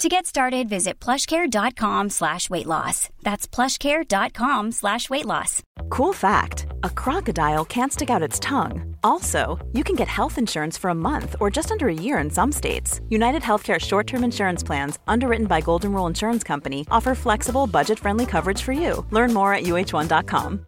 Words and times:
To 0.00 0.08
get 0.08 0.24
started, 0.24 0.66
visit 0.66 0.98
plushcare.com 0.98 2.08
slash 2.08 2.48
weight 2.48 2.64
loss. 2.64 3.10
That's 3.22 3.46
plushcare.com 3.46 4.72
slash 4.72 5.10
weight 5.10 5.26
loss. 5.26 5.62
Cool 5.90 6.14
fact 6.14 6.64
a 6.82 6.88
crocodile 6.88 7.66
can't 7.66 7.92
stick 7.92 8.08
out 8.08 8.22
its 8.22 8.40
tongue. 8.40 8.96
Also, 9.04 9.58
you 9.74 9.84
can 9.84 9.96
get 9.96 10.08
health 10.08 10.38
insurance 10.38 10.78
for 10.78 10.88
a 10.88 10.94
month 10.94 11.36
or 11.38 11.50
just 11.50 11.70
under 11.70 11.88
a 11.88 11.92
year 11.92 12.16
in 12.16 12.30
some 12.30 12.50
states. 12.50 13.02
United 13.10 13.42
Healthcare 13.42 13.78
short 13.78 14.06
term 14.06 14.24
insurance 14.24 14.62
plans, 14.62 14.98
underwritten 15.06 15.46
by 15.46 15.60
Golden 15.60 15.92
Rule 15.92 16.06
Insurance 16.06 16.42
Company, 16.42 16.86
offer 16.90 17.14
flexible, 17.14 17.66
budget 17.66 17.98
friendly 17.98 18.24
coverage 18.24 18.62
for 18.62 18.72
you. 18.72 19.04
Learn 19.10 19.34
more 19.34 19.52
at 19.52 19.64
uh1.com. 19.64 20.66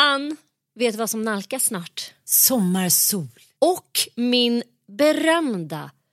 Ann, 0.00 0.36
vet 0.74 0.96
vad 0.96 1.10
som 1.10 1.22
nalkas 1.22 1.64
snart? 1.64 2.14
Sommarsol. 2.24 3.28
Och 3.58 4.08
min 4.16 4.62
berömda 4.86 5.90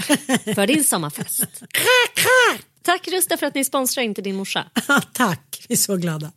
för 0.54 0.66
din 0.66 0.84
sommarfest. 0.84 1.44
Tack 2.82 3.08
Rusta 3.08 3.36
för 3.36 3.46
att 3.46 3.54
ni 3.54 3.64
sponsrar 3.64 4.04
inte 4.04 4.22
din 4.22 4.36
morsa. 4.36 4.64
Tack, 5.12 5.64
vi 5.68 5.72
är 5.72 5.76
så 5.76 5.96
glada. 5.96 6.32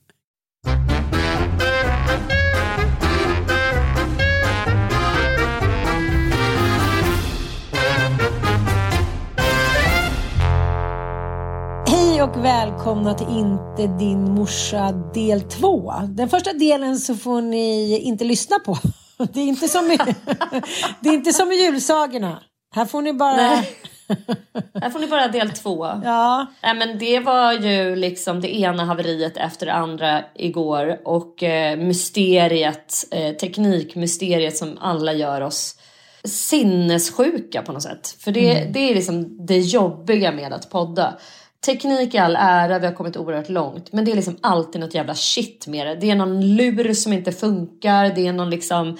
Hej 11.88 12.22
och 12.22 12.46
välkomna 12.46 13.14
till 13.14 13.28
Inte 13.28 13.88
din 13.88 14.34
morsa 14.34 14.92
del 14.92 15.42
2. 15.42 15.94
Den 16.08 16.30
första 16.30 16.54
delen 16.54 17.00
så 17.00 17.16
får 17.16 17.42
ni 17.42 17.98
inte 18.00 18.24
lyssna 18.24 18.60
på. 18.60 18.78
Det 19.34 19.40
är 19.40 19.46
inte 19.46 19.68
som 19.68 19.92
i, 19.92 19.98
det 21.00 21.10
är 21.10 21.14
inte 21.14 21.34
som 21.34 21.52
i 21.52 21.56
julsagorna. 21.56 22.44
Här 22.74 22.86
får 22.86 23.02
ni 23.02 23.14
bara... 23.14 23.36
Nej. 23.36 23.70
Här 24.82 24.90
får 24.90 25.00
ni 25.00 25.08
bara 25.08 25.28
del 25.28 25.50
två. 25.50 25.86
Ja, 26.04 26.46
Nej, 26.64 26.76
men 26.76 26.98
det 26.98 27.20
var 27.20 27.54
ju 27.54 27.96
liksom 27.96 28.42
det 28.42 28.56
ena 28.56 28.86
haveriet 28.86 29.38
efter 29.38 29.66
det 29.66 29.74
andra 29.74 30.24
igår 30.36 31.00
och 31.06 31.44
eh, 31.44 31.78
mysteriet, 31.78 33.06
eh, 33.12 33.36
teknikmysteriet 33.36 34.58
som 34.58 34.78
alla 34.82 35.14
gör 35.14 35.42
oss 35.42 35.76
sinnessjuka 36.24 37.62
på 37.62 37.72
något 37.72 37.84
sätt. 37.84 38.16
För 38.20 38.32
det, 38.32 38.68
det 38.74 38.80
är 38.80 38.96
liksom 38.96 39.46
det 39.46 39.58
jobbiga 39.58 40.32
med 40.32 40.54
att 40.54 40.70
podda. 40.70 41.18
Teknik 41.66 42.14
i 42.14 42.18
all 42.18 42.36
ära, 42.40 42.80
vi 42.80 42.86
har 42.86 42.94
kommit 42.94 43.18
oerhört 43.18 43.50
långt. 43.50 43.92
Men 43.94 44.06
det 44.06 44.12
är 44.12 44.16
liksom 44.16 44.38
alltid 44.42 44.82
något 44.82 44.94
jävla 44.94 45.16
shit 45.16 45.68
med 45.68 45.88
det. 45.88 45.96
Det 45.96 46.10
är 46.10 46.16
någon 46.16 46.56
lur 46.56 46.94
som 46.94 47.14
inte 47.14 47.32
funkar, 47.32 48.12
det 48.16 48.28
är 48.28 48.34
någon 48.34 48.50
liksom 48.50 48.98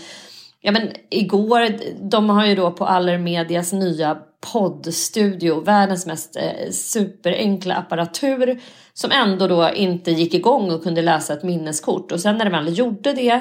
Ja 0.66 0.72
men 0.72 0.90
igår, 1.10 1.68
de 2.10 2.30
har 2.30 2.46
ju 2.46 2.56
då 2.56 2.72
på 2.72 2.86
Allermedias 2.86 3.74
nya 3.74 4.18
poddstudio, 4.54 5.62
världens 5.62 6.06
mest 6.06 6.36
eh, 6.36 6.72
superenkla 6.72 7.76
apparatur 7.76 8.60
som 8.94 9.12
ändå 9.12 9.48
då 9.48 9.70
inte 9.76 10.12
gick 10.12 10.34
igång 10.34 10.72
och 10.72 10.84
kunde 10.84 11.02
läsa 11.02 11.34
ett 11.34 11.44
minneskort. 11.44 12.12
Och 12.12 12.20
sen 12.20 12.38
när 12.38 12.46
det 12.46 12.52
väl 12.52 12.78
gjorde 12.78 13.14
det, 13.14 13.40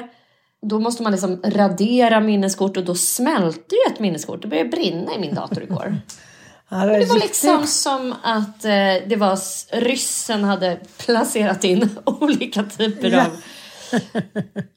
då 0.69 0.79
måste 0.79 1.03
man 1.03 1.11
liksom 1.11 1.41
radera 1.45 2.19
minneskort 2.19 2.77
och 2.77 2.85
då 2.85 2.95
smälte 2.95 3.75
ju 3.75 3.93
ett 3.93 3.99
minneskort. 3.99 4.41
Det 4.41 4.47
började 4.47 4.69
brinna 4.69 5.15
i 5.15 5.19
min 5.19 5.35
dator 5.35 5.63
igår. 5.63 5.95
ja 6.69 6.77
Det 6.77 6.85
var 6.87 6.97
riktigt- 6.99 7.23
liksom 7.23 7.67
som 7.67 8.13
att 8.23 8.65
eh, 8.65 9.07
det 9.07 9.15
var 9.17 9.39
ryssen 9.81 10.43
hade 10.43 10.77
placerat 10.97 11.63
in 11.63 11.89
olika 12.05 12.63
typer 12.63 13.09
Ja. 13.11 13.21
av... 13.25 13.27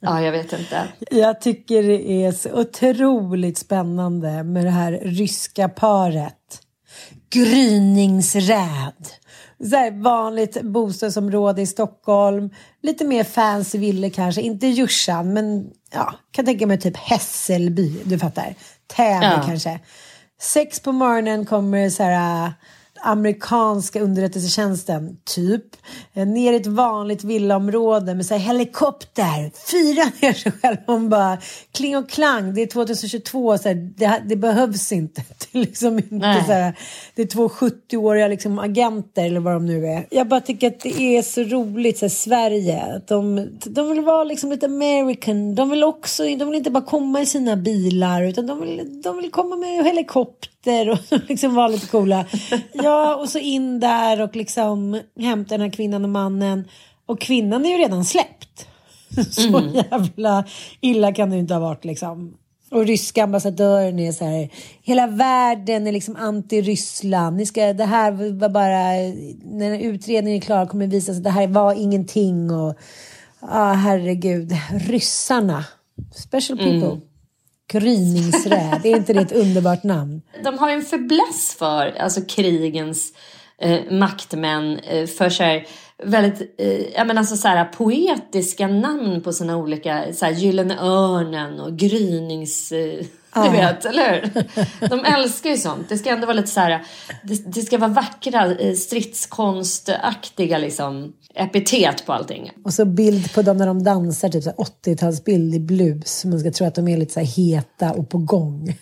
Ja, 0.00 0.22
jag 0.22 0.32
vet 0.32 0.52
inte. 0.52 0.88
Jag 1.10 1.40
tycker 1.40 1.82
det 1.82 2.24
är 2.24 2.32
så 2.32 2.60
otroligt 2.60 3.58
spännande 3.58 4.42
med 4.42 4.64
det 4.64 4.70
här 4.70 4.92
ryska 4.92 5.68
paret. 5.68 6.60
Gryningsräd. 7.30 9.06
Så 9.70 9.76
här 9.76 10.02
vanligt 10.02 10.62
bostadsområde 10.62 11.62
i 11.62 11.66
Stockholm. 11.66 12.50
Lite 12.82 13.04
mer 13.04 13.24
fancy 13.24 13.78
ville 13.78 14.10
kanske. 14.10 14.40
Inte 14.40 14.66
Djursan 14.66 15.32
men 15.32 15.70
ja, 15.92 16.14
kan 16.30 16.44
tänka 16.44 16.66
mig 16.66 16.80
typ 16.80 16.96
Hässelby. 16.96 18.00
Du 18.04 18.18
fattar. 18.18 18.54
Täby 18.96 19.24
Ja. 19.26 19.42
kanske. 19.46 19.80
Sex 20.40 20.80
på 20.80 20.92
morgonen 20.92 21.46
kommer 21.46 21.90
så 21.90 22.02
här 22.02 22.52
amerikanska 23.06 24.00
underrättelsetjänsten, 24.00 25.16
typ. 25.24 25.62
eh, 26.14 26.26
Ner 26.26 26.52
i 26.52 26.56
ett 26.56 26.66
vanligt 26.66 27.24
villaområde 27.24 28.14
med 28.14 28.26
så 28.26 28.34
här 28.34 28.40
helikopter. 28.40 29.50
Fyra 29.70 30.04
ner 30.22 30.32
sig 30.32 30.52
själv. 30.62 30.76
Hon 30.86 31.08
bara, 31.08 31.38
kling 31.72 31.96
och 31.96 32.08
klang. 32.10 32.54
Det 32.54 32.62
är 32.62 32.66
2022. 32.66 33.58
Så 33.58 33.68
här, 33.68 33.74
det, 33.74 34.22
det 34.26 34.36
behövs 34.36 34.92
inte. 34.92 35.22
Det 35.52 35.58
är 35.58 35.62
liksom 35.62 35.98
inte 35.98 36.16
Nej. 36.16 36.44
så 36.46 36.52
här, 36.52 36.78
det 37.14 37.22
är 37.22 37.26
två 37.26 37.48
70-åriga 37.48 38.28
liksom 38.28 38.58
agenter 38.58 39.24
eller 39.26 39.40
vad 39.40 39.52
de 39.54 39.66
nu 39.66 39.86
är. 39.86 40.06
Jag 40.10 40.28
bara 40.28 40.40
tycker 40.40 40.66
att 40.66 40.80
det 40.80 41.00
är 41.00 41.22
så 41.22 41.42
roligt, 41.42 41.98
så 41.98 42.04
här, 42.04 42.10
Sverige. 42.10 42.82
Att 42.96 43.08
de, 43.08 43.48
de 43.66 43.88
vill 43.90 44.00
vara 44.00 44.24
liksom 44.24 44.50
lite 44.50 44.66
American. 44.66 45.54
De 45.54 45.70
vill 45.70 45.84
också, 45.84 46.22
de 46.22 46.44
vill 46.48 46.54
inte 46.58 46.70
bara 46.70 46.84
komma 46.84 47.20
i 47.20 47.26
sina 47.26 47.56
bilar 47.56 48.22
utan 48.22 48.46
de 48.46 48.60
vill, 48.60 49.02
de 49.02 49.16
vill 49.16 49.30
komma 49.30 49.56
med 49.56 49.84
helikopter 49.84 50.50
och 50.70 50.98
liksom 51.28 51.54
vara 51.54 51.68
lite 51.68 51.86
coola. 51.86 52.26
Ja, 52.72 53.16
och 53.16 53.28
så 53.28 53.38
in 53.38 53.80
där 53.80 54.20
och 54.20 54.36
liksom 54.36 55.00
hämta 55.20 55.54
den 55.54 55.60
här 55.60 55.70
kvinnan 55.70 56.04
och 56.04 56.10
mannen. 56.10 56.68
Och 57.06 57.20
kvinnan 57.20 57.66
är 57.66 57.70
ju 57.70 57.76
redan 57.78 58.04
släppt. 58.04 58.68
Så 59.30 59.62
jävla 59.74 60.44
illa 60.80 61.12
kan 61.12 61.30
det 61.30 61.36
ju 61.36 61.40
inte 61.40 61.54
ha 61.54 61.60
varit 61.60 61.84
liksom. 61.84 62.36
Och 62.70 62.86
ryska 62.86 63.24
ambassadören 63.24 63.98
är 63.98 64.12
så 64.12 64.24
här, 64.24 64.50
hela 64.82 65.06
världen 65.06 65.86
är 65.86 65.92
liksom 65.92 66.16
anti-Ryssland. 66.16 67.36
Ni 67.36 67.46
ska, 67.46 67.72
det 67.72 67.84
här 67.84 68.32
var 68.32 68.48
bara, 68.48 68.92
när 69.58 69.78
utredningen 69.78 70.36
är 70.36 70.44
klar 70.44 70.66
kommer 70.66 70.86
det 70.86 70.90
visa 70.90 71.12
sig 71.12 71.16
att 71.16 71.24
det 71.24 71.30
här 71.30 71.46
var 71.46 71.74
ingenting. 71.74 72.50
Och, 72.50 72.74
ah, 73.40 73.72
herregud, 73.72 74.52
ryssarna. 74.88 75.64
Special 76.14 76.58
people. 76.58 77.00
Gryningsräd, 77.68 78.80
är 78.86 78.96
inte 78.96 79.12
det 79.12 79.20
ett 79.20 79.32
underbart 79.32 79.82
namn? 79.82 80.22
De 80.44 80.58
har 80.58 80.70
en 80.70 80.82
förbläss 80.82 81.56
för 81.58 81.94
alltså 81.98 82.20
krigens 82.20 83.12
eh, 83.58 83.80
maktmän, 83.90 84.78
eh, 84.78 85.06
för 85.06 85.30
så 85.30 85.42
här, 85.42 85.66
väldigt 86.02 86.54
eh, 86.58 86.94
jag 86.94 87.06
menar, 87.06 87.20
alltså, 87.20 87.36
så 87.36 87.48
här, 87.48 87.64
poetiska 87.64 88.66
namn 88.66 89.22
på 89.22 89.32
sina 89.32 89.56
olika, 89.56 90.04
så 90.12 90.24
här, 90.24 90.32
Gyllene 90.32 90.78
Örnen 90.80 91.60
och 91.60 91.76
Grynings... 91.76 92.72
Eh, 92.72 93.04
du 93.44 93.50
vet, 93.50 93.84
eller 93.84 94.12
hur? 94.12 94.88
De 94.88 95.04
älskar 95.04 95.50
ju 95.50 95.56
sånt. 95.56 95.88
Det 95.88 95.98
ska 95.98 96.10
ändå 96.10 96.26
vara 96.26 96.36
lite 96.36 96.48
så 96.48 96.60
här, 96.60 96.84
det, 97.22 97.54
det 97.54 97.62
ska 97.62 97.78
vara 97.78 97.90
vackra, 97.90 98.54
eh, 98.54 98.74
stridskonstaktiga 98.74 100.58
liksom 100.58 101.12
epitet 101.36 102.06
på 102.06 102.12
allting. 102.12 102.50
Och 102.64 102.74
så 102.74 102.84
bild 102.84 103.34
på 103.34 103.42
dem 103.42 103.56
när 103.56 103.66
de 103.66 103.82
dansar, 103.82 104.28
typ 104.28 104.44
80-talsbild 104.44 105.54
i 105.54 105.60
blus. 105.60 106.24
Man 106.24 106.40
ska 106.40 106.50
tro 106.50 106.66
att 106.66 106.74
de 106.74 106.88
är 106.88 106.96
lite 106.96 107.12
så 107.12 107.42
heta 107.42 107.92
och 107.92 108.08
på 108.08 108.18
gång. 108.18 108.78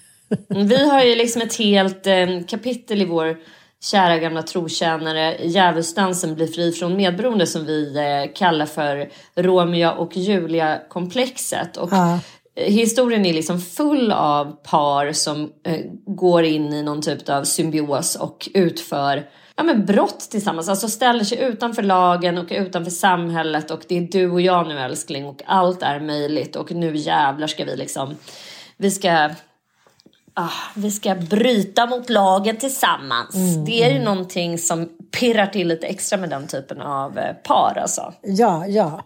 Vi 0.48 0.88
har 0.90 1.02
ju 1.02 1.14
liksom 1.14 1.42
ett 1.42 1.58
helt 1.58 2.06
eh, 2.06 2.26
kapitel 2.48 3.02
i 3.02 3.04
vår 3.04 3.36
kära 3.82 4.18
gamla 4.18 4.42
trotjänare 4.42 5.36
Djävulsdansen 5.42 6.34
blir 6.34 6.46
fri 6.46 6.72
från 6.72 6.96
medberoende 6.96 7.46
som 7.46 7.66
vi 7.66 7.96
eh, 7.96 8.32
kallar 8.34 8.66
för 8.66 9.08
Romeo 9.34 9.88
och 9.88 10.16
Julia-komplexet. 10.16 11.76
Och 11.76 11.88
Ja. 11.92 12.18
Historien 12.56 13.26
är 13.26 13.32
liksom 13.32 13.60
full 13.60 14.12
av 14.12 14.52
par 14.62 15.12
som 15.12 15.52
eh, 15.66 15.80
går 16.06 16.44
in 16.44 16.72
i 16.72 16.82
någon 16.82 17.02
typ 17.02 17.28
av 17.28 17.44
symbios 17.44 18.16
och 18.16 18.48
utför 18.54 19.26
ja, 19.56 19.62
men 19.62 19.86
brott 19.86 20.20
tillsammans. 20.30 20.68
Alltså 20.68 20.88
ställer 20.88 21.24
sig 21.24 21.38
utanför 21.42 21.82
lagen 21.82 22.38
och 22.38 22.46
utanför 22.50 22.90
samhället 22.90 23.70
och 23.70 23.84
det 23.88 23.98
är 23.98 24.00
du 24.00 24.30
och 24.30 24.40
jag 24.40 24.68
nu 24.68 24.78
älskling 24.78 25.24
och 25.26 25.42
allt 25.46 25.82
är 25.82 26.00
möjligt 26.00 26.56
och 26.56 26.72
nu 26.72 26.96
jävlar 26.96 27.46
ska 27.46 27.64
vi 27.64 27.76
liksom, 27.76 28.16
vi 28.76 28.90
ska 28.90 29.30
Ah, 30.36 30.50
vi 30.76 30.90
ska 30.90 31.14
bryta 31.14 31.86
mot 31.86 32.10
lagen 32.10 32.56
tillsammans. 32.56 33.34
det 33.66 33.82
är 33.84 33.92
ju 33.92 33.98
någonting 33.98 34.58
som 34.58 34.88
pirrar 35.20 35.46
till 35.46 35.68
lite 35.68 35.86
extra 35.86 36.18
med 36.18 36.30
den 36.30 36.46
typen 36.46 36.80
av 36.80 37.18
eh, 37.18 37.34
par 37.34 37.78
alltså. 37.82 38.12
Ja, 38.22 38.66
ja. 38.66 39.04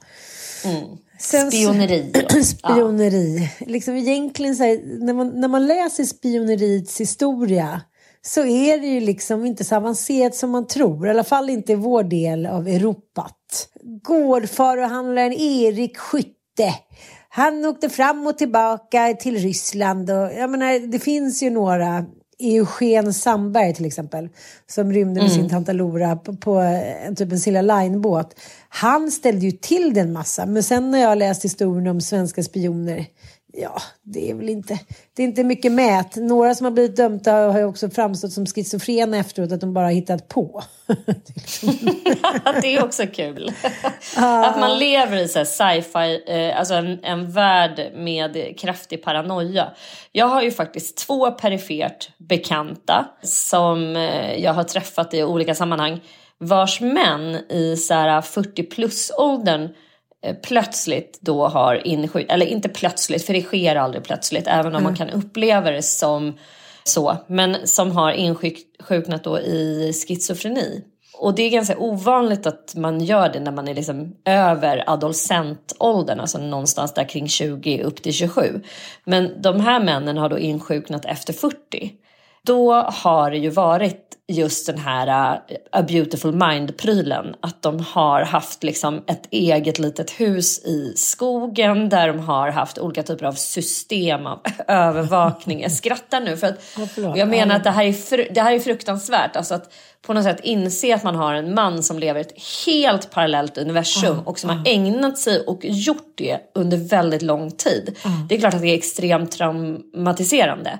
Sen- 1.18 1.50
Spioneri. 1.50 2.12
Spioneri. 2.44 3.50
Liksom 3.60 3.96
egentligen 3.96 4.54
här, 4.54 4.98
när, 5.04 5.12
man, 5.12 5.40
när 5.40 5.48
man 5.48 5.66
läser 5.66 6.04
spioneriets 6.04 7.00
historia 7.00 7.80
så 8.22 8.40
är 8.44 8.78
det 8.80 8.86
ju 8.86 9.00
liksom 9.00 9.44
inte 9.44 9.64
så 9.64 9.76
avancerat 9.76 10.34
som 10.34 10.50
man 10.50 10.66
tror. 10.66 11.06
I 11.06 11.10
alla 11.10 11.24
fall 11.24 11.50
inte 11.50 11.72
i 11.72 11.74
vår 11.74 12.02
del 12.02 12.46
av 12.46 12.68
Europat. 12.68 13.68
Gårdfaruhandlaren 14.02 15.32
Erik 15.32 15.96
Skytte. 15.96 16.74
Han 17.28 17.64
åkte 17.64 17.88
fram 17.88 18.26
och 18.26 18.38
tillbaka 18.38 19.16
till 19.20 19.38
Ryssland. 19.38 20.10
Och, 20.10 20.32
jag 20.32 20.50
menar, 20.50 20.86
det 20.86 20.98
finns 20.98 21.42
ju 21.42 21.50
några. 21.50 22.04
Eugen 22.40 23.14
Sandberg 23.14 23.74
till 23.74 23.86
exempel. 23.86 24.28
Som 24.66 24.92
rymde 24.92 25.22
med 25.22 25.32
sin 25.32 25.48
tanta 25.48 25.72
Lora 25.72 26.16
på, 26.16 26.36
på 26.36 26.54
en 27.06 27.16
typ 27.16 27.32
en 27.32 27.40
Silja 27.40 27.62
Line-båt. 27.62 28.40
Han 28.68 29.10
ställde 29.10 29.46
ju 29.46 29.52
till 29.52 29.94
det 29.94 30.00
en 30.00 30.12
massa. 30.12 30.46
Men 30.46 30.62
sen 30.62 30.90
när 30.90 30.98
jag 30.98 31.18
läst 31.18 31.44
historien 31.44 31.86
om 31.86 32.00
svenska 32.00 32.42
spioner. 32.42 33.06
Ja, 33.60 33.82
det 34.02 34.30
är 34.30 34.34
väl 34.34 34.48
inte, 34.48 34.78
det 35.16 35.22
är 35.22 35.26
inte 35.26 35.44
mycket 35.44 35.72
mät. 35.72 36.16
Några 36.16 36.54
som 36.54 36.64
har 36.64 36.70
blivit 36.70 36.96
dömda 36.96 37.32
har 37.32 37.58
ju 37.58 37.64
också 37.64 37.90
framstått 37.90 38.32
som 38.32 38.46
schizofrena 38.46 39.16
efteråt. 39.16 39.52
Att 39.52 39.60
de 39.60 39.74
bara 39.74 39.84
har 39.84 39.92
hittat 39.92 40.28
på. 40.28 40.62
det 42.62 42.76
är 42.76 42.84
också 42.84 43.06
kul. 43.06 43.52
Att 44.16 44.60
man 44.60 44.78
lever 44.78 45.16
i 45.16 45.28
så 45.28 45.44
sci-fi, 45.44 46.22
eh, 46.26 46.58
alltså 46.58 46.74
en, 46.74 47.04
en 47.04 47.30
värld 47.30 47.92
med 47.94 48.58
kraftig 48.58 49.02
paranoia. 49.02 49.70
Jag 50.12 50.26
har 50.26 50.42
ju 50.42 50.50
faktiskt 50.50 50.96
två 50.96 51.30
perifert 51.30 52.10
bekanta 52.18 53.06
som 53.22 53.96
eh, 53.96 54.34
jag 54.36 54.52
har 54.52 54.64
träffat 54.64 55.14
i 55.14 55.22
olika 55.24 55.54
sammanhang. 55.54 56.00
Vars 56.38 56.80
män 56.80 57.34
i 57.34 57.76
så 57.76 57.94
här 57.94 58.20
40 58.20 58.62
plus 58.62 59.12
åldern 59.18 59.62
eh, 59.62 59.70
plötsligt 60.42 61.18
då 61.20 61.48
har 61.48 61.86
insjuknat, 61.86 62.34
eller 62.34 62.46
inte 62.46 62.68
plötsligt 62.68 63.26
för 63.26 63.32
det 63.32 63.42
sker 63.42 63.76
aldrig 63.76 64.04
plötsligt 64.04 64.46
även 64.46 64.74
om 64.74 64.82
man 64.82 64.96
kan 64.96 65.10
uppleva 65.10 65.70
det 65.70 65.82
som 65.82 66.38
så, 66.84 67.16
men 67.26 67.66
som 67.66 67.90
har 67.90 68.12
insjuknat 68.12 69.24
då 69.24 69.38
i 69.38 69.92
schizofreni. 69.92 70.84
Och 71.20 71.34
det 71.34 71.42
är 71.42 71.50
ganska 71.50 71.78
ovanligt 71.78 72.46
att 72.46 72.74
man 72.76 73.00
gör 73.00 73.32
det 73.32 73.40
när 73.40 73.52
man 73.52 73.68
är 73.68 73.74
liksom 73.74 74.16
över 74.24 74.84
adolescentåldern, 74.86 76.20
alltså 76.20 76.38
någonstans 76.38 76.94
där 76.94 77.08
kring 77.08 77.28
20 77.28 77.82
upp 77.82 78.02
till 78.02 78.12
27. 78.12 78.62
Men 79.04 79.42
de 79.42 79.60
här 79.60 79.80
männen 79.80 80.16
har 80.16 80.28
då 80.28 80.38
insjuknat 80.38 81.04
efter 81.04 81.32
40. 81.32 81.92
Då 82.42 82.74
har 82.74 83.30
det 83.30 83.36
ju 83.36 83.50
varit 83.50 84.08
just 84.32 84.66
den 84.66 84.78
här 84.78 85.34
uh, 85.34 85.40
A 85.72 85.82
Beautiful 85.82 86.32
Mind-prylen. 86.32 87.34
Att 87.40 87.62
de 87.62 87.80
har 87.80 88.22
haft 88.22 88.62
liksom 88.62 89.04
ett 89.06 89.28
eget 89.30 89.78
litet 89.78 90.10
hus 90.10 90.58
i 90.64 90.92
skogen 90.96 91.88
där 91.88 92.08
de 92.08 92.18
har 92.18 92.50
haft 92.50 92.78
olika 92.78 93.02
typer 93.02 93.26
av 93.26 93.32
system 93.32 94.26
av 94.26 94.40
övervakning. 94.68 95.60
Jag 95.60 95.72
skrattar 95.72 96.20
nu 96.20 96.36
för 96.36 96.46
att 96.46 96.60
jag 97.16 97.28
menar 97.28 97.56
att 97.56 97.64
det 97.64 97.70
här, 97.70 97.84
är 97.84 98.34
det 98.34 98.40
här 98.40 98.52
är 98.52 98.58
fruktansvärt. 98.58 99.36
Alltså 99.36 99.54
att 99.54 99.72
på 100.02 100.12
något 100.12 100.24
sätt 100.24 100.40
inse 100.42 100.94
att 100.94 101.02
man 101.02 101.16
har 101.16 101.34
en 101.34 101.54
man 101.54 101.82
som 101.82 101.98
lever 101.98 102.20
ett 102.20 102.34
helt 102.66 103.10
parallellt 103.10 103.58
universum 103.58 104.18
och 104.18 104.38
som 104.38 104.50
har 104.50 104.62
ägnat 104.66 105.18
sig 105.18 105.40
och 105.40 105.60
gjort 105.64 106.12
det 106.14 106.38
under 106.54 106.76
väldigt 106.76 107.22
lång 107.22 107.50
tid. 107.50 107.96
Det 108.28 108.34
är 108.34 108.40
klart 108.40 108.54
att 108.54 108.60
det 108.60 108.68
är 108.68 108.74
extremt 108.74 109.32
traumatiserande. 109.32 110.78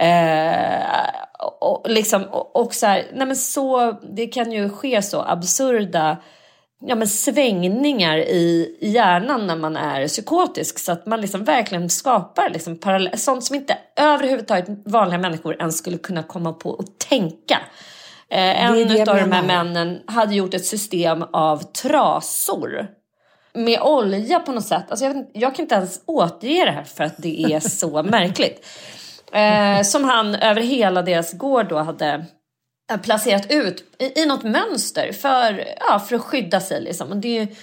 Eh, 0.00 1.10
och, 1.60 1.90
liksom, 1.90 2.24
och, 2.24 2.56
och 2.56 2.74
så 2.74 2.86
här, 2.86 3.06
nej 3.12 3.26
men 3.26 3.36
så, 3.36 3.92
det 3.92 4.26
kan 4.26 4.52
ju 4.52 4.70
ske 4.70 5.02
så 5.02 5.22
absurda 5.22 6.16
ja, 6.86 6.94
men 6.94 7.08
svängningar 7.08 8.18
i 8.18 8.76
hjärnan 8.80 9.46
när 9.46 9.56
man 9.56 9.76
är 9.76 10.08
psykotisk 10.08 10.78
så 10.78 10.92
att 10.92 11.06
man 11.06 11.20
liksom 11.20 11.44
verkligen 11.44 11.90
skapar 11.90 12.50
liksom 12.50 12.78
parallell, 12.78 13.18
sånt 13.18 13.44
som 13.44 13.56
inte 13.56 13.78
överhuvudtaget 13.96 14.68
vanliga 14.84 15.18
människor 15.18 15.56
ens 15.60 15.78
skulle 15.78 15.98
kunna 15.98 16.22
komma 16.22 16.52
på 16.52 16.70
och 16.70 16.98
tänka. 17.08 17.58
Eh, 18.28 18.64
en 18.64 19.08
av 19.08 19.16
de 19.16 19.32
här 19.32 19.42
männen 19.42 20.02
hade 20.06 20.34
gjort 20.34 20.54
ett 20.54 20.66
system 20.66 21.24
av 21.32 21.58
trasor 21.58 22.86
med 23.54 23.80
olja 23.80 24.40
på 24.40 24.52
något 24.52 24.66
sätt. 24.66 24.84
Alltså 24.88 25.04
jag, 25.04 25.26
jag 25.32 25.54
kan 25.54 25.62
inte 25.62 25.74
ens 25.74 26.00
återge 26.06 26.64
det 26.64 26.70
här 26.70 26.84
för 26.84 27.04
att 27.04 27.14
det 27.16 27.42
är 27.42 27.60
så 27.60 28.02
märkligt. 28.02 28.66
Eh, 29.32 29.82
som 29.82 30.04
han 30.04 30.34
över 30.34 30.60
hela 30.60 31.02
deras 31.02 31.32
gård 31.32 31.68
då 31.68 31.78
hade 31.78 32.24
eh, 32.92 33.00
placerat 33.00 33.50
ut 33.50 33.84
i, 33.98 34.20
i 34.20 34.26
något 34.26 34.42
mönster 34.42 35.12
för, 35.12 35.64
ja, 35.80 35.98
för 35.98 36.16
att 36.16 36.22
skydda 36.22 36.60
sig. 36.60 36.80
Liksom. 36.80 37.10
Och 37.10 37.16
det 37.16 37.38
är 37.38 37.40
ju 37.40 37.54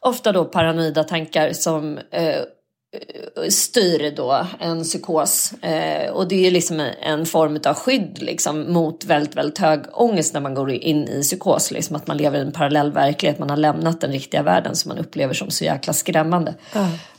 ofta 0.00 0.32
då 0.32 0.44
paranoida 0.44 1.04
tankar 1.04 1.52
som 1.52 1.98
eh, 2.10 2.40
styr 3.50 4.10
då 4.16 4.46
en 4.60 4.82
psykos. 4.84 5.52
Eh, 5.52 6.10
och 6.10 6.28
det 6.28 6.46
är 6.46 6.50
liksom 6.50 6.88
en 7.02 7.26
form 7.26 7.60
av 7.66 7.74
skydd 7.74 8.22
liksom, 8.22 8.72
mot 8.72 9.04
väldigt, 9.04 9.36
väldigt 9.36 9.58
hög 9.58 9.80
ångest 9.92 10.34
när 10.34 10.40
man 10.40 10.54
går 10.54 10.70
in 10.70 11.08
i 11.08 11.22
psykos. 11.22 11.70
Liksom, 11.70 11.96
att 11.96 12.06
man 12.06 12.16
lever 12.16 12.38
i 12.38 12.40
en 12.40 12.52
parallell 12.52 12.92
verklighet, 12.92 13.38
man 13.38 13.50
har 13.50 13.56
lämnat 13.56 14.00
den 14.00 14.12
riktiga 14.12 14.42
världen 14.42 14.76
som 14.76 14.88
man 14.88 14.98
upplever 14.98 15.34
som 15.34 15.50
så 15.50 15.64
jäkla 15.64 15.92
skrämmande. 15.92 16.54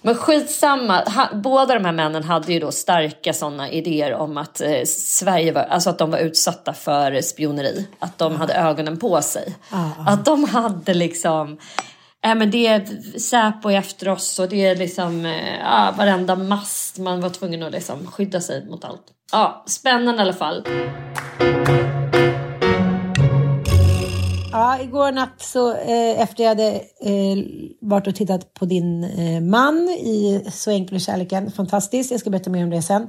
Men 0.01 0.15
skitsamma, 0.15 1.03
ha, 1.03 1.29
båda 1.33 1.73
de 1.73 1.85
här 1.85 1.91
männen 1.91 2.23
hade 2.23 2.53
ju 2.53 2.59
då 2.59 2.71
starka 2.71 3.33
sådana 3.33 3.69
idéer 3.69 4.13
om 4.13 4.37
att 4.37 4.61
eh, 4.61 4.83
Sverige 4.85 5.51
var, 5.51 5.61
alltså 5.61 5.89
att 5.89 5.97
de 5.97 6.11
var 6.11 6.19
utsatta 6.19 6.73
för 6.73 7.21
spioneri. 7.21 7.87
Att 7.99 8.17
de 8.17 8.35
hade 8.35 8.53
ögonen 8.53 8.97
på 8.97 9.21
sig. 9.21 9.55
Att 10.07 10.25
de 10.25 10.43
hade 10.43 10.93
liksom 10.93 11.57
äh, 12.25 12.35
men 12.35 12.51
det 12.51 12.67
är 12.67 12.85
Säpo 13.19 13.69
efter 13.69 14.09
oss 14.09 14.39
och 14.39 14.49
det 14.49 14.65
är 14.65 14.75
liksom 14.75 15.25
äh, 15.25 15.97
varenda 15.97 16.35
mast. 16.35 16.97
Man 16.97 17.21
var 17.21 17.29
tvungen 17.29 17.63
att 17.63 17.71
liksom 17.71 18.07
skydda 18.07 18.41
sig 18.41 18.65
mot 18.65 18.85
allt. 18.85 19.03
Ja, 19.31 19.63
spännande 19.67 20.21
i 20.21 20.21
alla 20.21 20.33
fall. 20.33 20.65
Ja, 24.55 24.79
igår 24.81 25.11
natt 25.11 25.41
så 25.41 25.71
eh, 25.71 26.21
efter 26.21 26.43
jag 26.43 26.49
hade 26.49 26.71
eh, 27.01 27.37
varit 27.81 28.07
och 28.07 28.15
tittat 28.15 28.53
på 28.53 28.65
din 28.65 29.03
eh, 29.03 29.41
man 29.41 29.75
i 29.89 30.45
Så 30.51 30.71
enkel 30.71 30.95
är 30.95 30.99
kärleken, 30.99 31.51
fantastiskt, 31.51 32.11
jag 32.11 32.19
ska 32.19 32.29
berätta 32.29 32.49
mer 32.49 32.63
om 32.63 32.69
det 32.69 32.81
sen. 32.81 33.07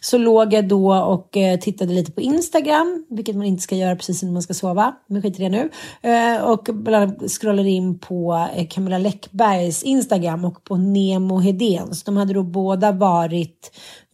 Så 0.00 0.18
låg 0.18 0.52
jag 0.52 0.68
då 0.68 0.94
och 0.94 1.36
eh, 1.36 1.58
tittade 1.58 1.92
lite 1.92 2.12
på 2.12 2.20
Instagram, 2.20 3.06
vilket 3.10 3.36
man 3.36 3.46
inte 3.46 3.62
ska 3.62 3.76
göra 3.76 3.96
precis 3.96 4.22
innan 4.22 4.32
man 4.32 4.42
ska 4.42 4.54
sova, 4.54 4.94
men 5.06 5.22
skit 5.22 5.40
i 5.40 5.42
det 5.42 5.48
nu. 5.48 5.70
Eh, 6.02 6.42
och 6.42 6.68
bland 6.72 6.96
annat 7.02 7.30
scrollade 7.30 7.70
in 7.70 7.98
på 7.98 8.48
eh, 8.56 8.66
Camilla 8.70 8.98
Läckbergs 8.98 9.82
Instagram 9.82 10.44
och 10.44 10.64
på 10.64 10.76
Nemo 10.76 11.38
Hedéns. 11.38 12.02
De 12.02 12.16
hade 12.16 12.34
då 12.34 12.42
båda 12.42 12.92
varit 12.92 13.72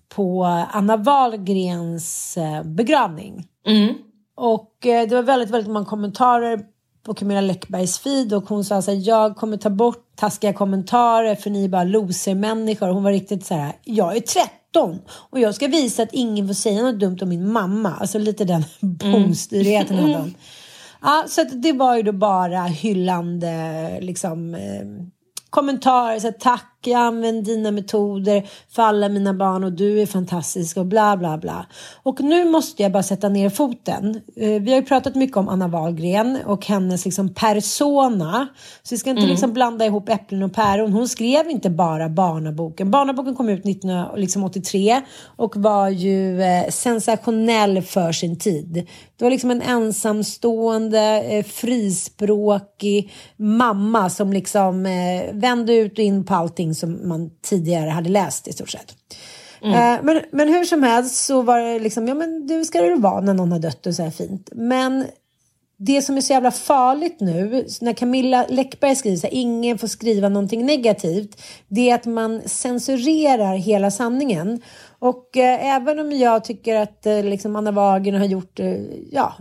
på 0.08 0.44
Anna 0.70 0.96
Wahlgrens 0.96 2.36
eh, 2.36 2.62
begravning. 2.62 3.46
Mm. 3.66 3.94
Och 4.38 4.86
eh, 4.86 5.08
det 5.08 5.14
var 5.14 5.22
väldigt, 5.22 5.50
väldigt 5.50 5.72
många 5.72 5.86
kommentarer 5.86 6.60
på 7.06 7.14
Camilla 7.14 7.40
Läckbergs 7.40 7.98
feed 7.98 8.32
och 8.32 8.48
hon 8.48 8.64
sa 8.64 8.82
så 8.82 8.90
här, 8.90 9.08
jag 9.08 9.36
kommer 9.36 9.56
ta 9.56 9.70
bort 9.70 10.16
taskiga 10.16 10.52
kommentarer 10.52 11.34
för 11.34 11.50
ni 11.50 11.64
är 11.64 11.68
bara 11.68 11.84
losermänniskor. 11.84 12.88
Hon 12.88 13.02
var 13.02 13.10
riktigt 13.10 13.46
så 13.46 13.54
här, 13.54 13.72
jag 13.84 14.16
är 14.16 14.20
13 14.20 14.98
och 15.08 15.40
jag 15.40 15.54
ska 15.54 15.66
visa 15.66 16.02
att 16.02 16.12
ingen 16.12 16.46
får 16.46 16.54
säga 16.54 16.82
något 16.82 17.00
dumt 17.00 17.18
om 17.22 17.28
min 17.28 17.52
mamma. 17.52 17.94
Alltså 18.00 18.18
lite 18.18 18.44
den 18.44 18.64
bångstyrigheten 18.80 19.96
hade 19.98 20.16
hon. 20.16 20.34
Ja, 21.02 21.24
så 21.28 21.44
det 21.44 21.72
var 21.72 21.96
ju 21.96 22.02
då 22.02 22.12
bara 22.12 22.62
hyllande 22.62 23.98
liksom 24.00 24.54
eh, 24.54 24.86
kommentarer. 25.50 26.20
Så 26.20 26.26
här, 26.26 26.34
Tack, 26.40 26.77
jag 26.86 27.00
använder 27.00 27.42
dina 27.42 27.70
metoder 27.70 28.48
för 28.68 28.82
alla 28.82 29.08
mina 29.08 29.34
barn 29.34 29.64
och 29.64 29.72
du 29.72 30.00
är 30.00 30.06
fantastisk 30.06 30.76
och 30.76 30.86
bla 30.86 31.16
bla 31.16 31.38
bla. 31.38 31.66
Och 32.02 32.20
nu 32.20 32.44
måste 32.44 32.82
jag 32.82 32.92
bara 32.92 33.02
sätta 33.02 33.28
ner 33.28 33.50
foten. 33.50 34.20
Eh, 34.36 34.62
vi 34.62 34.70
har 34.70 34.80
ju 34.80 34.84
pratat 34.84 35.14
mycket 35.14 35.36
om 35.36 35.48
Anna 35.48 35.68
Wahlgren 35.68 36.38
och 36.46 36.66
hennes 36.66 37.04
liksom 37.04 37.34
persona. 37.34 38.48
Så 38.82 38.94
vi 38.94 38.98
ska 38.98 39.10
inte 39.10 39.20
mm. 39.20 39.30
liksom 39.30 39.52
blanda 39.52 39.86
ihop 39.86 40.08
äpplen 40.08 40.42
och 40.42 40.54
päron. 40.54 40.92
Hon 40.92 41.08
skrev 41.08 41.50
inte 41.50 41.70
bara 41.70 42.08
Barnaboken. 42.08 42.90
Barnaboken 42.90 43.34
kom 43.34 43.48
ut 43.48 43.66
1983 43.66 45.00
och 45.36 45.56
var 45.56 45.88
ju 45.88 46.42
eh, 46.42 46.68
sensationell 46.70 47.82
för 47.82 48.12
sin 48.12 48.38
tid. 48.38 48.86
Det 49.16 49.24
var 49.24 49.30
liksom 49.30 49.50
en 49.50 49.62
ensamstående, 49.62 51.22
eh, 51.22 51.44
frispråkig 51.44 53.12
mamma 53.36 54.10
som 54.10 54.32
liksom 54.32 54.82
vände 55.32 55.74
ut 55.74 55.92
och 55.92 55.98
in 55.98 56.24
på 56.24 56.34
allting 56.34 56.67
som 56.74 57.08
man 57.08 57.30
tidigare 57.42 57.90
hade 57.90 58.10
läst 58.10 58.48
i 58.48 58.52
stort 58.52 58.70
sett. 58.70 58.94
Mm. 59.62 59.74
Eh, 59.74 60.04
men, 60.04 60.22
men 60.32 60.48
hur 60.48 60.64
som 60.64 60.82
helst 60.82 61.24
så 61.24 61.42
var 61.42 61.58
det 61.58 61.78
liksom, 61.78 62.08
ja 62.08 62.14
men 62.14 62.46
det 62.46 62.64
ska 62.64 62.82
det 62.82 62.94
vara 62.94 63.20
när 63.20 63.34
någon 63.34 63.52
har 63.52 63.58
dött 63.58 63.86
och 63.86 63.94
så 63.94 64.02
här 64.02 64.10
fint. 64.10 64.50
Men 64.52 65.04
det 65.80 66.02
som 66.02 66.16
är 66.16 66.20
så 66.20 66.32
jävla 66.32 66.50
farligt 66.50 67.20
nu, 67.20 67.66
när 67.80 67.92
Camilla 67.92 68.46
Läckberg 68.48 68.96
skriver 68.96 69.16
så 69.16 69.26
här, 69.26 69.34
ingen 69.34 69.78
får 69.78 69.88
skriva 69.88 70.28
någonting 70.28 70.66
negativt, 70.66 71.42
det 71.68 71.90
är 71.90 71.94
att 71.94 72.06
man 72.06 72.42
censurerar 72.46 73.56
hela 73.56 73.90
sanningen. 73.90 74.62
Och 74.98 75.36
eh, 75.36 75.74
även 75.76 75.98
om 75.98 76.12
jag 76.12 76.44
tycker 76.44 76.76
att 76.76 77.06
eh, 77.06 77.24
liksom 77.24 77.56
Anna 77.56 77.70
Wagen 77.70 78.14
har 78.14 78.24
gjort 78.24 78.60
eh, 78.60 78.76
ja, 79.10 79.34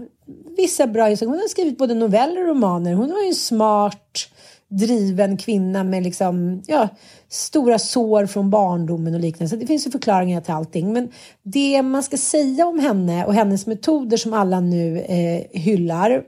vissa 0.58 0.88
bra 0.88 1.10
inslag, 1.10 1.28
hon 1.28 1.40
har 1.40 1.48
skrivit 1.48 1.78
både 1.78 1.94
noveller 1.94 2.42
och 2.42 2.48
romaner, 2.48 2.94
hon 2.94 3.12
var 3.12 3.22
ju 3.22 3.28
en 3.28 3.36
smart 3.36 4.30
driven 4.70 5.38
kvinna 5.38 5.84
med 5.84 6.04
liksom, 6.04 6.64
ja, 6.68 6.90
stora 7.30 7.80
sår 7.80 8.26
från 8.26 8.50
barndomen 8.50 9.14
och 9.14 9.20
liknande. 9.20 9.50
Så 9.50 9.56
det 9.56 9.68
finns 9.68 9.88
ju 9.88 9.92
förklaringar 9.92 10.42
till 10.42 10.54
allting. 10.54 10.94
Men 10.94 11.10
det 11.44 11.82
man 11.82 12.04
ska 12.04 12.18
säga 12.18 12.68
om 12.68 12.80
henne 12.80 13.26
och 13.26 13.34
hennes 13.34 13.68
metoder 13.68 14.18
som 14.18 14.34
alla 14.34 14.60
nu 14.60 15.00
eh, 15.00 15.62
hyllar, 15.62 16.24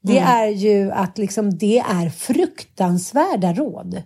det 0.00 0.18
mm. 0.18 0.30
är 0.30 0.46
ju 0.46 0.90
att 0.90 1.18
liksom, 1.18 1.58
det 1.58 1.78
är 1.78 2.10
fruktansvärda 2.10 3.52
råd. 3.52 4.02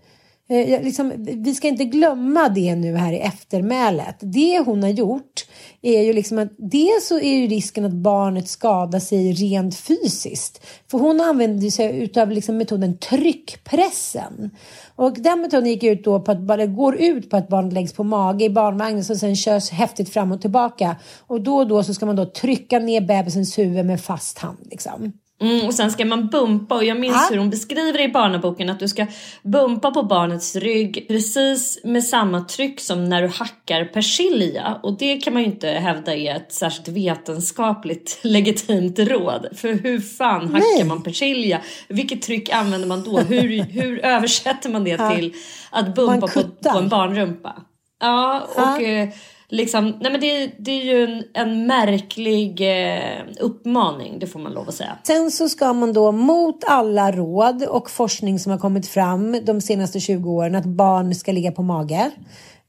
Eh, 0.49 0.83
liksom, 0.83 1.13
vi 1.17 1.55
ska 1.55 1.69
inte 1.69 1.85
glömma 1.85 2.49
det 2.49 2.75
nu 2.75 2.97
här 2.97 3.13
i 3.13 3.19
eftermälet. 3.19 4.17
Det 4.21 4.59
hon 4.59 4.83
har 4.83 4.91
gjort 4.91 5.47
är 5.83 6.03
ju 6.03 6.13
liksom 6.13 6.39
att 6.39 6.53
dels 6.59 7.07
så 7.07 7.19
är 7.21 7.35
ju 7.35 7.47
risken 7.47 7.85
att 7.85 7.93
barnet 7.93 8.49
skadar 8.49 8.99
sig 8.99 9.33
rent 9.33 9.77
fysiskt. 9.77 10.67
För 10.91 10.99
hon 10.99 11.21
använder 11.21 11.71
sig 11.71 12.03
utav 12.03 12.31
liksom 12.31 12.57
metoden 12.57 12.99
tryckpressen. 12.99 14.51
Och 14.97 15.13
den 15.13 15.41
metoden 15.41 15.67
gick 15.67 15.83
ut 15.83 16.05
då 16.05 16.21
på 16.21 16.33
att, 16.33 16.41
bara 16.41 16.67
går 16.67 16.97
ut 16.97 17.31
på 17.31 17.37
att 17.37 17.49
barnet 17.49 17.73
läggs 17.73 17.93
på 17.93 18.05
mage 18.05 18.45
i 18.45 18.51
barnvagnen 18.51 19.05
och 19.11 19.17
sen 19.17 19.37
körs 19.37 19.71
häftigt 19.71 20.09
fram 20.09 20.33
och 20.33 20.41
tillbaka. 20.41 20.97
Och 21.27 21.41
då 21.41 21.57
och 21.57 21.69
då 21.69 21.83
så 21.83 21.95
ska 21.95 22.07
man 22.07 22.17
då 22.17 22.27
trycka 22.27 22.79
ner 22.79 23.01
bebisens 23.01 23.59
huvud 23.59 23.87
med 23.87 24.01
fast 24.01 24.39
hand 24.39 24.59
liksom. 24.71 25.13
Mm, 25.41 25.67
och 25.67 25.75
sen 25.75 25.91
ska 25.91 26.05
man 26.05 26.27
bumpa 26.27 26.75
och 26.75 26.85
jag 26.85 27.01
minns 27.01 27.17
ja. 27.17 27.29
hur 27.31 27.39
hon 27.39 27.51
beskriver 27.51 27.99
det 27.99 28.05
i 28.05 28.09
barnaboken 28.09 28.71
att 28.71 28.81
du 28.81 28.89
ska 28.89 29.07
bumpa 29.43 29.91
på 29.91 30.03
barnets 30.03 30.57
rygg 30.57 31.05
precis 31.09 31.79
med 31.85 32.05
samma 32.05 32.41
tryck 32.41 32.81
som 32.81 33.05
när 33.05 33.23
du 33.23 33.29
hackar 33.29 33.85
persilja 33.85 34.81
och 34.83 34.99
det 34.99 35.17
kan 35.17 35.33
man 35.33 35.43
ju 35.43 35.49
inte 35.49 35.69
hävda 35.69 36.15
är 36.15 36.37
ett 36.37 36.53
särskilt 36.53 36.89
vetenskapligt 36.89 38.19
legitimt 38.23 38.99
råd. 38.99 39.47
För 39.57 39.73
hur 39.73 40.01
fan 40.01 40.49
hackar 40.49 40.77
Nej. 40.77 40.85
man 40.85 41.03
persilja? 41.03 41.61
Vilket 41.89 42.23
tryck 42.23 42.51
använder 42.51 42.89
man 42.89 43.05
då? 43.05 43.19
Hur, 43.19 43.63
hur 43.63 43.99
översätter 44.05 44.71
man 44.71 44.85
det 44.85 44.91
ja. 44.91 45.17
till 45.17 45.35
att 45.71 45.95
bumpa 45.95 46.27
på, 46.27 46.43
på, 46.43 46.79
en 46.79 46.89
barnrumpa? 46.89 47.55
Ja, 48.01 48.41
och 48.55 48.83
ja. 48.83 49.09
Liksom, 49.49 49.97
nej 50.01 50.13
men 50.13 50.21
det, 50.21 50.51
det 50.59 50.71
är 50.71 50.85
ju 50.85 51.05
en, 51.05 51.25
en 51.33 51.67
märklig 51.67 52.61
eh, 52.61 53.23
uppmaning, 53.41 54.19
det 54.19 54.27
får 54.27 54.41
man 54.41 54.53
lov 54.53 54.69
att 54.69 54.75
säga. 54.75 54.99
Sen 55.03 55.31
så 55.31 55.49
ska 55.49 55.73
man 55.73 55.93
då 55.93 56.13
mot 56.13 56.65
alla 56.67 57.13
råd 57.13 57.63
och 57.63 57.91
forskning 57.91 58.39
som 58.39 58.53
har 58.53 58.59
kommit 58.59 58.89
fram 58.89 59.45
de 59.45 59.61
senaste 59.61 60.01
20 60.01 60.31
åren 60.31 60.55
att 60.55 60.65
barn 60.65 61.15
ska 61.15 61.33
ligga 61.33 61.53
på 61.53 61.63
mage. 61.63 62.11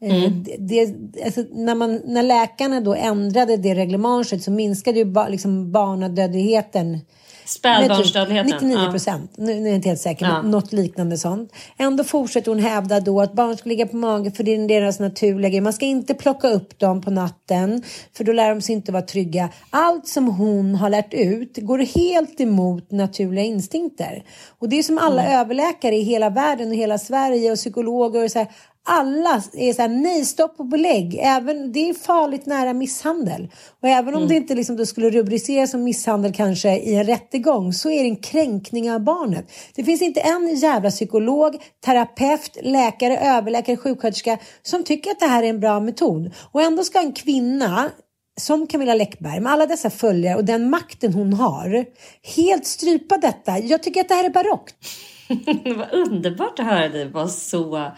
Eh, 0.01 0.24
mm. 0.24 0.46
Det, 0.60 0.96
alltså, 1.25 1.44
när, 1.51 1.75
man, 1.75 2.01
när 2.05 2.24
läkarna 2.24 2.82
då 2.82 2.94
ändrade 2.94 3.58
det 3.58 3.75
reglementet 3.75 4.44
så 4.44 4.51
minskade 4.51 5.00
ju 5.00 5.05
ba, 5.05 5.27
liksom 5.27 5.72
barnadödligheten 5.72 7.00
Spädbarnsdödligheten? 7.45 8.69
99 8.69 8.91
procent. 8.91 9.31
Ja. 9.35 9.43
Nu, 9.43 9.53
nu 9.53 9.61
är 9.61 9.65
jag 9.65 9.75
inte 9.75 9.89
helt 9.89 10.01
säker, 10.01 10.25
ja. 10.25 10.41
men 10.41 10.51
något 10.51 10.73
liknande 10.73 11.17
sånt. 11.17 11.53
Ändå 11.77 12.03
fortsätter 12.03 12.51
hon 12.51 12.59
hävda 12.59 12.99
då 12.99 13.21
att 13.21 13.33
barn 13.33 13.57
ska 13.57 13.69
ligga 13.69 13.87
på 13.87 13.95
mage 13.95 14.31
för 14.31 14.43
det 14.43 14.55
är 14.55 14.67
deras 14.67 14.99
naturliga 14.99 15.49
grej. 15.49 15.61
Man 15.61 15.73
ska 15.73 15.85
inte 15.85 16.13
plocka 16.13 16.47
upp 16.47 16.79
dem 16.79 17.01
på 17.01 17.11
natten 17.11 17.83
för 18.17 18.23
då 18.23 18.31
lär 18.31 18.49
de 18.49 18.61
sig 18.61 18.75
inte 18.75 18.91
vara 18.91 19.03
trygga. 19.03 19.49
Allt 19.69 20.07
som 20.07 20.27
hon 20.27 20.75
har 20.75 20.89
lärt 20.89 21.13
ut 21.13 21.57
går 21.57 21.77
helt 21.77 22.41
emot 22.41 22.91
naturliga 22.91 23.45
instinkter. 23.45 24.23
Och 24.59 24.69
det 24.69 24.79
är 24.79 24.83
som 24.83 24.97
alla 24.97 25.23
mm. 25.23 25.39
överläkare 25.39 25.95
i 25.95 26.01
hela 26.01 26.29
världen 26.29 26.67
och 26.67 26.75
hela 26.75 26.97
Sverige 26.97 27.51
och 27.51 27.57
psykologer 27.57 28.23
och 28.23 28.31
så 28.31 28.39
här, 28.39 28.47
alla 28.86 29.44
är 29.54 29.74
så 29.74 29.82
här, 29.82 29.89
nej 29.89 30.25
stopp 30.25 30.56
och 30.58 30.65
belägg. 30.65 31.20
Även, 31.22 31.72
det 31.72 31.89
är 31.89 31.94
farligt 31.94 32.46
nära 32.46 32.74
misshandel. 32.74 33.48
Och 33.82 33.89
även 33.89 34.13
om 34.13 34.18
mm. 34.18 34.30
det 34.30 34.36
inte 34.36 34.56
liksom, 34.56 34.75
det 34.75 34.86
skulle 34.86 35.10
rubriceras 35.10 35.72
som 35.72 35.84
misshandel 35.84 36.34
kanske 36.34 36.77
i 36.77 36.96
en 36.96 37.04
rättegång 37.04 37.74
så 37.74 37.89
är 37.89 38.04
det 38.04 38.10
en 38.10 38.15
kränkning 38.15 38.92
av 38.92 39.00
barnet. 39.00 39.51
Det 39.75 39.84
finns 39.84 40.01
inte 40.01 40.20
en 40.20 40.56
jävla 40.56 40.89
psykolog, 40.89 41.56
terapeut, 41.86 42.58
läkare, 42.62 43.18
överläkare, 43.18 43.77
sjuksköterska 43.77 44.38
som 44.62 44.84
tycker 44.84 45.12
att 45.12 45.20
det 45.20 45.27
här 45.27 45.44
är 45.44 45.50
en 45.50 45.60
bra 45.60 45.80
metod. 45.80 46.32
Och 46.51 46.62
ändå 46.62 46.84
ska 46.84 47.00
en 47.00 47.13
kvinna 47.13 47.89
som 48.39 48.68
Camilla 48.68 48.94
Läckberg 48.94 49.39
med 49.39 49.51
alla 49.51 49.65
dessa 49.65 49.89
följare 49.89 50.36
och 50.36 50.46
den 50.46 50.70
makten 50.70 51.13
hon 51.13 51.34
har 51.34 51.86
helt 52.36 52.65
strypa 52.65 53.18
detta. 53.18 53.60
Jag 53.60 53.84
tycker 53.84 54.01
att 54.01 54.10
det 54.10 54.15
här 54.15 54.25
är 54.25 54.30
barockt. 54.30 54.75
Vad 55.77 55.94
underbart 55.94 56.60
att 56.60 56.65
höra 56.65 56.89
dig 56.89 57.10
vara 57.10 57.27
så 57.27 57.92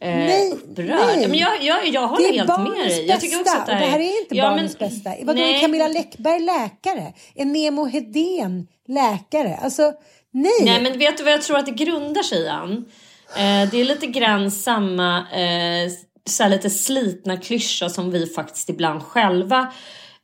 Eh, 0.00 0.16
nej, 0.16 0.52
nej. 0.76 1.28
Men 1.28 1.38
jag, 1.38 1.62
jag, 1.62 1.88
jag 1.88 2.08
håller 2.08 2.32
helt 2.32 2.48
med 2.48 2.72
dig. 2.72 3.06
Jag 3.06 3.20
tycker 3.20 3.40
också 3.40 3.56
att 3.56 3.66
det 3.66 3.72
här, 3.72 3.80
det 3.80 3.86
här 3.86 4.00
är 4.00 4.20
inte 4.22 4.36
ja, 4.36 4.50
barnens 4.50 4.76
men, 4.80 4.88
bästa. 4.88 5.10
Vadå, 5.22 5.42
är 5.42 5.60
Camilla 5.60 5.88
Läckberg 5.88 6.40
läkare? 6.40 7.12
Är 7.34 7.44
Nemo 7.44 7.84
Hedén 7.84 8.66
läkare? 8.88 9.58
Alltså, 9.62 9.92
nej. 10.30 10.52
Nej, 10.62 10.82
men 10.82 10.98
vet 10.98 11.16
du 11.18 11.24
vad 11.24 11.32
jag 11.32 11.42
tror 11.42 11.58
att 11.58 11.66
det 11.66 11.72
grundar 11.72 12.22
sig 12.22 12.42
i? 12.42 12.46
Eh, 12.46 13.70
det 13.70 13.80
är 13.80 13.84
lite 13.84 14.06
grann 14.06 14.50
samma, 14.50 15.18
eh, 15.18 15.90
så 16.24 16.48
lite 16.48 16.70
slitna 16.70 17.36
klyscha 17.36 17.88
som 17.88 18.10
vi 18.10 18.26
faktiskt 18.26 18.68
ibland 18.68 19.02
själva 19.02 19.72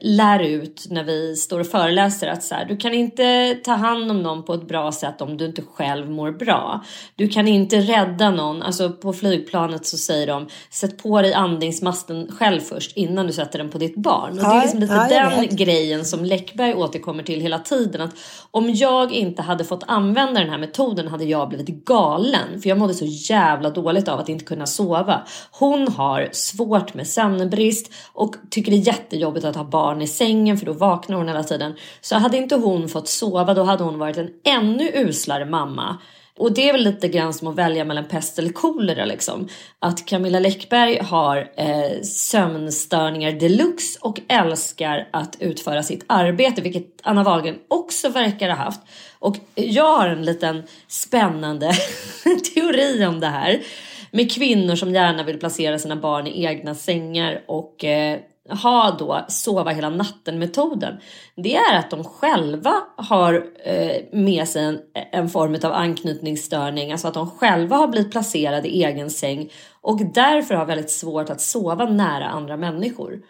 lär 0.04 0.40
ut 0.40 0.86
när 0.90 1.04
vi 1.04 1.36
står 1.36 1.60
och 1.60 1.66
föreläser 1.66 2.28
att 2.28 2.42
så 2.42 2.54
här, 2.54 2.64
du 2.64 2.76
kan 2.76 2.94
inte 2.94 3.54
ta 3.64 3.72
hand 3.72 4.10
om 4.10 4.22
någon 4.22 4.42
på 4.42 4.54
ett 4.54 4.68
bra 4.68 4.92
sätt 4.92 5.20
om 5.20 5.36
du 5.36 5.46
inte 5.46 5.62
själv 5.74 6.10
mår 6.10 6.30
bra. 6.30 6.84
Du 7.16 7.28
kan 7.28 7.48
inte 7.48 7.80
rädda 7.80 8.30
någon, 8.30 8.62
alltså 8.62 8.90
på 8.90 9.12
flygplanet 9.12 9.86
så 9.86 9.96
säger 9.96 10.26
de 10.26 10.48
sätt 10.70 11.02
på 11.02 11.22
dig 11.22 11.34
andningsmasken 11.34 12.28
själv 12.38 12.60
först 12.60 12.96
innan 12.96 13.26
du 13.26 13.32
sätter 13.32 13.58
den 13.58 13.70
på 13.70 13.78
ditt 13.78 13.96
barn. 13.96 14.30
Och 14.32 14.38
det 14.38 14.44
är 14.44 14.62
liksom 14.62 14.80
lite 14.80 15.08
den 15.08 15.56
grejen 15.56 16.04
som 16.04 16.24
Läckberg 16.24 16.74
återkommer 16.74 17.22
till 17.22 17.40
hela 17.40 17.58
tiden. 17.58 18.00
Att 18.00 18.14
om 18.54 18.74
jag 18.74 19.12
inte 19.12 19.42
hade 19.42 19.64
fått 19.64 19.84
använda 19.86 20.40
den 20.40 20.50
här 20.50 20.58
metoden 20.58 21.08
hade 21.08 21.24
jag 21.24 21.48
blivit 21.48 21.84
galen. 21.84 22.60
För 22.62 22.68
jag 22.68 22.78
mådde 22.78 22.94
så 22.94 23.04
jävla 23.04 23.70
dåligt 23.70 24.08
av 24.08 24.20
att 24.20 24.28
inte 24.28 24.44
kunna 24.44 24.66
sova. 24.66 25.22
Hon 25.50 25.88
har 25.88 26.28
svårt 26.32 26.94
med 26.94 27.06
sömnbrist 27.06 27.92
och 28.12 28.34
tycker 28.50 28.72
det 28.72 28.78
är 28.78 28.86
jättejobbigt 28.86 29.44
att 29.44 29.56
ha 29.56 29.64
barn 29.64 30.02
i 30.02 30.06
sängen 30.06 30.58
för 30.58 30.66
då 30.66 30.72
vaknar 30.72 31.16
hon 31.16 31.28
hela 31.28 31.42
tiden. 31.42 31.74
Så 32.00 32.16
hade 32.16 32.36
inte 32.36 32.56
hon 32.56 32.88
fått 32.88 33.08
sova 33.08 33.54
då 33.54 33.62
hade 33.62 33.84
hon 33.84 33.98
varit 33.98 34.16
en 34.16 34.30
ännu 34.44 34.90
uslare 34.94 35.44
mamma. 35.44 35.98
Och 36.38 36.54
det 36.54 36.68
är 36.68 36.72
väl 36.72 36.84
lite 36.84 37.08
grann 37.08 37.34
som 37.34 37.48
att 37.48 37.54
välja 37.54 37.84
mellan 37.84 38.08
pest 38.08 38.38
eller 38.38 38.52
kolera 38.52 39.04
liksom. 39.04 39.48
Att 39.78 40.06
Camilla 40.06 40.38
Läckberg 40.38 40.98
har 41.02 41.50
eh, 41.56 42.02
sömnstörningar 42.02 43.32
deluxe 43.32 43.98
och 44.02 44.20
älskar 44.28 45.08
att 45.10 45.36
utföra 45.40 45.82
sitt 45.82 46.04
arbete, 46.06 46.62
vilket 46.62 47.00
Anna 47.02 47.22
Wahlgren 47.22 47.58
också 47.68 48.08
verkar 48.08 48.48
ha 48.48 48.56
haft. 48.56 48.80
Och 49.18 49.36
jag 49.54 49.98
har 49.98 50.08
en 50.08 50.24
liten 50.24 50.62
spännande 50.88 51.72
teori 52.54 53.06
om 53.06 53.20
det 53.20 53.26
här 53.26 53.62
med 54.10 54.32
kvinnor 54.32 54.74
som 54.74 54.94
gärna 54.94 55.22
vill 55.22 55.38
placera 55.38 55.78
sina 55.78 55.96
barn 55.96 56.26
i 56.26 56.44
egna 56.44 56.74
sängar 56.74 57.42
och 57.46 57.84
eh, 57.84 58.18
ha 58.48 58.96
då 58.98 59.24
sova 59.28 59.70
hela 59.70 59.90
natten-metoden. 59.90 61.00
Det 61.36 61.56
är 61.56 61.78
att 61.78 61.90
de 61.90 62.04
själva 62.04 62.74
har 62.96 63.46
eh, 63.64 63.96
med 64.12 64.48
sig 64.48 64.64
en, 64.64 64.78
en 65.12 65.28
form 65.28 65.54
av 65.64 65.72
anknytningsstörning, 65.72 66.92
alltså 66.92 67.08
att 67.08 67.14
de 67.14 67.30
själva 67.30 67.76
har 67.76 67.88
blivit 67.88 68.12
placerade 68.12 68.68
i 68.68 68.84
egen 68.84 69.10
säng 69.10 69.50
och 69.80 70.00
därför 70.14 70.54
har 70.54 70.66
väldigt 70.66 70.90
svårt 70.90 71.30
att 71.30 71.40
sova 71.40 71.84
nära 71.84 72.28
andra 72.28 72.56
människor. 72.56 73.20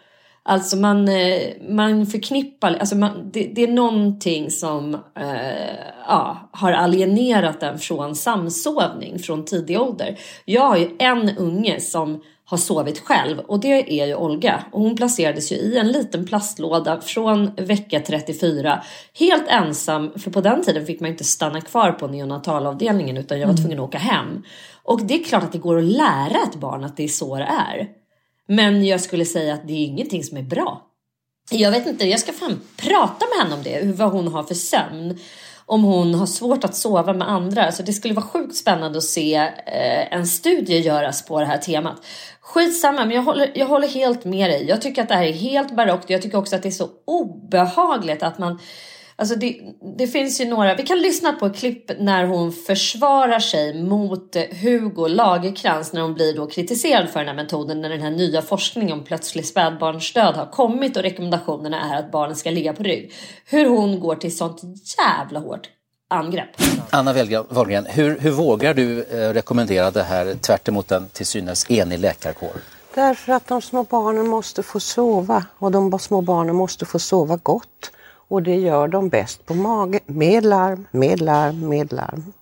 Alltså 0.45 0.77
man, 0.77 1.07
eh, 1.07 1.41
man 1.69 2.05
förknippar, 2.05 2.73
alltså 2.73 2.95
man, 2.95 3.31
det, 3.33 3.51
det, 3.55 3.63
är 3.63 3.67
någonting 3.67 4.51
som 4.51 4.93
eh, 5.19 5.75
ja, 6.07 6.49
har 6.51 6.71
alienerat 6.71 7.59
den 7.59 7.79
från 7.79 8.15
samsovning 8.15 9.19
från 9.19 9.45
tidig 9.45 9.81
ålder. 9.81 10.19
Jag 10.45 10.61
har 10.61 10.77
ju 10.77 10.95
en 10.99 11.37
unge 11.37 11.79
som 11.79 12.21
har 12.45 12.57
sovit 12.57 12.99
själv 12.99 13.39
och 13.39 13.59
det 13.59 14.01
är 14.01 14.05
ju 14.05 14.15
Olga. 14.15 14.63
Och 14.71 14.81
hon 14.81 14.95
placerades 14.95 15.51
ju 15.51 15.55
i 15.55 15.77
en 15.77 15.87
liten 15.87 16.25
plastlåda 16.25 17.01
från 17.01 17.51
vecka 17.55 17.99
34 17.99 18.83
helt 19.19 19.47
ensam 19.47 20.11
för 20.19 20.31
på 20.31 20.41
den 20.41 20.63
tiden 20.63 20.85
fick 20.85 20.99
man 20.99 21.09
inte 21.09 21.23
stanna 21.23 21.61
kvar 21.61 21.91
på 21.91 22.07
neonatalavdelningen 22.07 23.17
utan 23.17 23.39
jag 23.39 23.47
var 23.47 23.53
mm. 23.53 23.63
tvungen 23.63 23.79
att 23.79 23.87
åka 23.87 23.97
hem. 23.97 24.43
Och 24.83 25.05
det 25.05 25.13
är 25.13 25.23
klart 25.23 25.43
att 25.43 25.51
det 25.51 25.57
går 25.57 25.77
att 25.77 25.83
lära 25.83 26.43
ett 26.43 26.55
barn 26.55 26.83
att 26.83 26.97
det 26.97 27.03
är 27.03 27.07
så 27.07 27.35
det 27.35 27.43
är. 27.43 27.87
Men 28.47 28.85
jag 28.85 29.01
skulle 29.01 29.25
säga 29.25 29.53
att 29.53 29.67
det 29.67 29.73
är 29.73 29.85
ingenting 29.85 30.23
som 30.23 30.37
är 30.37 30.43
bra. 30.43 30.81
Jag 31.51 31.71
vet 31.71 31.87
inte, 31.87 32.05
jag 32.05 32.19
ska 32.19 32.33
fan 32.33 32.61
prata 32.77 33.25
med 33.25 33.43
henne 33.43 33.55
om 33.55 33.63
det, 33.63 33.97
vad 33.97 34.11
hon 34.11 34.27
har 34.27 34.43
för 34.43 34.55
sömn. 34.55 35.19
Om 35.65 35.83
hon 35.83 36.13
har 36.13 36.25
svårt 36.25 36.63
att 36.63 36.75
sova 36.75 37.13
med 37.13 37.29
andra. 37.29 37.71
Så 37.71 37.83
det 37.83 37.93
skulle 37.93 38.13
vara 38.13 38.25
sjukt 38.25 38.55
spännande 38.55 38.97
att 38.97 39.03
se 39.03 39.35
eh, 39.35 40.13
en 40.13 40.27
studie 40.27 40.79
göras 40.79 41.25
på 41.25 41.39
det 41.39 41.45
här 41.45 41.57
temat. 41.57 42.05
Skitsamma, 42.41 43.05
men 43.05 43.15
jag 43.15 43.23
håller, 43.23 43.51
jag 43.55 43.65
håller 43.65 43.87
helt 43.87 44.25
med 44.25 44.49
dig. 44.49 44.65
Jag 44.69 44.81
tycker 44.81 45.01
att 45.01 45.09
det 45.09 45.15
här 45.15 45.23
är 45.23 45.33
helt 45.33 45.75
barockt. 45.75 46.09
Jag 46.09 46.21
tycker 46.21 46.37
också 46.37 46.55
att 46.55 46.63
det 46.63 46.69
är 46.69 46.71
så 46.71 46.89
obehagligt 47.05 48.23
att 48.23 48.37
man 48.37 48.59
Alltså 49.15 49.35
det, 49.35 49.59
det, 49.97 50.07
finns 50.07 50.41
ju 50.41 50.45
några, 50.45 50.75
vi 50.75 50.83
kan 50.83 51.01
lyssna 51.01 51.33
på 51.33 51.45
ett 51.45 51.55
klipp 51.55 51.99
när 51.99 52.25
hon 52.25 52.51
försvarar 52.51 53.39
sig 53.39 53.83
mot 53.83 54.35
Hugo 54.61 55.07
Lagerkrans 55.07 55.93
när 55.93 56.01
hon 56.01 56.13
blir 56.13 56.35
då 56.35 56.47
kritiserad 56.47 57.09
för 57.09 57.19
den 57.19 57.27
här 57.27 57.35
metoden 57.35 57.81
när 57.81 57.89
den 57.89 58.01
här 58.01 58.11
nya 58.11 58.41
forskningen 58.41 58.93
om 58.93 59.03
plötslig 59.03 59.45
spädbarnsdöd 59.45 60.35
har 60.35 60.45
kommit 60.45 60.97
och 60.97 61.03
rekommendationerna 61.03 61.93
är 61.93 61.99
att 61.99 62.11
barnen 62.11 62.35
ska 62.35 62.49
ligga 62.49 62.73
på 62.73 62.83
rygg. 62.83 63.13
Hur 63.45 63.69
hon 63.69 63.99
går 63.99 64.15
till 64.15 64.37
sånt 64.37 64.61
jävla 64.97 65.39
hårt 65.39 65.69
angrepp. 66.07 66.49
Anna 66.89 67.13
Wahlgren, 67.49 67.85
hur, 67.85 68.19
hur 68.19 68.31
vågar 68.31 68.73
du 68.73 69.03
eh, 69.03 69.33
rekommendera 69.33 69.91
det 69.91 70.03
här 70.03 70.35
tvärt 70.35 70.67
emot 70.67 70.91
en 70.91 71.07
till 71.07 71.25
synes 71.25 71.71
enig 71.71 71.99
läkarkår? 71.99 72.51
Därför 72.95 73.33
att 73.33 73.47
de 73.47 73.61
små 73.61 73.83
barnen 73.83 74.27
måste 74.27 74.63
få 74.63 74.79
sova 74.79 75.45
och 75.57 75.71
de 75.71 75.99
små 75.99 76.21
barnen 76.21 76.55
måste 76.55 76.85
få 76.85 76.99
sova 76.99 77.39
gott. 77.43 77.91
Och 78.33 78.43
det 78.43 78.55
gör 78.55 78.87
de 78.87 79.09
bäst 79.09 79.45
på 79.45 79.53
mage, 79.53 79.99
med 80.05 80.45
larm, 80.45 80.85
med 80.91 81.21
larm, 81.21 81.69
med 81.69 81.93
larm. 81.93 82.33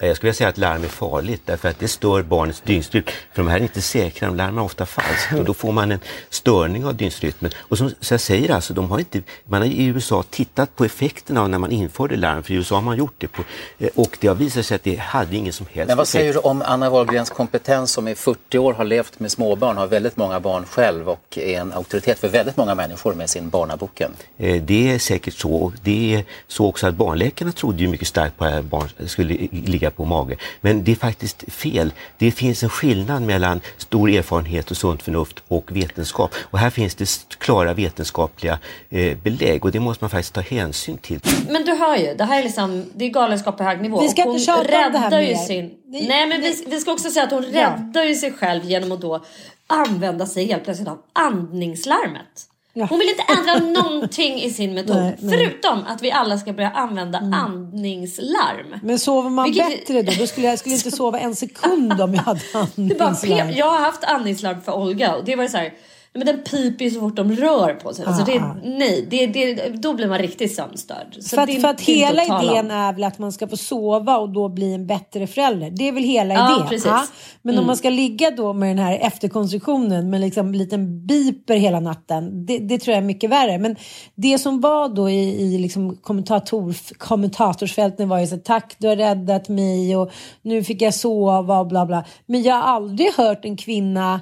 Jag 0.00 0.16
skulle 0.16 0.32
säga 0.34 0.48
att 0.48 0.58
larm 0.58 0.84
är 0.84 0.88
farligt 0.88 1.42
därför 1.44 1.68
att 1.68 1.78
det 1.78 1.88
stör 1.88 2.22
barnets 2.22 2.60
dygnsrytm. 2.60 3.04
För 3.32 3.42
de 3.42 3.48
här 3.48 3.56
är 3.56 3.62
inte 3.62 3.80
säkra, 3.80 4.26
de 4.26 4.36
larmar 4.36 4.62
ofta 4.62 4.86
falskt 4.86 5.32
och 5.38 5.44
då 5.44 5.54
får 5.54 5.72
man 5.72 5.92
en 5.92 6.00
störning 6.30 6.84
av 6.84 6.94
dygnsrytmen. 6.94 7.50
Och 7.56 7.78
som 7.78 7.90
jag 8.10 8.20
säger, 8.20 8.50
alltså, 8.50 8.74
de 8.74 8.90
har 8.90 8.98
inte, 8.98 9.22
man 9.44 9.60
har 9.60 9.68
i 9.68 9.84
USA 9.84 10.24
tittat 10.30 10.76
på 10.76 10.84
effekterna 10.84 11.42
av 11.42 11.50
när 11.50 11.58
man 11.58 11.72
införde 11.72 12.16
larm, 12.16 12.42
för 12.42 12.52
i 12.52 12.56
USA 12.56 12.74
har 12.74 12.82
man 12.82 12.96
gjort 12.96 13.14
det. 13.18 13.26
På, 13.26 13.42
eh, 13.78 13.88
och 13.94 14.16
det 14.20 14.28
har 14.28 14.34
visat 14.34 14.66
sig 14.66 14.74
att 14.74 14.84
det 14.84 14.96
hade 14.96 15.36
ingen 15.36 15.52
som 15.52 15.66
helst 15.72 15.88
Men 15.88 15.96
vad 15.96 16.08
säger 16.08 16.32
du 16.32 16.38
om 16.38 16.62
Anna 16.62 16.90
Wahlgrens 16.90 17.30
kompetens 17.30 17.92
som 17.92 18.08
i 18.08 18.14
40 18.14 18.58
år 18.58 18.72
har 18.72 18.84
levt 18.84 19.20
med 19.20 19.32
småbarn, 19.32 19.76
har 19.76 19.86
väldigt 19.86 20.16
många 20.16 20.40
barn 20.40 20.64
själv 20.64 21.08
och 21.08 21.38
är 21.38 21.60
en 21.60 21.72
auktoritet 21.72 22.18
för 22.18 22.28
väldigt 22.28 22.56
många 22.56 22.74
människor 22.74 23.14
med 23.14 23.30
sin 23.30 23.48
Barnaboken? 23.48 24.12
Eh, 24.38 24.62
det 24.62 24.92
är 24.92 24.98
säkert 24.98 25.34
så. 25.34 25.72
Det 25.82 26.14
är 26.14 26.24
så 26.48 26.66
också 26.66 26.86
att 26.86 26.94
barnläkarna 26.94 27.52
trodde 27.52 27.82
ju 27.82 27.88
mycket 27.88 28.08
starkt 28.08 28.38
på 28.38 28.44
att 28.44 28.64
barn 28.64 28.88
skulle 29.06 29.34
ligga 29.50 29.85
ligga 29.86 29.96
på 29.96 30.04
mage. 30.04 30.36
Men 30.60 30.84
det 30.84 30.92
är 30.92 30.96
faktiskt 30.96 31.52
fel. 31.52 31.92
Det 32.18 32.30
finns 32.30 32.62
en 32.62 32.68
skillnad 32.68 33.22
mellan 33.22 33.60
stor 33.78 34.10
erfarenhet 34.10 34.70
och 34.70 34.76
sunt 34.76 35.02
förnuft 35.02 35.42
och 35.48 35.76
vetenskap. 35.76 36.34
Och 36.50 36.58
här 36.58 36.70
finns 36.70 36.94
det 36.94 37.38
klara 37.38 37.74
vetenskapliga 37.74 38.58
eh, 38.90 39.16
belägg 39.16 39.64
och 39.64 39.72
det 39.72 39.80
måste 39.80 40.04
man 40.04 40.10
faktiskt 40.10 40.34
ta 40.34 40.40
hänsyn 40.40 40.98
till. 40.98 41.20
Men 41.50 41.64
du 41.64 41.72
hör 41.72 41.96
ju, 41.96 42.14
det 42.14 42.24
här 42.24 42.38
är 42.38 42.42
liksom, 42.42 42.84
det 42.94 43.04
är 43.04 43.08
galenskap 43.08 43.56
på 43.56 43.64
hög 43.64 43.80
nivå. 43.80 44.00
Vi 44.00 44.08
ska 44.08 44.22
inte 44.22 44.44
tjata 44.44 44.86
om 44.86 44.92
det 44.92 44.98
här 44.98 45.10
mer. 45.10 45.34
Sin, 45.34 45.74
nej 45.84 46.26
men 46.26 46.40
vi, 46.40 46.64
vi, 46.66 46.80
ska 46.80 46.92
också 46.92 47.10
säga 47.10 47.24
att 47.24 47.32
hon 47.32 47.44
ja. 47.52 47.60
räddar 47.60 48.04
ju 48.04 48.14
sig 48.14 48.32
själv 48.32 48.64
genom 48.64 48.92
att 48.92 49.00
då 49.00 49.24
använda 49.66 50.26
sig 50.26 50.46
helt 50.46 50.64
plötsligt 50.64 50.88
av 50.88 50.98
andningslarmet. 51.12 52.48
Hon 52.84 52.98
vill 52.98 53.08
inte 53.08 53.22
ändra 53.22 53.80
någonting 53.82 54.42
i 54.42 54.50
sin 54.50 54.74
metod. 54.74 54.96
Nej, 54.96 55.16
nej. 55.18 55.38
Förutom 55.38 55.84
att 55.86 56.02
vi 56.02 56.12
alla 56.12 56.38
ska 56.38 56.52
börja 56.52 56.70
använda 56.70 57.18
mm. 57.18 57.32
andningslarm. 57.34 58.80
Men 58.82 58.98
sover 58.98 59.30
man 59.30 59.44
Vilket... 59.44 59.68
bättre 59.68 60.02
då? 60.02 60.12
Då 60.18 60.26
skulle 60.26 60.46
jag 60.46 60.58
skulle 60.58 60.74
inte 60.74 60.90
sova 60.96 61.18
en 61.18 61.36
sekund 61.36 62.00
om 62.00 62.14
jag 62.14 62.22
hade 62.22 62.40
andningslarm. 62.54 63.50
jag 63.50 63.70
har 63.70 63.78
haft 63.78 64.04
andningslarm 64.04 64.62
för 64.62 64.72
Olga 64.72 65.16
och 65.16 65.24
det 65.24 65.36
var 65.36 65.48
så 65.48 65.56
här 65.56 65.72
men 66.16 66.26
den 66.26 66.42
piper 66.42 66.84
ju 66.84 66.90
så 66.90 67.00
fort 67.00 67.16
de 67.16 67.32
rör 67.32 67.74
på 67.74 67.94
sig. 67.94 68.04
Alltså 68.04 68.24
det, 68.24 68.42
nej, 68.64 69.06
det, 69.10 69.26
det, 69.26 69.68
då 69.68 69.94
blir 69.94 70.08
man 70.08 70.18
riktigt 70.18 70.54
sömnstörd. 70.54 71.16
Så 71.20 71.36
för 71.36 71.42
att, 71.42 71.60
för 71.60 71.68
att 71.68 71.80
hela 71.80 72.22
idén 72.24 72.70
är 72.70 72.92
väl 72.92 73.04
att 73.04 73.18
man 73.18 73.32
ska 73.32 73.48
få 73.48 73.56
sova 73.56 74.16
och 74.18 74.28
då 74.28 74.48
bli 74.48 74.74
en 74.74 74.86
bättre 74.86 75.26
förälder. 75.26 75.70
Det 75.70 75.88
är 75.88 75.92
väl 75.92 76.02
hela 76.02 76.34
ja, 76.34 76.54
idén. 76.54 76.68
Precis. 76.68 76.86
Ja. 76.86 77.06
Men 77.42 77.54
mm. 77.54 77.60
om 77.60 77.66
man 77.66 77.76
ska 77.76 77.90
ligga 77.90 78.30
då 78.30 78.52
med 78.52 78.68
den 78.68 78.78
här 78.78 78.98
efterkonstruktionen 78.98 80.10
med 80.10 80.20
liksom 80.20 80.46
en 80.46 80.58
liten 80.58 81.06
biper 81.06 81.56
hela 81.56 81.80
natten. 81.80 82.46
Det, 82.46 82.58
det, 82.58 82.78
tror 82.78 82.94
jag 82.94 83.02
är 83.02 83.06
mycket 83.06 83.30
värre. 83.30 83.58
Men 83.58 83.76
det 84.14 84.38
som 84.38 84.60
var 84.60 84.88
då 84.88 85.10
i, 85.10 85.42
i 85.42 85.58
liksom 85.58 85.96
kommentator, 85.96 86.74
kommentatorsfälten 86.98 88.08
var 88.08 88.18
ju 88.18 88.26
så 88.26 88.36
tack 88.36 88.76
du 88.78 88.88
har 88.88 88.96
räddat 88.96 89.48
mig 89.48 89.96
och 89.96 90.10
nu 90.42 90.64
fick 90.64 90.82
jag 90.82 90.94
sova 90.94 91.58
och 91.58 91.66
bla 91.66 91.86
bla. 91.86 92.04
Men 92.26 92.42
jag 92.42 92.54
har 92.54 92.62
aldrig 92.62 93.12
hört 93.12 93.44
en 93.44 93.56
kvinna 93.56 94.20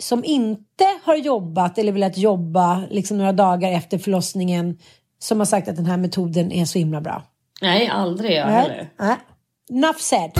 som 0.00 0.24
inte 0.24 0.84
har 1.04 1.16
jobbat 1.16 1.78
eller 1.78 1.92
velat 1.92 2.18
jobba 2.18 2.82
liksom 2.90 3.18
några 3.18 3.32
dagar 3.32 3.72
efter 3.72 3.98
förlossningen 3.98 4.78
som 5.18 5.38
har 5.38 5.46
sagt 5.46 5.68
att 5.68 5.76
den 5.76 5.86
här 5.86 5.96
metoden 5.96 6.52
är 6.52 6.64
så 6.64 6.78
himla 6.78 7.00
bra. 7.00 7.22
Nej, 7.62 7.88
aldrig 7.88 8.32
jag 8.32 8.46
heller. 8.46 8.90
Nej. 8.98 9.16
Enough 9.70 9.98
said. 9.98 10.30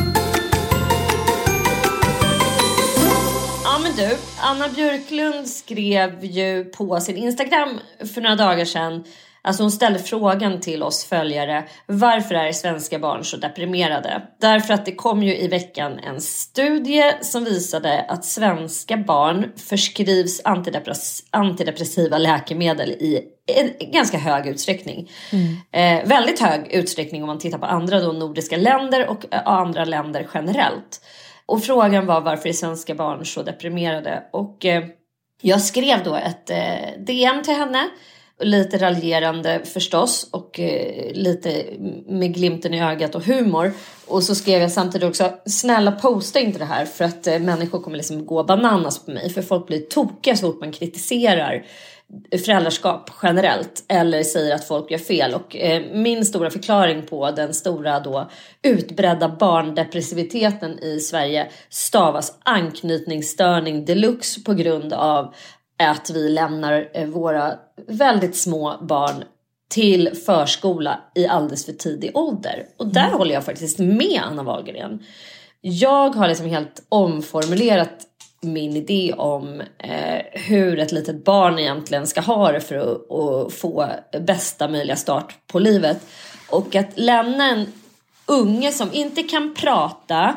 Ja 3.65 3.79
men 3.83 3.97
du, 3.97 4.17
Anna 4.41 4.69
Björklund 4.69 5.49
skrev 5.49 6.25
ju 6.25 6.65
på 6.65 7.01
sin 7.01 7.17
Instagram 7.17 7.81
för 8.15 8.21
några 8.21 8.37
dagar 8.37 8.65
sedan 8.65 9.05
Alltså 9.43 9.63
hon 9.63 9.71
ställde 9.71 9.99
frågan 9.99 10.61
till 10.61 10.83
oss 10.83 11.05
följare. 11.05 11.65
Varför 11.87 12.35
är 12.35 12.53
svenska 12.53 12.99
barn 12.99 13.25
så 13.25 13.37
deprimerade? 13.37 14.23
Därför 14.41 14.75
att 14.75 14.87
det 14.87 14.95
kom 14.95 15.23
ju 15.23 15.37
i 15.37 15.49
veckan 15.49 15.99
en 15.99 16.21
studie 16.21 17.13
som 17.21 17.45
visade 17.45 18.01
att 18.09 18.25
svenska 18.25 18.97
barn 18.97 19.53
förskrivs 19.57 20.41
antidepress 20.45 21.23
antidepressiva 21.31 22.19
läkemedel 22.19 22.91
i 22.91 23.23
en 23.47 23.93
ganska 23.93 24.19
hög 24.19 24.47
utsträckning. 24.47 25.11
Mm. 25.33 25.57
Eh, 25.73 26.09
väldigt 26.09 26.41
hög 26.41 26.73
utsträckning 26.73 27.23
om 27.23 27.27
man 27.27 27.39
tittar 27.39 27.59
på 27.59 27.67
andra 27.67 28.01
då 28.01 28.13
nordiska 28.13 28.57
länder 28.57 29.09
och 29.09 29.35
eh, 29.35 29.47
andra 29.47 29.85
länder 29.85 30.29
generellt. 30.35 31.01
Och 31.47 31.65
frågan 31.65 32.07
var 32.07 32.21
varför 32.21 32.49
är 32.49 32.53
svenska 32.53 32.95
barn 32.95 33.27
så 33.27 33.43
deprimerade? 33.43 34.23
Och 34.33 34.65
eh, 34.65 34.85
jag 35.43 35.61
skrev 35.61 36.05
då 36.05 36.15
ett 36.15 36.51
eh, 36.51 37.05
DM 37.07 37.43
till 37.43 37.55
henne 37.55 37.89
lite 38.41 38.79
raljerande 38.79 39.61
förstås 39.65 40.29
och 40.31 40.61
eh, 40.61 41.13
lite 41.13 41.65
med 42.07 42.35
glimten 42.35 42.75
i 42.75 42.83
ögat 42.83 43.15
och 43.15 43.25
humor. 43.25 43.73
Och 44.07 44.23
så 44.23 44.35
skrev 44.35 44.61
jag 44.63 44.73
samtidigt 44.73 45.09
också, 45.09 45.33
snälla 45.47 45.93
posta 45.93 46.41
inte 46.41 46.59
det 46.59 46.65
här 46.65 46.85
för 46.85 47.05
att 47.05 47.27
eh, 47.27 47.39
människor 47.39 47.83
kommer 47.83 47.97
liksom 47.97 48.27
gå 48.27 48.45
bananas 48.45 49.05
på 49.05 49.11
mig. 49.11 49.31
För 49.31 49.43
folk 49.43 49.67
blir 49.67 49.81
tokiga 49.81 50.37
så 50.37 50.47
fort 50.47 50.61
man 50.61 50.73
kritiserar 50.73 51.65
föräldraskap 52.31 53.11
generellt 53.23 53.85
eller 53.89 54.23
säger 54.23 54.55
att 54.55 54.69
folk 54.69 54.91
gör 54.91 54.99
fel. 54.99 55.35
Och 55.35 55.57
eh, 55.57 55.83
min 55.93 56.25
stora 56.25 56.51
förklaring 56.51 57.07
på 57.07 57.31
den 57.31 57.55
stora 57.55 58.01
då 58.01 58.31
utbredda 58.63 59.29
barndepressiviteten 59.29 60.79
i 60.79 61.01
Sverige 61.01 61.51
stavas 61.69 62.39
anknytningsstörning 62.43 63.85
deluxe 63.85 64.41
på 64.41 64.55
grund 64.55 64.93
av 64.93 65.35
att 65.89 66.11
vi 66.11 66.29
lämnar 66.29 66.89
eh, 66.95 67.07
våra 67.07 67.55
väldigt 67.87 68.37
små 68.37 68.79
barn 68.81 69.25
till 69.69 70.11
förskola 70.27 71.01
i 71.15 71.27
alldeles 71.27 71.67
för 71.67 71.73
tidig 71.73 72.17
ålder. 72.17 72.67
Och 72.77 72.87
där 72.87 73.07
mm. 73.07 73.19
håller 73.19 73.35
jag 73.35 73.45
faktiskt 73.45 73.79
med 73.79 74.21
Anna 74.25 74.43
Wahlgren. 74.43 75.03
Jag 75.61 76.15
har 76.15 76.29
liksom 76.29 76.47
helt 76.47 76.83
omformulerat 76.89 78.07
min 78.41 78.77
idé 78.77 79.15
om 79.17 79.63
eh, 79.79 80.23
hur 80.33 80.79
ett 80.79 80.93
litet 80.93 81.25
barn 81.25 81.59
egentligen 81.59 82.07
ska 82.07 82.21
ha 82.21 82.53
det 82.53 82.61
för 82.61 82.77
att, 82.77 83.11
att 83.11 83.53
få 83.53 83.91
bästa 84.21 84.69
möjliga 84.69 84.97
start 84.97 85.35
på 85.47 85.59
livet. 85.59 86.07
Och 86.51 86.75
att 86.75 86.99
lämna 86.99 87.51
en 87.51 87.73
unge 88.27 88.73
som 88.73 88.89
inte 88.93 89.23
kan 89.23 89.55
prata, 89.55 90.37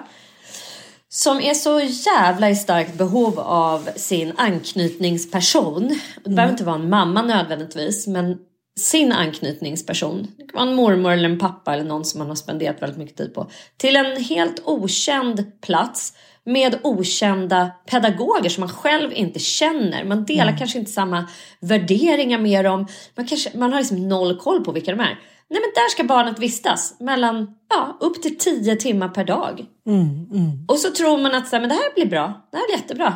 som 1.16 1.42
är 1.42 1.54
så 1.54 1.80
jävla 1.80 2.50
i 2.50 2.56
starkt 2.56 2.98
behov 2.98 3.40
av 3.40 3.90
sin 3.96 4.34
anknytningsperson. 4.38 6.00
Det 6.24 6.30
behöver 6.30 6.52
inte 6.52 6.64
vara 6.64 6.76
en 6.76 6.90
mamma 6.90 7.22
nödvändigtvis 7.22 8.08
men 8.08 8.38
sin 8.80 9.12
anknytningsperson. 9.12 10.28
Det 10.38 10.44
kan 10.44 10.60
vara 10.60 10.70
en 10.70 10.76
mormor 10.76 11.12
eller 11.12 11.30
en 11.30 11.40
pappa 11.40 11.74
eller 11.74 11.84
någon 11.84 12.06
som 12.06 12.20
man 12.20 12.28
har 12.28 12.36
spenderat 12.36 12.82
väldigt 12.82 12.98
mycket 12.98 13.18
tid 13.18 13.34
på. 13.34 13.50
Till 13.78 13.96
en 13.96 14.24
helt 14.24 14.62
okänd 14.66 15.62
plats 15.62 16.14
med 16.46 16.80
okända 16.84 17.72
pedagoger 17.90 18.50
som 18.50 18.62
man 18.62 18.70
själv 18.70 19.14
inte 19.14 19.40
känner. 19.40 20.04
Man 20.04 20.26
delar 20.26 20.48
mm. 20.48 20.58
kanske 20.58 20.80
inte 20.80 20.92
samma 20.92 21.30
värderingar 21.60 22.38
med 22.40 22.66
dem. 22.66 22.88
Man, 23.16 23.28
kanske, 23.28 23.58
man 23.58 23.74
har 23.74 23.80
liksom 23.80 24.10
noll 24.10 24.40
koll 24.40 24.64
på 24.64 24.72
vilka 24.72 24.92
de 24.92 25.00
är. 25.00 25.20
Nej 25.54 25.62
men 25.62 25.72
där 25.76 25.90
ska 25.90 26.04
barnet 26.04 26.40
vistas 26.40 26.96
mellan 27.00 27.56
ja, 27.70 27.98
upp 28.00 28.22
till 28.22 28.38
tio 28.38 28.76
timmar 28.76 29.10
per 29.10 29.24
dag. 29.24 29.66
Mm, 29.88 30.02
mm. 30.32 30.66
Och 30.68 30.80
så 30.80 30.92
tror 30.92 31.18
man 31.18 31.36
att 31.36 31.48
så 31.48 31.56
här, 31.56 31.62
men 31.62 31.70
det 31.70 31.76
här 31.76 31.94
blir 31.96 32.06
bra, 32.06 32.48
det 32.52 32.58
här 32.58 32.68
blir 32.68 32.76
jättebra. 32.78 33.16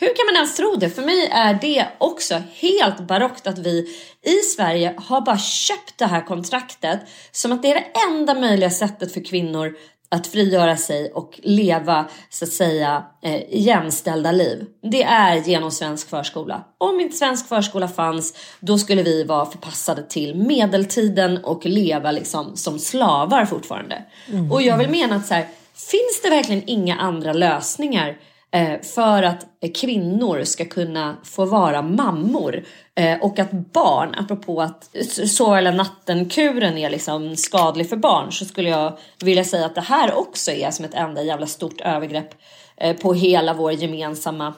Hur 0.00 0.06
kan 0.06 0.26
man 0.26 0.34
ens 0.34 0.56
tro 0.56 0.74
det? 0.74 0.90
För 0.90 1.02
mig 1.02 1.26
är 1.26 1.54
det 1.54 1.88
också 1.98 2.42
helt 2.52 3.00
barockt 3.00 3.46
att 3.46 3.58
vi 3.58 3.86
i 4.22 4.34
Sverige 4.56 4.94
har 4.96 5.20
bara 5.20 5.38
köpt 5.38 5.98
det 5.98 6.06
här 6.06 6.26
kontraktet 6.26 7.00
som 7.32 7.52
att 7.52 7.62
det 7.62 7.70
är 7.70 7.74
det 7.74 7.86
enda 8.08 8.34
möjliga 8.34 8.70
sättet 8.70 9.14
för 9.14 9.24
kvinnor 9.24 9.76
att 10.10 10.26
frigöra 10.26 10.76
sig 10.76 11.12
och 11.12 11.40
leva 11.42 12.04
så 12.30 12.44
att 12.44 12.52
säga 12.52 13.04
eh, 13.22 13.42
jämställda 13.50 14.32
liv. 14.32 14.66
Det 14.82 15.02
är 15.02 15.36
genom 15.36 15.70
svensk 15.70 16.10
förskola. 16.10 16.64
Om 16.78 17.00
inte 17.00 17.16
svensk 17.16 17.48
förskola 17.48 17.88
fanns 17.88 18.34
då 18.60 18.78
skulle 18.78 19.02
vi 19.02 19.24
vara 19.24 19.46
förpassade 19.46 20.02
till 20.02 20.34
medeltiden 20.34 21.44
och 21.44 21.66
leva 21.66 22.12
liksom 22.12 22.56
som 22.56 22.78
slavar 22.78 23.44
fortfarande. 23.44 24.04
Mm. 24.28 24.52
Och 24.52 24.62
jag 24.62 24.78
vill 24.78 24.90
mena 24.90 25.16
att 25.16 25.26
så 25.26 25.34
här, 25.34 25.46
finns 25.74 26.22
det 26.22 26.30
verkligen 26.30 26.62
inga 26.66 26.96
andra 26.96 27.32
lösningar 27.32 28.16
Eh, 28.50 28.80
för 28.80 29.22
att 29.22 29.46
kvinnor 29.74 30.44
ska 30.44 30.64
kunna 30.64 31.16
få 31.24 31.44
vara 31.44 31.82
mammor 31.82 32.64
eh, 32.94 33.18
och 33.20 33.38
att 33.38 33.52
barn, 33.52 34.14
apropå 34.14 34.62
att 34.62 34.90
sova 35.26 35.58
eller 35.58 35.72
natten-kuren 35.72 36.78
är 36.78 36.90
liksom 36.90 37.36
skadlig 37.36 37.88
för 37.88 37.96
barn 37.96 38.32
så 38.32 38.44
skulle 38.44 38.68
jag 38.68 38.98
vilja 39.20 39.44
säga 39.44 39.66
att 39.66 39.74
det 39.74 39.80
här 39.80 40.14
också 40.14 40.50
är 40.50 40.70
som 40.70 40.84
ett 40.84 40.94
enda 40.94 41.22
jävla 41.22 41.46
stort 41.46 41.80
övergrepp 41.80 42.34
eh, 42.76 42.96
på 42.96 43.14
hela 43.14 43.54
vår 43.54 43.72
gemensamma 43.72 44.54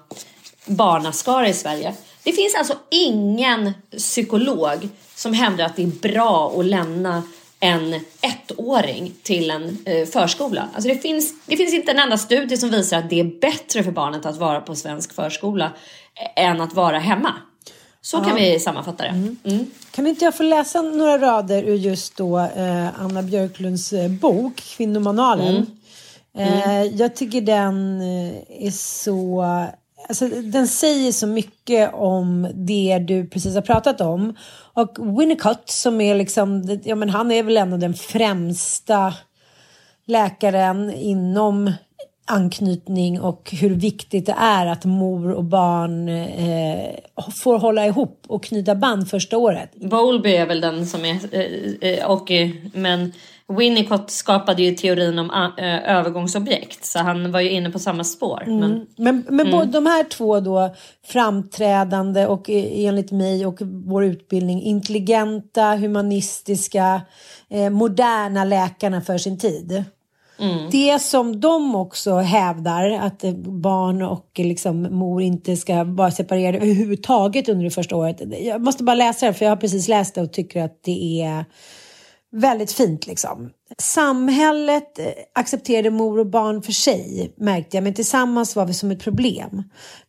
barnaskara 0.66 1.48
i 1.48 1.54
Sverige. 1.54 1.94
Det 2.22 2.32
finns 2.32 2.54
alltså 2.54 2.74
ingen 2.90 3.72
psykolog 3.96 4.88
som 5.14 5.32
hävdar 5.32 5.64
att 5.64 5.76
det 5.76 5.82
är 5.82 6.12
bra 6.12 6.54
att 6.58 6.66
lämna 6.66 7.22
en 7.60 8.00
ettåring 8.20 9.12
till 9.22 9.50
en 9.50 9.78
eh, 9.84 10.06
förskola. 10.06 10.68
Alltså 10.74 10.88
det, 10.88 10.98
finns, 10.98 11.34
det 11.46 11.56
finns 11.56 11.74
inte 11.74 11.90
en 11.90 11.98
enda 11.98 12.18
studie 12.18 12.56
som 12.56 12.70
visar 12.70 12.98
att 12.98 13.10
det 13.10 13.20
är 13.20 13.40
bättre 13.40 13.82
för 13.82 13.90
barnet 13.90 14.26
att 14.26 14.36
vara 14.36 14.60
på 14.60 14.74
svensk 14.74 15.12
förskola 15.12 15.72
än 16.36 16.60
att 16.60 16.74
vara 16.74 16.98
hemma. 16.98 17.34
Så 18.02 18.16
ja. 18.16 18.24
kan 18.24 18.36
vi 18.36 18.60
sammanfatta 18.60 19.02
det. 19.02 19.08
Mm. 19.08 19.36
Mm. 19.44 19.66
Kan 19.90 20.06
inte 20.06 20.24
jag 20.24 20.36
få 20.36 20.42
läsa 20.42 20.82
några 20.82 21.18
rader 21.18 21.62
ur 21.62 21.74
just 21.74 22.16
då 22.16 22.38
eh, 22.38 23.00
Anna 23.00 23.22
Björklunds 23.22 23.92
eh, 23.92 24.10
bok 24.10 24.56
Kvinnomanualen? 24.56 25.66
Mm. 26.34 26.70
Eh, 26.70 26.84
jag 27.00 27.16
tycker 27.16 27.40
den 27.40 28.00
eh, 28.00 28.66
är 28.66 28.70
så 28.70 29.44
Alltså, 30.08 30.28
den 30.28 30.68
säger 30.68 31.12
så 31.12 31.26
mycket 31.26 31.94
om 31.94 32.48
det 32.54 32.98
du 32.98 33.26
precis 33.26 33.54
har 33.54 33.62
pratat 33.62 34.00
om. 34.00 34.36
Och 34.74 35.20
Winnicott 35.20 35.70
som 35.70 36.00
är 36.00 36.14
liksom, 36.14 36.78
ja 36.84 36.94
men 36.94 37.10
han 37.10 37.32
är 37.32 37.42
väl 37.42 37.56
en 37.56 37.72
av 37.72 37.78
den 37.78 37.94
främsta 37.94 39.14
läkaren 40.06 40.92
inom 40.94 41.72
anknytning 42.30 43.20
och 43.20 43.50
hur 43.60 43.70
viktigt 43.70 44.26
det 44.26 44.34
är 44.38 44.66
att 44.66 44.84
mor 44.84 45.30
och 45.30 45.44
barn 45.44 46.08
eh, 46.08 46.94
får 47.42 47.58
hålla 47.58 47.86
ihop 47.86 48.24
och 48.28 48.44
knyta 48.44 48.74
band 48.74 49.10
första 49.10 49.38
året. 49.38 49.74
Bowlby 49.74 50.30
är 50.30 50.46
väl 50.46 50.60
den 50.60 50.86
som 50.86 51.04
är, 51.04 51.18
eh, 51.32 51.90
eh 51.90 52.10
och, 52.10 52.30
eh, 52.30 52.50
men 52.72 53.12
Winnicott 53.58 54.10
skapade 54.10 54.62
ju 54.62 54.74
teorin 54.74 55.18
om 55.18 55.30
äh, 55.30 55.90
övergångsobjekt 55.96 56.84
så 56.84 56.98
han 56.98 57.32
var 57.32 57.40
ju 57.40 57.50
inne 57.50 57.70
på 57.70 57.78
samma 57.78 58.04
spår. 58.04 58.42
Mm. 58.46 58.58
Men, 58.58 58.86
men, 58.96 59.24
men 59.28 59.54
mm. 59.54 59.70
de 59.70 59.86
här 59.86 60.04
två 60.04 60.40
då 60.40 60.74
framträdande 61.06 62.26
och 62.26 62.50
enligt 62.50 63.12
mig 63.12 63.46
och 63.46 63.58
vår 63.62 64.04
utbildning 64.04 64.62
intelligenta, 64.62 65.76
humanistiska, 65.76 67.02
eh, 67.50 67.70
moderna 67.70 68.44
läkarna 68.44 69.00
för 69.00 69.18
sin 69.18 69.38
tid. 69.38 69.84
Mm. 70.40 70.70
Det 70.70 70.98
som 71.02 71.40
de 71.40 71.74
också 71.74 72.16
hävdar 72.16 72.90
att 72.90 73.22
barn 73.44 74.02
och 74.02 74.30
liksom 74.36 74.82
mor 74.82 75.22
inte 75.22 75.56
ska 75.56 75.84
vara 75.84 76.10
separerade 76.10 76.58
överhuvudtaget 76.58 77.48
under 77.48 77.64
det 77.64 77.70
första 77.70 77.96
året. 77.96 78.22
Jag 78.40 78.60
måste 78.60 78.84
bara 78.84 78.94
läsa 78.94 79.26
det 79.26 79.34
för 79.34 79.44
jag 79.44 79.52
har 79.52 79.56
precis 79.56 79.88
läst 79.88 80.14
det 80.14 80.22
och 80.22 80.32
tycker 80.32 80.62
att 80.64 80.82
det 80.82 81.22
är 81.22 81.44
väldigt 82.32 82.72
fint 82.72 83.06
liksom. 83.06 83.50
Samhället 83.78 84.98
eh, 84.98 85.06
accepterade 85.34 85.90
mor 85.90 86.18
och 86.18 86.26
barn 86.26 86.62
för 86.62 86.72
sig 86.72 87.34
märkte 87.36 87.76
jag, 87.76 87.84
men 87.84 87.94
tillsammans 87.94 88.56
var 88.56 88.66
vi 88.66 88.74
som 88.74 88.90
ett 88.90 89.02
problem. 89.02 89.62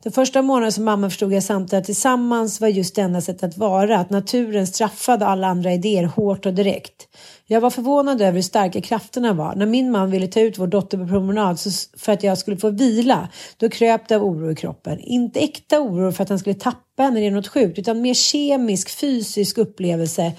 Den 0.03 0.11
första 0.11 0.41
månaden 0.41 0.71
som 0.71 0.83
mamma 0.83 1.09
förstod 1.09 1.33
jag 1.33 1.43
samtidigt 1.43 1.81
att 1.81 1.85
tillsammans 1.85 2.61
var 2.61 2.67
just 2.67 2.95
det 2.95 3.01
enda 3.01 3.21
sättet 3.21 3.43
att 3.43 3.57
vara, 3.57 3.99
att 3.99 4.09
naturen 4.09 4.67
straffade 4.67 5.25
alla 5.25 5.47
andra 5.47 5.73
idéer 5.73 6.03
hårt 6.03 6.45
och 6.45 6.53
direkt. 6.53 7.07
Jag 7.45 7.61
var 7.61 7.69
förvånad 7.69 8.21
över 8.21 8.33
hur 8.33 8.41
starka 8.41 8.81
krafterna 8.81 9.33
var. 9.33 9.55
När 9.55 9.65
min 9.65 9.91
man 9.91 10.11
ville 10.11 10.27
ta 10.27 10.39
ut 10.39 10.59
vår 10.59 10.67
dotter 10.67 10.97
på 10.97 11.07
promenad 11.07 11.59
för 11.97 12.11
att 12.11 12.23
jag 12.23 12.37
skulle 12.37 12.57
få 12.57 12.69
vila, 12.69 13.29
då 13.57 13.69
kröp 13.69 14.07
det 14.07 14.15
av 14.15 14.23
oro 14.23 14.51
i 14.51 14.55
kroppen. 14.55 14.99
Inte 14.99 15.39
äkta 15.39 15.79
oro 15.79 16.11
för 16.11 16.23
att 16.23 16.29
han 16.29 16.39
skulle 16.39 16.55
tappa 16.55 17.03
henne 17.03 17.25
i 17.25 17.29
något 17.29 17.47
sjukt, 17.47 17.79
utan 17.79 18.01
mer 18.01 18.13
kemisk, 18.13 18.89
fysisk 18.89 19.57
upplevelse 19.57 20.31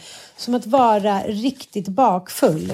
som 0.43 0.55
att 0.55 0.67
vara 0.67 1.21
riktigt 1.21 1.89
bakfull. 1.89 2.73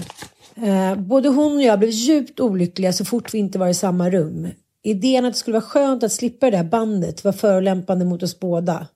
Eh, 0.57 0.95
både 0.95 1.29
hon 1.29 1.57
och 1.57 1.63
jag 1.63 1.79
blev 1.79 1.91
djupt 1.91 2.41
olyckliga 2.41 2.93
så 2.93 3.05
fort 3.05 3.35
vi 3.35 3.39
inte 3.39 3.59
var 3.59 3.69
i 3.69 3.75
samma 3.75 4.11
rum. 4.11 4.49
Idén 4.83 5.25
att 5.25 5.33
det 5.33 5.39
skulle 5.39 5.55
vara 5.55 5.63
skönt 5.63 6.03
att 6.03 6.13
slippa 6.13 6.51
det 6.51 6.57
där 6.57 6.65
bandet 6.65 7.25
var 7.25 7.33
förolämpande 7.33 8.05
mot 8.05 8.23
oss 8.23 8.41
båda. 8.41 8.87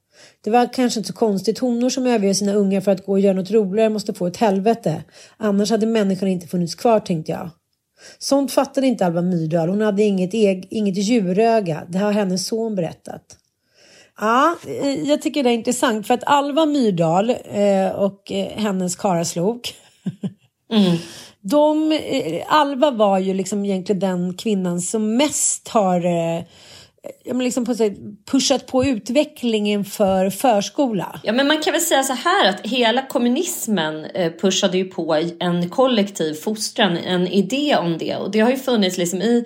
Det 0.45 0.51
var 0.51 0.73
kanske 0.73 1.01
inte 1.01 1.09
så 1.09 1.15
konstigt. 1.15 1.59
Honor 1.59 1.91
som 1.91 2.07
överger 2.07 2.35
sina 2.35 2.53
ungar 2.53 2.81
för 2.81 2.91
att 2.91 3.07
gå 3.07 3.13
och 3.13 3.21
göra 3.21 3.37
något 3.37 3.51
roligare 3.51 3.89
måste 3.89 4.15
få 4.15 4.27
ett 4.27 4.37
helvete. 4.37 5.05
Annars 5.37 5.71
hade 5.71 5.87
människan 5.87 6.29
inte 6.29 6.47
funnits 6.47 6.75
kvar, 6.75 7.01
tänkte 7.01 7.33
jag. 7.33 7.51
Sånt 8.19 8.53
fattade 8.53 8.87
inte 8.87 9.07
Alva 9.07 9.23
Myrdal. 9.23 9.69
Hon 9.69 9.81
hade 9.81 10.03
inget, 10.03 10.35
eg, 10.35 10.69
inget 10.71 10.97
djuröga. 10.97 11.83
Det 11.89 11.99
har 11.99 12.13
hennes 12.13 12.47
son 12.47 12.75
berättat. 12.75 13.37
Ja, 14.23 14.57
eh, 14.67 15.09
jag 15.09 15.23
tycker 15.23 15.43
det 15.43 15.51
är 15.51 15.55
intressant 15.55 16.07
för 16.07 16.15
att 16.15 16.25
Alva 16.25 16.67
Myrdal 16.67 17.31
eh, 17.31 17.89
och 17.97 18.33
eh, 18.33 18.47
hennes 18.57 18.97
karaslok 18.97 19.75
mm. 20.73 20.97
de, 21.41 21.99
Alva 22.47 22.91
var 22.91 23.19
ju 23.19 23.35
liksom 23.35 23.65
egentligen 23.65 24.01
den 24.01 24.35
kvinnan 24.35 24.81
som 24.81 25.17
mest 25.17 25.69
har 25.69 26.01
ja, 27.25 27.35
men 27.35 27.39
liksom 27.39 27.65
på 27.65 27.75
så, 27.75 27.91
pushat 28.31 28.67
på 28.67 28.85
utvecklingen 28.85 29.85
för 29.85 30.31
förskola. 30.31 31.21
Ja 31.25 31.33
men 31.33 31.47
man 31.47 31.63
kan 31.63 31.73
väl 31.73 31.83
säga 31.83 32.03
så 32.03 32.13
här 32.13 32.49
att 32.49 32.61
hela 32.67 33.07
kommunismen 33.07 34.07
pushade 34.41 34.79
ju 34.79 34.85
på 34.85 35.33
en 35.41 35.71
kollektiv 35.71 36.35
fostran, 36.35 36.97
en 36.97 37.29
idé 37.29 37.77
om 37.77 37.99
det 37.99 38.17
och 38.17 38.31
det 38.31 38.41
har 38.41 38.51
ju 38.51 38.57
funnits 38.57 38.99
liksom 38.99 39.23
i 39.23 39.45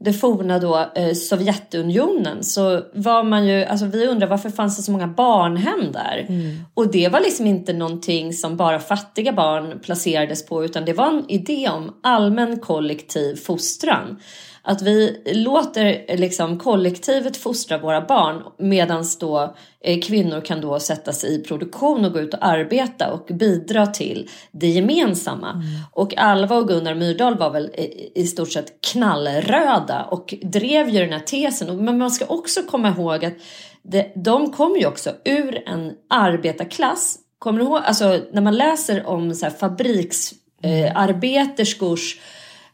det 0.00 0.12
forna 0.12 0.58
då 0.58 0.90
eh, 0.94 1.12
Sovjetunionen 1.12 2.44
så 2.44 2.82
var 2.94 3.22
man 3.22 3.46
ju, 3.46 3.64
alltså 3.64 3.86
vi 3.86 4.06
undrar 4.06 4.28
varför 4.28 4.50
fanns 4.50 4.76
det 4.76 4.82
så 4.82 4.92
många 4.92 5.06
barnhem 5.06 5.92
där? 5.92 6.26
Mm. 6.28 6.56
Och 6.74 6.92
det 6.92 7.08
var 7.08 7.20
liksom 7.20 7.46
inte 7.46 7.72
någonting 7.72 8.32
som 8.32 8.56
bara 8.56 8.78
fattiga 8.78 9.32
barn 9.32 9.80
placerades 9.80 10.46
på 10.46 10.64
utan 10.64 10.84
det 10.84 10.92
var 10.92 11.06
en 11.06 11.30
idé 11.30 11.68
om 11.68 11.94
allmän 12.02 12.60
kollektiv 12.60 13.36
fostran. 13.36 14.20
Att 14.66 14.82
vi 14.82 15.22
låter 15.26 16.16
liksom 16.16 16.58
kollektivet 16.58 17.36
fostra 17.36 17.78
våra 17.78 18.00
barn 18.00 18.42
medan 18.58 19.04
då 19.20 19.54
eh, 19.80 20.00
kvinnor 20.00 20.40
kan 20.40 20.60
då 20.60 20.80
sätta 20.80 21.12
sig 21.12 21.34
i 21.34 21.42
produktion 21.42 22.04
och 22.04 22.12
gå 22.12 22.20
ut 22.20 22.34
och 22.34 22.46
arbeta 22.46 23.12
och 23.12 23.26
bidra 23.26 23.86
till 23.86 24.28
det 24.52 24.68
gemensamma. 24.68 25.50
Mm. 25.50 25.64
Och 25.92 26.18
Alva 26.18 26.56
och 26.56 26.68
Gunnar 26.68 26.94
Myrdal 26.94 27.38
var 27.38 27.50
väl 27.50 27.70
i 28.14 28.26
stort 28.26 28.52
sett 28.52 28.80
knallröda 28.92 30.04
och 30.04 30.34
drev 30.42 30.88
ju 30.88 31.00
den 31.00 31.12
här 31.12 31.20
tesen. 31.20 31.84
Men 31.84 31.98
man 31.98 32.10
ska 32.10 32.26
också 32.26 32.62
komma 32.62 32.88
ihåg 32.88 33.24
att 33.24 33.34
det, 33.82 34.12
de 34.16 34.52
kom 34.52 34.76
ju 34.76 34.86
också 34.86 35.10
ur 35.24 35.68
en 35.68 35.92
arbetarklass. 36.10 37.18
Kommer 37.38 37.58
du 37.58 37.64
ihåg, 37.64 37.80
alltså 37.84 38.20
när 38.32 38.42
man 38.42 38.56
läser 38.56 39.06
om 39.06 39.34
så 39.34 39.46
här 39.46 39.52
fabriksarbeterskors 39.52 42.16
eh, 42.16 42.20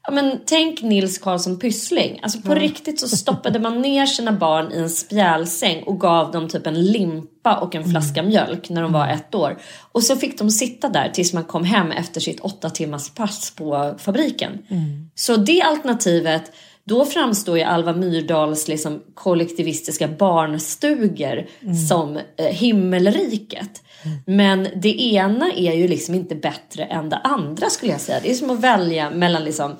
Ja, 0.06 0.12
men 0.12 0.40
tänk 0.46 0.82
Nils 0.82 1.18
Karlsson 1.18 1.58
Pyssling. 1.58 2.20
Alltså 2.22 2.40
på 2.40 2.52
mm. 2.52 2.62
riktigt 2.62 3.00
så 3.00 3.08
stoppade 3.08 3.58
man 3.58 3.78
ner 3.82 4.06
sina 4.06 4.32
barn 4.32 4.72
i 4.72 4.76
en 4.76 4.90
spjälsäng 4.90 5.82
och 5.82 6.00
gav 6.00 6.30
dem 6.32 6.48
typ 6.48 6.66
en 6.66 6.84
limpa 6.84 7.56
och 7.56 7.74
en 7.74 7.90
flaska 7.90 8.20
mm. 8.20 8.30
mjölk 8.30 8.70
när 8.70 8.82
de 8.82 8.92
var 8.92 9.08
ett 9.08 9.34
år. 9.34 9.58
Och 9.92 10.02
så 10.02 10.16
fick 10.16 10.38
de 10.38 10.50
sitta 10.50 10.88
där 10.88 11.08
tills 11.08 11.32
man 11.32 11.44
kom 11.44 11.64
hem 11.64 11.92
efter 11.92 12.20
sitt 12.20 12.40
åtta 12.40 12.70
timmars 12.70 13.10
pass 13.10 13.52
på 13.56 13.94
fabriken. 13.98 14.58
Mm. 14.68 15.10
Så 15.14 15.36
det 15.36 15.62
alternativet 15.62 16.52
då 16.90 17.04
framstår 17.04 17.58
ju 17.58 17.64
Alva 17.64 17.92
Myrdals 17.92 18.68
liksom 18.68 19.02
kollektivistiska 19.14 20.08
barnstugor 20.08 21.46
som 21.88 22.16
eh, 22.16 22.46
himmelriket. 22.46 23.82
Men 24.26 24.68
det 24.76 25.00
ena 25.00 25.52
är 25.52 25.72
ju 25.72 25.88
liksom 25.88 26.14
inte 26.14 26.34
bättre 26.34 26.84
än 26.84 27.08
det 27.08 27.16
andra 27.16 27.70
skulle 27.70 27.92
jag 27.92 28.00
säga. 28.00 28.20
Det 28.22 28.30
är 28.30 28.34
som 28.34 28.50
att 28.50 28.60
välja 28.60 29.10
mellan 29.10 29.44
liksom 29.44 29.76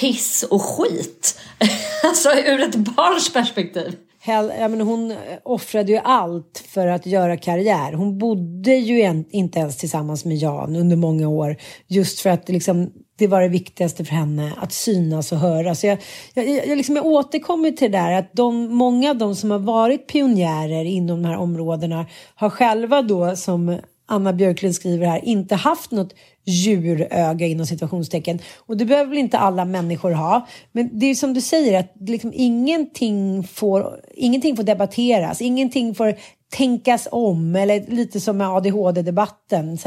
piss 0.00 0.46
och 0.50 0.62
skit. 0.62 1.40
alltså 2.04 2.28
ur 2.30 2.60
ett 2.60 2.76
barns 2.76 3.32
perspektiv. 3.32 3.96
Hell, 4.20 4.52
ja, 4.60 4.68
men 4.68 4.80
hon 4.80 5.14
offrade 5.42 5.92
ju 5.92 5.98
allt 5.98 6.64
för 6.68 6.86
att 6.86 7.06
göra 7.06 7.36
karriär. 7.36 7.92
Hon 7.92 8.18
bodde 8.18 8.74
ju 8.74 9.00
en, 9.00 9.24
inte 9.30 9.58
ens 9.58 9.76
tillsammans 9.76 10.24
med 10.24 10.36
Jan 10.36 10.76
under 10.76 10.96
många 10.96 11.28
år. 11.28 11.56
Just 11.86 12.20
för 12.20 12.30
att 12.30 12.48
liksom, 12.48 12.90
det 13.18 13.26
var 13.26 13.42
det 13.42 13.48
viktigaste 13.48 14.04
för 14.04 14.14
henne, 14.14 14.52
att 14.56 14.72
synas 14.72 15.32
och 15.32 15.38
höras. 15.38 15.84
Jag, 15.84 15.98
jag, 16.34 16.48
jag, 16.48 16.76
liksom, 16.76 16.96
jag 16.96 17.06
återkommer 17.06 17.70
till 17.70 17.92
det 17.92 17.98
där 17.98 18.12
att 18.12 18.32
de, 18.32 18.74
många 18.74 19.10
av 19.10 19.16
de 19.16 19.36
som 19.36 19.50
har 19.50 19.58
varit 19.58 20.06
pionjärer 20.06 20.84
inom 20.84 21.22
de 21.22 21.28
här 21.28 21.36
områdena 21.36 22.06
har 22.34 22.50
själva 22.50 23.02
då, 23.02 23.36
som 23.36 23.78
Anna 24.06 24.32
Björklund 24.32 24.74
skriver 24.74 25.06
här, 25.06 25.24
inte 25.24 25.54
haft 25.54 25.90
något 25.90 26.14
djuröga 26.44 27.46
inom 27.46 27.66
situationstecken. 27.66 28.38
Och 28.56 28.76
det 28.76 28.84
behöver 28.84 29.10
väl 29.10 29.18
inte 29.18 29.38
alla 29.38 29.64
människor 29.64 30.10
ha. 30.10 30.46
Men 30.72 30.90
det 30.92 31.06
är 31.06 31.14
som 31.14 31.34
du 31.34 31.40
säger 31.40 31.80
att 31.80 31.92
liksom 32.00 32.32
ingenting, 32.34 33.44
får, 33.44 34.00
ingenting 34.14 34.56
får 34.56 34.62
debatteras, 34.62 35.40
ingenting 35.40 35.94
får 35.94 36.14
tänkas 36.50 37.08
om 37.10 37.56
eller 37.56 37.90
lite 37.90 38.20
som 38.20 38.36
med 38.36 38.48
ADHD-debatten. 38.48 39.78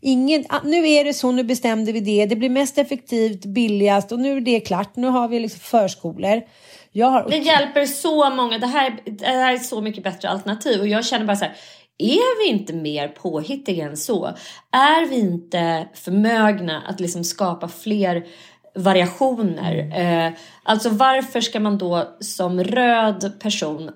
ingen, 0.00 0.44
ah, 0.48 0.60
nu 0.64 0.88
är 0.88 1.04
det 1.04 1.14
så, 1.14 1.32
nu 1.32 1.44
bestämde 1.44 1.92
vi 1.92 2.00
det, 2.00 2.26
det 2.26 2.36
blir 2.36 2.50
mest 2.50 2.78
effektivt, 2.78 3.44
billigast 3.44 4.12
och 4.12 4.18
nu 4.18 4.36
är 4.36 4.40
det 4.40 4.60
klart, 4.60 4.96
nu 4.96 5.06
har 5.06 5.28
vi 5.28 5.40
liksom 5.40 5.60
förskolor. 5.60 6.42
Har... 7.02 7.30
Det 7.30 7.36
hjälper 7.36 7.86
så 7.86 8.30
många, 8.30 8.58
det 8.58 8.66
här, 8.66 8.98
det 9.04 9.26
här 9.26 9.52
är 9.52 9.58
så 9.58 9.80
mycket 9.80 10.04
bättre 10.04 10.28
alternativ 10.28 10.80
och 10.80 10.88
jag 10.88 11.04
känner 11.04 11.26
bara 11.26 11.36
så 11.36 11.44
här, 11.44 11.56
är 11.98 12.44
vi 12.44 12.50
inte 12.50 12.72
mer 12.72 13.08
påhittiga 13.08 13.86
än 13.86 13.96
så? 13.96 14.26
Är 14.72 15.08
vi 15.08 15.18
inte 15.18 15.88
förmögna 15.94 16.82
att 16.86 17.00
liksom 17.00 17.24
skapa 17.24 17.68
fler 17.68 18.26
variationer? 18.74 19.92
Eh, 20.00 20.32
alltså 20.62 20.88
varför 20.88 21.40
ska 21.40 21.60
man 21.60 21.78
då 21.78 22.16
som 22.20 22.64
röd 22.64 23.40
person 23.40 23.90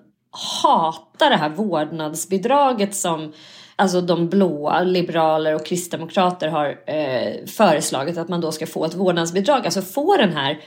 hata 0.63 1.29
det 1.29 1.37
här 1.37 1.49
vårdnadsbidraget 1.49 2.95
som 2.95 3.33
alltså 3.77 4.01
de 4.01 4.29
blåa, 4.29 4.83
liberaler 4.83 5.55
och 5.55 5.67
kristdemokrater 5.67 6.49
har 6.49 6.69
eh, 6.87 7.47
föreslagit 7.47 8.19
att 8.19 8.29
man 8.29 8.41
då 8.41 8.53
ska 8.53 8.67
få 8.67 8.85
ett 8.85 8.95
vårdnadsbidrag, 8.95 9.65
alltså 9.65 9.83
få 9.83 10.17
den 10.17 10.33
här 10.33 10.61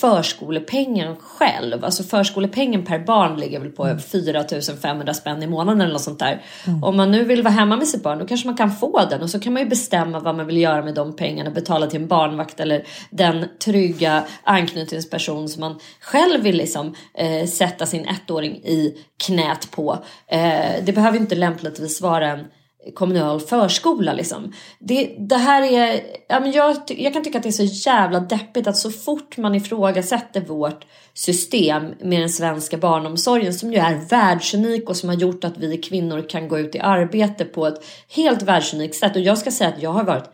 förskolepengen 0.00 1.16
själv. 1.16 1.84
Alltså 1.84 2.02
förskolepengen 2.02 2.84
per 2.84 2.98
barn 2.98 3.40
ligger 3.40 3.60
väl 3.60 3.70
på 3.70 3.84
mm. 3.84 4.00
4 4.00 4.44
500 4.82 5.14
spänn 5.14 5.42
i 5.42 5.46
månaden 5.46 5.80
eller 5.80 5.92
något 5.92 6.02
sånt 6.02 6.18
där. 6.18 6.42
Mm. 6.66 6.84
Om 6.84 6.96
man 6.96 7.10
nu 7.10 7.24
vill 7.24 7.42
vara 7.42 7.54
hemma 7.54 7.76
med 7.76 7.88
sitt 7.88 8.02
barn 8.02 8.18
då 8.18 8.26
kanske 8.26 8.46
man 8.46 8.56
kan 8.56 8.72
få 8.72 9.04
den 9.10 9.22
och 9.22 9.30
så 9.30 9.40
kan 9.40 9.52
man 9.52 9.62
ju 9.62 9.68
bestämma 9.68 10.20
vad 10.20 10.34
man 10.34 10.46
vill 10.46 10.56
göra 10.56 10.82
med 10.82 10.94
de 10.94 11.16
pengarna. 11.16 11.50
Betala 11.50 11.86
till 11.86 12.00
en 12.00 12.08
barnvakt 12.08 12.60
eller 12.60 12.84
den 13.10 13.46
trygga 13.64 14.24
anknytningsperson 14.44 15.48
som 15.48 15.60
man 15.60 15.78
själv 16.00 16.42
vill 16.42 16.56
liksom 16.56 16.94
eh, 17.14 17.46
sätta 17.46 17.86
sin 17.86 18.06
ettåring 18.08 18.56
i 18.56 18.94
knät 19.26 19.70
på. 19.70 19.98
Eh, 20.26 20.84
det 20.84 20.92
behöver 20.94 21.18
inte 21.18 21.34
lämpligtvis 21.34 22.00
vara 22.00 22.30
en 22.30 22.46
kommunal 22.94 23.40
förskola 23.40 24.12
liksom. 24.12 24.52
Det, 24.78 25.16
det 25.18 25.36
här 25.36 25.62
är, 25.62 26.00
ja, 26.28 26.40
men 26.40 26.52
jag, 26.52 26.76
jag 26.86 27.12
kan 27.12 27.24
tycka 27.24 27.38
att 27.38 27.42
det 27.42 27.48
är 27.48 27.66
så 27.66 27.88
jävla 27.90 28.20
deppigt 28.20 28.66
att 28.66 28.76
så 28.76 28.90
fort 28.90 29.36
man 29.36 29.54
ifrågasätter 29.54 30.40
vårt 30.40 30.86
system 31.14 31.94
med 32.00 32.20
den 32.20 32.30
svenska 32.30 32.76
barnomsorgen 32.76 33.54
som 33.54 33.72
ju 33.72 33.78
är 33.78 34.08
världsunik 34.10 34.88
och 34.88 34.96
som 34.96 35.08
har 35.08 35.16
gjort 35.16 35.44
att 35.44 35.58
vi 35.58 35.76
kvinnor 35.76 36.28
kan 36.28 36.48
gå 36.48 36.58
ut 36.58 36.74
i 36.74 36.78
arbete 36.78 37.44
på 37.44 37.66
ett 37.66 37.84
helt 38.08 38.42
världsunikt 38.42 38.94
sätt. 38.94 39.16
Och 39.16 39.22
jag 39.22 39.38
ska 39.38 39.50
säga 39.50 39.70
att 39.70 39.82
jag 39.82 39.92
har 39.92 40.04
varit 40.04 40.30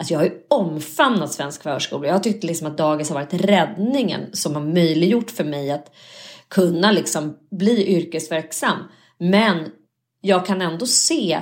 Alltså 0.00 0.14
jag 0.14 0.20
har 0.20 0.24
ju 0.24 0.32
omfamnat 0.48 1.32
svensk 1.32 1.62
förskola. 1.62 2.06
Jag 2.06 2.14
har 2.14 2.20
tyckt 2.20 2.44
liksom 2.44 2.66
att 2.66 2.78
dagis 2.78 3.08
har 3.08 3.14
varit 3.14 3.34
räddningen 3.34 4.20
som 4.32 4.54
har 4.54 4.62
möjliggjort 4.62 5.30
för 5.30 5.44
mig 5.44 5.70
att 5.70 5.96
kunna 6.48 6.92
liksom 6.92 7.36
bli 7.50 7.86
yrkesverksam. 7.86 8.78
Men 9.18 9.70
jag 10.20 10.46
kan 10.46 10.62
ändå 10.62 10.86
se 10.86 11.38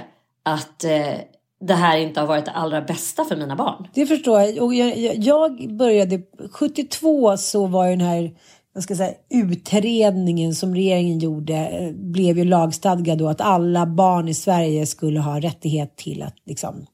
att 0.47 0.85
eh, 0.85 1.15
det 1.61 1.75
här 1.75 1.99
inte 1.99 2.21
har 2.21 2.27
varit 2.27 2.45
det 2.45 2.51
allra 2.51 2.81
bästa 2.81 3.25
för 3.25 3.37
mina 3.37 3.57
barn. 3.57 3.89
Det 3.95 4.07
förstår 4.07 4.41
jag. 4.41 4.63
Och 4.63 4.75
jag, 4.75 5.17
jag 5.17 5.77
började, 5.77 6.23
72 6.51 7.37
så 7.37 7.67
var 7.67 7.85
ju 7.85 7.91
den 7.91 8.07
här 8.07 8.35
jag 8.75 8.83
ska 8.83 8.97
säga, 8.97 9.15
utredningen 9.31 10.55
som 10.55 10.75
regeringen 10.75 11.19
gjorde 11.19 11.55
eh, 11.55 11.93
blev 11.93 12.39
ju 12.39 12.45
lagstadgad 12.45 13.19
då 13.19 13.29
att 13.29 13.41
alla 13.41 13.87
barn 13.87 14.29
i 14.29 14.35
Sverige 14.35 14.87
skulle 14.87 15.21
ha 15.21 15.41
rättighet 15.41 15.97
till 15.97 16.23
att 16.23 16.35
liksom, 16.47 16.87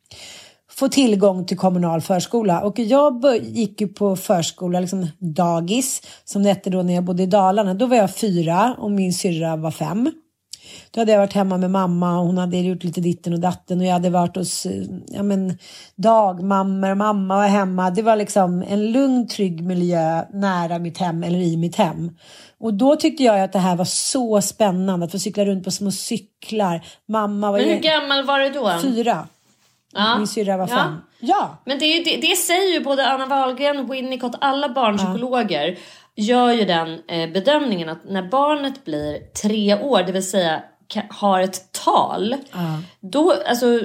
få 0.71 0.89
tillgång 0.89 1.47
till 1.47 1.57
kommunal 1.57 2.01
förskola. 2.01 2.61
Och 2.61 2.79
jag 2.79 3.25
gick 3.43 3.81
ju 3.81 3.89
på 3.89 4.17
förskola, 4.17 4.81
liksom 4.81 5.09
dagis, 5.19 6.03
som 6.25 6.43
det 6.43 6.49
hette 6.49 6.71
då 6.71 6.83
när 6.83 6.95
jag 6.95 7.05
bodde 7.05 7.23
i 7.23 7.27
Dalarna. 7.27 7.75
Då 7.75 7.87
var 7.87 7.97
jag 7.97 8.17
fyra 8.17 8.77
och 8.79 8.91
min 8.91 9.13
syrra 9.13 9.57
var 9.57 9.71
fem. 9.71 10.11
Då 10.95 11.01
hade 11.01 11.13
jag 11.13 11.19
varit 11.19 11.33
hemma 11.33 11.57
med 11.57 11.71
mamma 11.71 12.19
och 12.19 12.27
hon 12.27 12.39
hade 12.39 12.57
gjort 12.57 12.85
lite 12.85 13.01
ditten 13.01 13.33
och 13.33 13.41
datten 13.41 13.81
och 13.81 13.87
jag 13.87 13.93
hade 13.93 14.11
varit 14.11 14.37
hos 14.37 14.67
ja, 15.07 15.23
men, 15.23 15.59
dagmammor, 15.97 16.95
mamma 16.95 17.37
var 17.37 17.47
hemma. 17.47 17.91
Det 17.91 18.03
var 18.03 18.17
liksom 18.17 18.65
en 18.69 18.93
lugn, 18.93 19.29
trygg 19.29 19.63
miljö 19.63 20.25
nära 20.33 20.79
mitt 20.79 20.99
hem 20.99 21.23
eller 21.23 21.39
i 21.39 21.57
mitt 21.57 21.77
hem. 21.77 22.11
Och 22.59 22.75
då 22.75 22.97
tyckte 22.97 23.23
jag 23.23 23.41
att 23.41 23.53
det 23.53 23.59
här 23.59 23.77
var 23.77 23.85
så 23.85 24.41
spännande 24.41 25.07
att 25.07 25.13
få 25.13 25.19
cykla 25.19 25.45
runt 25.45 25.65
på 25.65 25.71
små 25.71 25.91
cyklar. 25.91 26.81
Mamma 27.09 27.53
var 27.53 27.59
Men 27.59 27.69
hur 27.69 27.81
gammal 27.81 28.25
var 28.25 28.39
du 28.41 28.51
då? 28.51 28.73
Fyra. 28.83 29.29
Ja. 29.95 30.19
Min 30.19 30.27
syrra 30.27 30.57
var 30.57 30.67
fem. 30.67 30.97
Ja. 31.21 31.63
Men 31.65 31.79
det, 31.79 32.05
det, 32.05 32.17
det, 32.17 32.37
säger 32.37 32.73
ju 32.73 32.85
både 32.85 33.07
Anna 33.07 33.27
Wahlgren, 33.27 33.91
Winnicott, 33.91 34.35
alla 34.41 34.69
barnpsykologer. 34.69 35.69
Ja 35.69 35.77
gör 36.17 36.53
ju 36.53 36.65
den 36.65 37.01
eh, 37.09 37.31
bedömningen 37.31 37.89
att 37.89 38.05
när 38.05 38.23
barnet 38.23 38.85
blir 38.85 39.19
tre 39.43 39.83
år, 39.83 40.03
det 40.03 40.13
vill 40.13 40.31
säga 40.31 40.63
har 41.11 41.41
ett 41.41 41.73
tal. 41.73 42.33
Uh. 42.33 42.79
Då, 43.01 43.35
alltså, 43.47 43.81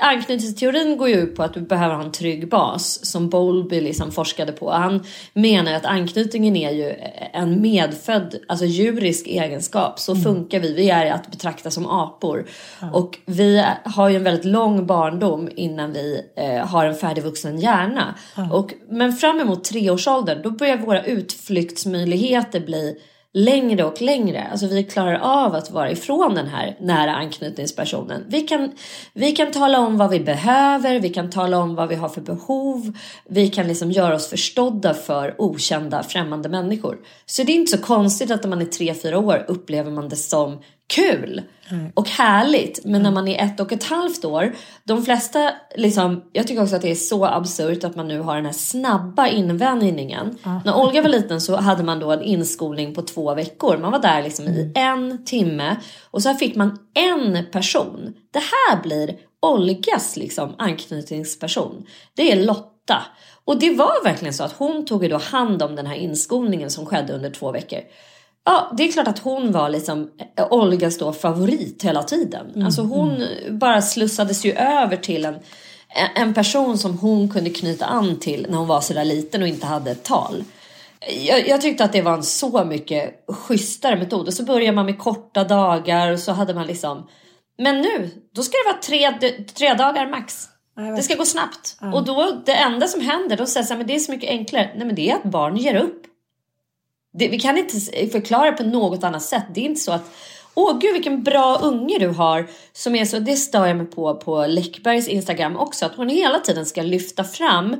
anknytningsteorin 0.00 0.96
går 0.96 1.08
ju 1.08 1.14
ut 1.14 1.36
på 1.36 1.42
att 1.42 1.54
du 1.54 1.60
behöver 1.60 1.94
ha 1.94 2.02
en 2.02 2.12
trygg 2.12 2.48
bas 2.48 3.06
som 3.06 3.28
Bowlby 3.28 3.80
liksom 3.80 4.12
forskade 4.12 4.52
på. 4.52 4.70
Han 4.70 5.04
menar 5.32 5.74
att 5.74 5.84
anknytningen 5.84 6.56
är 6.56 6.70
ju 6.70 6.94
en 7.32 7.62
medfödd, 7.62 8.34
alltså 8.48 8.64
djurisk 8.64 9.26
egenskap. 9.26 9.98
Så 9.98 10.12
mm. 10.12 10.24
funkar 10.24 10.60
vi. 10.60 10.74
Vi 10.74 10.90
är 10.90 11.12
att 11.12 11.30
betrakta 11.30 11.70
som 11.70 11.86
apor. 11.86 12.46
Uh. 12.82 12.94
Och 12.94 13.18
vi 13.26 13.64
har 13.84 14.08
ju 14.08 14.16
en 14.16 14.24
väldigt 14.24 14.44
lång 14.44 14.86
barndom 14.86 15.48
innan 15.56 15.92
vi 15.92 16.22
eh, 16.36 16.66
har 16.66 16.84
en 16.84 16.94
färdigvuxen 16.94 17.58
hjärna. 17.58 18.14
Uh. 18.38 18.52
Och, 18.52 18.74
men 18.88 19.12
fram 19.12 19.40
emot 19.40 19.64
treårsåldern 19.64 20.42
då 20.42 20.50
börjar 20.50 20.76
våra 20.76 21.04
utflyktsmöjligheter 21.04 22.60
bli 22.60 22.96
längre 23.32 23.84
och 23.84 24.02
längre. 24.02 24.48
Alltså 24.50 24.66
vi 24.66 24.84
klarar 24.84 25.18
av 25.18 25.54
att 25.54 25.70
vara 25.70 25.90
ifrån 25.90 26.34
den 26.34 26.46
här 26.46 26.76
nära 26.80 27.14
anknytningspersonen. 27.14 28.24
Vi 28.28 28.40
kan, 28.40 28.72
vi 29.12 29.32
kan 29.32 29.50
tala 29.50 29.78
om 29.78 29.96
vad 29.96 30.10
vi 30.10 30.20
behöver, 30.20 31.00
vi 31.00 31.08
kan 31.08 31.30
tala 31.30 31.58
om 31.58 31.74
vad 31.74 31.88
vi 31.88 31.94
har 31.94 32.08
för 32.08 32.20
behov. 32.20 32.98
Vi 33.28 33.48
kan 33.48 33.68
liksom 33.68 33.90
göra 33.90 34.14
oss 34.14 34.28
förstådda 34.28 34.94
för 34.94 35.34
okända 35.38 36.02
främmande 36.02 36.48
människor. 36.48 36.98
Så 37.26 37.42
det 37.42 37.52
är 37.52 37.56
inte 37.56 37.76
så 37.76 37.82
konstigt 37.82 38.30
att 38.30 38.42
när 38.42 38.50
man 38.50 38.60
är 38.60 38.64
tre 38.66 38.94
fyra 38.94 39.18
år 39.18 39.44
upplever 39.48 39.90
man 39.90 40.08
det 40.08 40.16
som 40.16 40.58
kul 40.86 41.42
mm. 41.70 41.92
och 41.94 42.08
härligt. 42.08 42.84
Men 42.84 43.02
när 43.02 43.10
man 43.10 43.28
är 43.28 43.44
ett 43.44 43.60
och 43.60 43.72
ett 43.72 43.84
halvt 43.84 44.24
år, 44.24 44.54
de 44.84 45.04
flesta, 45.04 45.50
liksom, 45.76 46.24
jag 46.32 46.46
tycker 46.46 46.62
också 46.62 46.76
att 46.76 46.82
det 46.82 46.90
är 46.90 46.94
så 46.94 47.26
absurt 47.26 47.84
att 47.84 47.96
man 47.96 48.08
nu 48.08 48.20
har 48.20 48.36
den 48.36 48.46
här 48.46 48.52
snabba 48.52 49.28
invänjningen. 49.28 50.38
Mm. 50.44 50.60
När 50.64 50.76
Olga 50.76 51.02
var 51.02 51.08
liten 51.08 51.40
så 51.40 51.56
hade 51.56 51.82
man 51.82 52.00
då 52.00 52.12
en 52.12 52.22
inskolning 52.22 52.94
på 52.94 53.02
två 53.02 53.34
veckor. 53.34 53.78
Man 53.78 53.92
var 53.92 53.98
där 53.98 54.22
liksom 54.22 54.46
mm. 54.46 54.58
i 54.58 54.72
en 54.74 55.24
timme 55.24 55.76
och 56.10 56.22
så 56.22 56.34
fick 56.34 56.56
man 56.56 56.78
en 56.94 57.46
person. 57.52 58.14
Det 58.32 58.38
här 58.38 58.82
blir 58.82 59.16
Olgas 59.42 60.16
liksom 60.16 60.54
anknytningsperson. 60.58 61.86
Det 62.14 62.32
är 62.32 62.44
Lotta. 62.44 63.02
Och 63.44 63.58
det 63.58 63.70
var 63.70 64.04
verkligen 64.04 64.34
så 64.34 64.44
att 64.44 64.52
hon 64.52 64.84
tog 64.84 65.10
då 65.10 65.18
hand 65.18 65.62
om 65.62 65.76
den 65.76 65.86
här 65.86 65.94
inskolningen 65.94 66.70
som 66.70 66.86
skedde 66.86 67.12
under 67.12 67.30
två 67.30 67.52
veckor. 67.52 67.80
Ja, 68.44 68.72
det 68.76 68.88
är 68.88 68.92
klart 68.92 69.08
att 69.08 69.18
hon 69.18 69.52
var 69.52 69.68
liksom 69.68 70.10
eh, 70.36 70.46
Olgas 70.50 70.98
då 70.98 71.12
favorit 71.12 71.82
hela 71.84 72.02
tiden. 72.02 72.50
Mm, 72.50 72.66
alltså 72.66 72.82
hon 72.82 73.10
mm. 73.10 73.58
bara 73.58 73.82
slussades 73.82 74.44
ju 74.44 74.52
över 74.52 74.96
till 74.96 75.24
en, 75.24 75.34
en 76.14 76.34
person 76.34 76.78
som 76.78 76.98
hon 76.98 77.28
kunde 77.28 77.50
knyta 77.50 77.86
an 77.86 78.16
till 78.16 78.46
när 78.50 78.58
hon 78.58 78.68
var 78.68 78.80
sådär 78.80 79.04
liten 79.04 79.42
och 79.42 79.48
inte 79.48 79.66
hade 79.66 79.90
ett 79.90 80.04
tal. 80.04 80.44
Jag, 81.26 81.48
jag, 81.48 81.60
tyckte 81.60 81.84
att 81.84 81.92
det 81.92 82.02
var 82.02 82.14
en 82.14 82.22
så 82.22 82.64
mycket 82.64 83.24
schysstare 83.28 83.96
metod. 83.96 84.26
Och 84.26 84.34
så 84.34 84.42
började 84.42 84.76
man 84.76 84.86
med 84.86 84.98
korta 84.98 85.44
dagar 85.44 86.12
och 86.12 86.18
så 86.18 86.32
hade 86.32 86.54
man 86.54 86.66
liksom 86.66 87.08
Men 87.58 87.80
nu, 87.80 88.10
då 88.34 88.42
ska 88.42 88.52
det 88.52 88.72
vara 88.72 88.82
tre, 88.82 89.30
tre 89.54 89.74
dagar 89.74 90.10
max. 90.10 90.48
Det 90.96 91.02
ska 91.02 91.14
gå 91.14 91.24
snabbt. 91.24 91.76
Mm. 91.82 91.94
Och 91.94 92.04
då, 92.04 92.42
det 92.46 92.54
enda 92.54 92.86
som 92.86 93.00
händer, 93.00 93.36
då 93.36 93.46
säger 93.46 93.76
men 93.76 93.86
det 93.86 93.94
är 93.94 93.98
så 93.98 94.12
mycket 94.12 94.30
enklare. 94.30 94.70
Nej 94.76 94.86
men 94.86 94.94
det 94.94 95.10
är 95.10 95.14
att 95.14 95.22
barn 95.22 95.56
ger 95.56 95.74
upp. 95.74 96.06
Det, 97.12 97.28
vi 97.28 97.40
kan 97.40 97.58
inte 97.58 97.80
förklara 98.12 98.52
på 98.52 98.62
något 98.62 99.04
annat 99.04 99.22
sätt. 99.22 99.44
Det 99.54 99.60
är 99.60 99.64
inte 99.64 99.80
så 99.80 99.92
att 99.92 100.10
Åh 100.54 100.78
gud 100.78 100.92
vilken 100.92 101.22
bra 101.22 101.58
unge 101.62 101.98
du 101.98 102.08
har. 102.08 102.46
Som 102.72 102.94
är 102.94 103.04
så, 103.04 103.18
det 103.18 103.36
stör 103.36 103.66
jag 103.66 103.76
mig 103.76 103.86
på 103.86 104.14
på 104.14 104.46
Läckbergs 104.46 105.08
Instagram 105.08 105.56
också. 105.56 105.86
Att 105.86 105.96
hon 105.96 106.08
hela 106.08 106.38
tiden 106.38 106.66
ska 106.66 106.82
lyfta 106.82 107.24
fram 107.24 107.76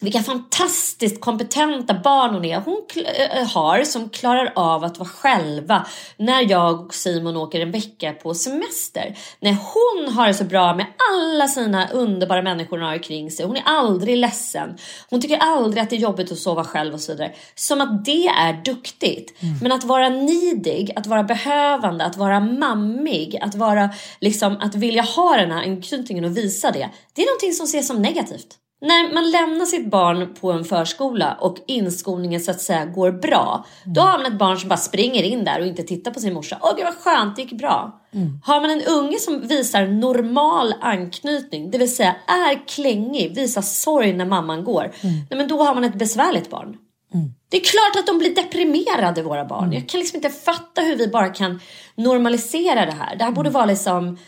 vilka 0.00 0.22
fantastiskt 0.22 1.20
kompetenta 1.20 1.94
barn 1.94 2.34
hon 2.34 2.44
är. 2.44 2.60
Hon 2.60 2.82
äh, 2.96 3.46
har 3.46 3.84
som 3.84 4.08
klarar 4.08 4.52
av 4.56 4.84
att 4.84 4.98
vara 4.98 5.08
själva 5.08 5.86
när 6.16 6.50
jag 6.50 6.80
och 6.80 6.94
Simon 6.94 7.36
åker 7.36 7.60
en 7.60 7.70
vecka 7.70 8.12
på 8.12 8.34
semester. 8.34 9.16
När 9.40 9.52
hon 9.52 10.14
har 10.14 10.26
det 10.26 10.34
så 10.34 10.44
bra 10.44 10.74
med 10.74 10.86
alla 11.12 11.48
sina 11.48 11.88
underbara 11.88 12.42
människor 12.42 12.78
hon 12.78 12.86
har 12.86 12.98
kring 12.98 13.30
sig. 13.30 13.46
Hon 13.46 13.56
är 13.56 13.62
aldrig 13.64 14.16
ledsen. 14.16 14.76
Hon 15.10 15.20
tycker 15.20 15.36
aldrig 15.36 15.82
att 15.82 15.90
det 15.90 15.96
är 15.96 16.00
jobbigt 16.00 16.32
att 16.32 16.38
sova 16.38 16.64
själv 16.64 16.94
och 16.94 17.00
så 17.00 17.12
vidare. 17.12 17.32
Som 17.54 17.80
att 17.80 18.04
det 18.04 18.26
är 18.26 18.64
duktigt. 18.64 19.42
Mm. 19.42 19.58
Men 19.62 19.72
att 19.72 19.84
vara 19.84 20.08
nidig, 20.08 20.92
att 20.96 21.06
vara 21.06 21.22
behövande, 21.22 22.04
att 22.04 22.16
vara 22.16 22.40
mammig, 22.40 23.38
att 23.42 23.54
vara 23.54 23.90
liksom 24.20 24.56
att 24.60 24.74
vilja 24.74 25.02
ha 25.02 25.36
den 25.36 25.50
här 25.50 25.62
anknytningen 25.62 26.24
och 26.24 26.36
visa 26.36 26.70
det. 26.70 26.90
Det 27.14 27.22
är 27.22 27.26
någonting 27.26 27.52
som 27.52 27.64
ses 27.64 27.86
som 27.86 28.02
negativt. 28.02 28.56
När 28.80 29.14
man 29.14 29.30
lämnar 29.30 29.66
sitt 29.66 29.90
barn 29.90 30.34
på 30.40 30.52
en 30.52 30.64
förskola 30.64 31.36
och 31.40 31.56
inskolningen 31.66 32.40
så 32.40 32.50
att 32.50 32.60
säga 32.60 32.84
går 32.84 33.12
bra. 33.12 33.64
Mm. 33.84 33.94
Då 33.94 34.00
har 34.00 34.18
man 34.18 34.32
ett 34.32 34.38
barn 34.38 34.58
som 34.58 34.68
bara 34.68 34.76
springer 34.76 35.22
in 35.22 35.44
där 35.44 35.60
och 35.60 35.66
inte 35.66 35.82
tittar 35.82 36.10
på 36.10 36.20
sin 36.20 36.34
morsa. 36.34 36.58
Åh 36.62 36.76
gud 36.76 36.84
vad 36.84 36.94
skönt, 36.94 37.36
det 37.36 37.42
gick 37.42 37.52
bra. 37.52 38.00
Mm. 38.12 38.40
Har 38.44 38.60
man 38.60 38.70
en 38.70 38.82
unge 38.82 39.18
som 39.18 39.40
visar 39.40 39.86
normal 39.86 40.74
anknytning, 40.80 41.70
det 41.70 41.78
vill 41.78 41.96
säga 41.96 42.16
är 42.26 42.68
klängig, 42.68 43.34
visar 43.34 43.62
sorg 43.62 44.12
när 44.12 44.24
mamman 44.24 44.64
går. 44.64 44.82
Mm. 44.82 45.14
Nej, 45.30 45.38
men 45.38 45.48
då 45.48 45.62
har 45.62 45.74
man 45.74 45.84
ett 45.84 45.94
besvärligt 45.94 46.50
barn. 46.50 46.76
Mm. 47.14 47.34
Det 47.48 47.56
är 47.56 47.64
klart 47.64 48.02
att 48.02 48.06
de 48.06 48.18
blir 48.18 48.34
deprimerade 48.34 49.22
våra 49.22 49.44
barn. 49.44 49.64
Mm. 49.64 49.74
Jag 49.74 49.88
kan 49.88 50.00
liksom 50.00 50.16
inte 50.16 50.30
fatta 50.30 50.80
hur 50.80 50.96
vi 50.96 51.08
bara 51.08 51.28
kan 51.28 51.60
normalisera 51.94 52.86
det 52.86 52.92
här. 52.92 53.16
Det 53.16 53.24
här 53.24 53.32
borde 53.32 53.50
vara 53.50 53.66
liksom, 53.66 54.18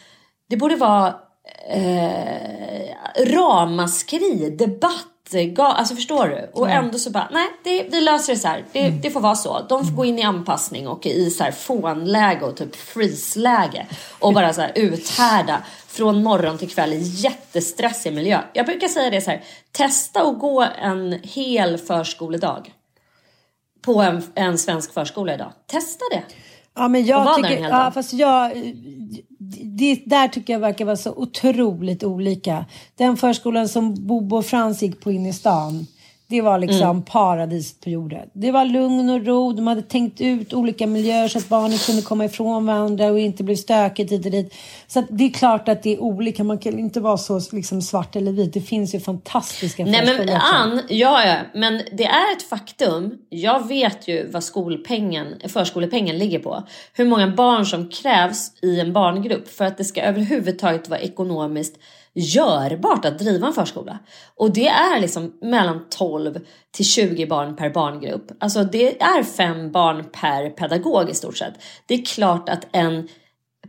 det 0.48 0.56
borde 0.56 0.76
vara 0.76 1.14
eh, 1.68 3.24
ramaskri, 3.26 4.56
debatt. 4.58 5.08
Alltså 5.58 5.94
förstår 5.94 6.28
du? 6.28 6.50
Och 6.60 6.66
mm. 6.70 6.84
ändå 6.84 6.98
så 6.98 7.10
bara, 7.10 7.28
nej 7.32 7.46
det, 7.64 7.82
vi 7.82 8.00
löser 8.00 8.32
det 8.32 8.38
så 8.38 8.48
här. 8.48 8.64
Det, 8.72 8.80
mm. 8.80 9.00
det 9.00 9.10
får 9.10 9.20
vara 9.20 9.34
så. 9.34 9.66
De 9.68 9.86
får 9.86 9.96
gå 9.96 10.04
in 10.04 10.18
i 10.18 10.22
anpassning 10.22 10.88
och 10.88 11.06
i 11.06 11.30
så 11.30 11.44
här 11.44 11.52
fånläge 11.52 12.44
och 12.44 12.56
typ 12.56 12.76
freeze-läge. 12.76 13.86
Och 14.18 14.34
bara 14.34 14.52
så 14.52 14.60
här 14.60 14.72
uthärda 14.74 15.62
från 15.86 16.22
morgon 16.22 16.58
till 16.58 16.70
kväll 16.70 16.92
i 16.92 16.98
jättestressig 16.98 18.12
miljö. 18.12 18.40
Jag 18.52 18.66
brukar 18.66 18.88
säga 18.88 19.10
det 19.10 19.20
så 19.20 19.30
här, 19.30 19.44
testa 19.72 20.22
att 20.22 20.38
gå 20.38 20.66
en 20.82 21.20
hel 21.22 21.78
förskoledag. 21.78 22.72
På 23.82 24.02
en, 24.02 24.22
en 24.34 24.58
svensk 24.58 24.94
förskola 24.94 25.34
idag. 25.34 25.52
Testa 25.66 26.04
det. 26.10 26.22
Ja, 26.74 26.88
men 26.88 27.06
jag 27.06 27.36
tycker, 27.36 27.68
ja, 27.68 27.90
fast 27.94 28.12
jag, 28.12 28.52
det 29.60 30.02
där 30.06 30.28
tycker 30.28 30.52
jag 30.52 30.60
verkar 30.60 30.84
vara 30.84 30.96
så 30.96 31.12
otroligt 31.12 32.04
olika. 32.04 32.66
Den 32.96 33.16
förskolan 33.16 33.68
som 33.68 34.06
Bobo 34.06 34.36
och 34.36 34.46
Frans 34.46 34.82
gick 34.82 35.00
på 35.00 35.12
in 35.12 35.26
i 35.26 35.32
stan. 35.32 35.86
Det 36.32 36.40
var 36.40 36.58
liksom 36.58 36.90
mm. 36.90 37.02
paradiset 37.02 37.80
på 37.80 37.90
jorden. 37.90 38.28
Det 38.32 38.50
var 38.50 38.64
lugn 38.64 39.10
och 39.10 39.26
ro. 39.26 39.52
De 39.52 39.66
hade 39.66 39.82
tänkt 39.82 40.20
ut 40.20 40.52
olika 40.52 40.86
miljöer 40.86 41.28
så 41.28 41.38
att 41.38 41.48
barnen 41.48 41.78
kunde 41.78 42.02
komma 42.02 42.24
ifrån 42.24 42.66
varandra 42.66 43.06
och 43.06 43.18
inte 43.18 43.44
bli 43.44 43.56
stökigt 43.56 44.12
hit 44.12 44.24
och 44.24 44.30
dit. 44.30 44.54
Så 44.86 45.04
det 45.08 45.24
är 45.24 45.30
klart 45.30 45.68
att 45.68 45.82
det 45.82 45.92
är 45.92 46.02
olika. 46.02 46.44
Man 46.44 46.58
kan 46.58 46.78
inte 46.78 47.00
vara 47.00 47.16
så 47.16 47.40
liksom 47.52 47.82
svart 47.82 48.16
eller 48.16 48.32
vit. 48.32 48.52
Det 48.52 48.60
finns 48.60 48.94
ju 48.94 49.00
fantastiska 49.00 49.84
Nej 49.84 50.06
men 50.06 50.28
Ann, 50.28 50.80
ja, 50.88 51.24
ja, 51.24 51.36
men 51.54 51.82
det 51.92 52.04
är 52.04 52.36
ett 52.36 52.42
faktum. 52.42 53.18
Jag 53.28 53.68
vet 53.68 54.08
ju 54.08 54.30
vad 54.30 54.44
skolpengen, 54.44 55.26
förskolepengen 55.48 56.18
ligger 56.18 56.38
på. 56.38 56.62
Hur 56.92 57.04
många 57.04 57.28
barn 57.28 57.66
som 57.66 57.88
krävs 57.88 58.52
i 58.62 58.80
en 58.80 58.92
barngrupp 58.92 59.48
för 59.48 59.64
att 59.64 59.78
det 59.78 59.84
ska 59.84 60.02
överhuvudtaget 60.02 60.88
vara 60.88 61.00
ekonomiskt 61.00 61.78
görbart 62.14 63.04
att 63.04 63.18
driva 63.18 63.46
en 63.46 63.52
förskola. 63.52 63.98
Och 64.36 64.52
det 64.52 64.68
är 64.68 65.00
liksom 65.00 65.32
mellan 65.40 65.86
12 65.88 66.38
till 66.70 66.84
20 66.84 67.26
barn 67.26 67.56
per 67.56 67.70
barngrupp. 67.70 68.32
Alltså 68.40 68.64
det 68.64 69.02
är 69.02 69.22
fem 69.22 69.72
barn 69.72 70.04
per 70.12 70.50
pedagog 70.50 71.10
i 71.10 71.14
stort 71.14 71.36
sett. 71.36 71.54
Det 71.86 71.94
är 71.94 72.04
klart 72.04 72.48
att 72.48 72.66
en 72.72 73.08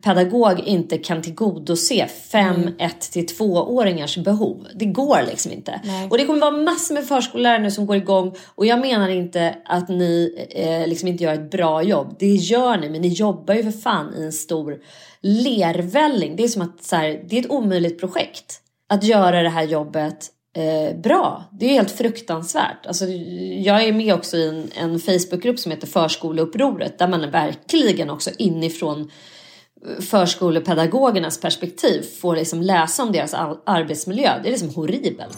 pedagog 0.01 0.59
inte 0.59 0.97
kan 0.97 1.21
tillgodose 1.21 2.07
fem 2.31 2.55
mm. 2.55 2.73
ett 2.79 3.01
till 3.01 3.27
tvååringars 3.27 4.17
behov. 4.17 4.67
Det 4.75 4.85
går 4.85 5.19
liksom 5.27 5.51
inte. 5.51 5.81
Nej. 5.83 6.07
Och 6.09 6.17
det 6.17 6.25
kommer 6.25 6.39
vara 6.39 6.57
massor 6.57 6.93
med 6.93 7.07
förskollärare 7.07 7.59
nu 7.59 7.71
som 7.71 7.85
går 7.85 7.95
igång 7.95 8.35
och 8.55 8.65
jag 8.65 8.79
menar 8.79 9.09
inte 9.09 9.55
att 9.65 9.89
ni 9.89 10.45
eh, 10.49 10.87
liksom 10.87 11.07
inte 11.07 11.23
gör 11.23 11.33
ett 11.33 11.51
bra 11.51 11.83
jobb. 11.83 12.15
Det 12.19 12.25
gör 12.25 12.77
ni, 12.77 12.89
men 12.89 13.01
ni 13.01 13.07
jobbar 13.07 13.53
ju 13.53 13.63
för 13.63 13.71
fan 13.71 14.13
i 14.17 14.23
en 14.23 14.33
stor 14.33 14.79
lervälling. 15.23 16.35
Det 16.35 16.43
är 16.43 16.47
som 16.47 16.61
att 16.61 16.83
så 16.83 16.95
här, 16.95 17.23
det 17.29 17.35
är 17.35 17.39
ett 17.39 17.51
omöjligt 17.51 17.99
projekt 17.99 18.59
att 18.89 19.03
göra 19.03 19.43
det 19.43 19.49
här 19.49 19.63
jobbet 19.63 20.29
eh, 20.55 20.97
bra. 20.97 21.43
Det 21.51 21.65
är 21.65 21.69
helt 21.69 21.91
fruktansvärt. 21.91 22.85
Alltså, 22.85 23.05
jag 23.05 23.83
är 23.83 23.93
med 23.93 24.13
också 24.13 24.37
i 24.37 24.47
en, 24.47 24.71
en 24.75 24.99
Facebookgrupp 24.99 25.59
som 25.59 25.71
heter 25.71 25.87
Förskoleupproret 25.87 26.99
där 26.99 27.07
man 27.07 27.31
verkligen 27.31 28.09
också 28.09 28.29
inifrån 28.37 29.01
eh, 29.01 30.03
förskolepedagogernas 30.03 31.41
perspektiv 31.41 32.01
får 32.21 32.35
liksom 32.35 32.61
läsa 32.61 33.03
om 33.03 33.11
deras 33.11 33.33
arbetsmiljö. 33.65 34.39
Det 34.43 34.49
är 34.49 34.51
liksom 34.51 34.69
horribelt. 34.69 35.37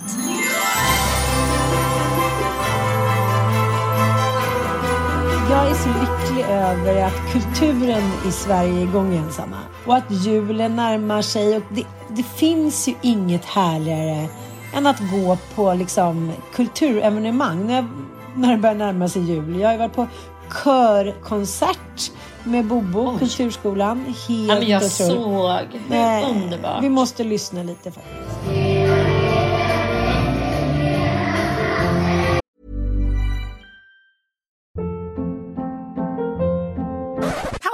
Jag 5.50 5.70
är 5.70 5.74
så 5.74 5.90
lycklig 5.90 6.25
över 6.72 7.04
att 7.04 7.32
kulturen 7.32 8.04
i 8.28 8.32
Sverige 8.32 8.80
är 8.80 8.84
igång 8.84 9.12
igen 9.12 9.32
samma. 9.32 9.58
Och 9.86 9.96
att 9.96 10.12
julen 10.12 10.76
närmar 10.76 11.22
sig. 11.22 11.58
Och 11.58 11.64
det, 11.70 11.84
det 12.10 12.24
finns 12.24 12.88
ju 12.88 12.94
inget 13.02 13.46
härligare 13.46 14.28
än 14.74 14.88
att 14.88 15.00
gå 15.12 15.38
på 15.56 15.74
liksom, 15.74 16.32
kulturevenemang 16.54 17.68
när, 17.68 17.88
när 18.36 18.52
det 18.52 18.58
börjar 18.58 18.76
närma 18.76 19.10
sig 19.10 19.22
jul. 19.22 19.60
Jag 19.60 19.70
har 19.70 19.78
varit 19.78 19.94
på 19.94 20.08
körkonsert 20.64 22.12
med 22.44 22.66
Bobo, 22.66 23.10
Oj. 23.12 23.20
Kulturskolan. 23.20 24.06
Helt 24.06 24.50
ja, 24.50 24.56
men 24.56 24.68
jag 24.68 24.84
otroligt. 24.84 24.92
såg. 24.92 25.82
Är 25.92 26.30
underbart. 26.30 26.84
Vi 26.84 26.90
måste 26.90 27.24
lyssna 27.24 27.64
lite 27.64 27.92
faktiskt. 27.92 28.85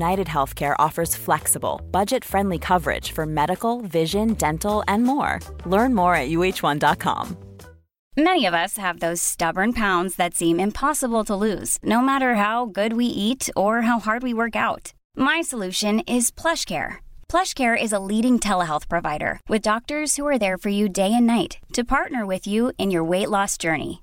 United 0.00 0.26
Healthcare 0.26 0.76
offers 0.78 1.16
flexible, 1.26 1.80
budget 1.90 2.24
friendly 2.24 2.58
coverage 2.58 3.12
for 3.12 3.26
medical, 3.26 3.74
vision, 3.82 4.34
dental, 4.34 4.82
and 4.88 5.04
more. 5.04 5.32
Learn 5.64 5.94
more 5.94 6.14
at 6.14 6.28
uh1.com. 6.28 7.36
Many 8.16 8.46
of 8.46 8.54
us 8.54 8.76
have 8.76 9.00
those 9.00 9.22
stubborn 9.32 9.72
pounds 9.72 10.16
that 10.16 10.34
seem 10.34 10.60
impossible 10.60 11.24
to 11.24 11.36
lose, 11.46 11.78
no 11.82 12.00
matter 12.00 12.34
how 12.34 12.66
good 12.66 12.92
we 12.92 13.06
eat 13.06 13.48
or 13.54 13.82
how 13.82 13.98
hard 14.00 14.22
we 14.22 14.34
work 14.34 14.56
out. 14.56 14.92
My 15.16 15.42
solution 15.42 16.00
is 16.00 16.30
PlushCare 16.30 16.98
PlushCare 17.30 17.80
is 17.80 17.92
a 17.92 18.00
leading 18.00 18.40
telehealth 18.40 18.88
provider 18.88 19.38
with 19.48 19.62
doctors 19.62 20.16
who 20.16 20.26
are 20.26 20.36
there 20.36 20.58
for 20.58 20.68
you 20.68 20.88
day 20.88 21.14
and 21.14 21.28
night 21.28 21.58
to 21.74 21.84
partner 21.84 22.26
with 22.26 22.44
you 22.44 22.72
in 22.76 22.90
your 22.90 23.04
weight 23.04 23.30
loss 23.30 23.56
journey. 23.56 24.02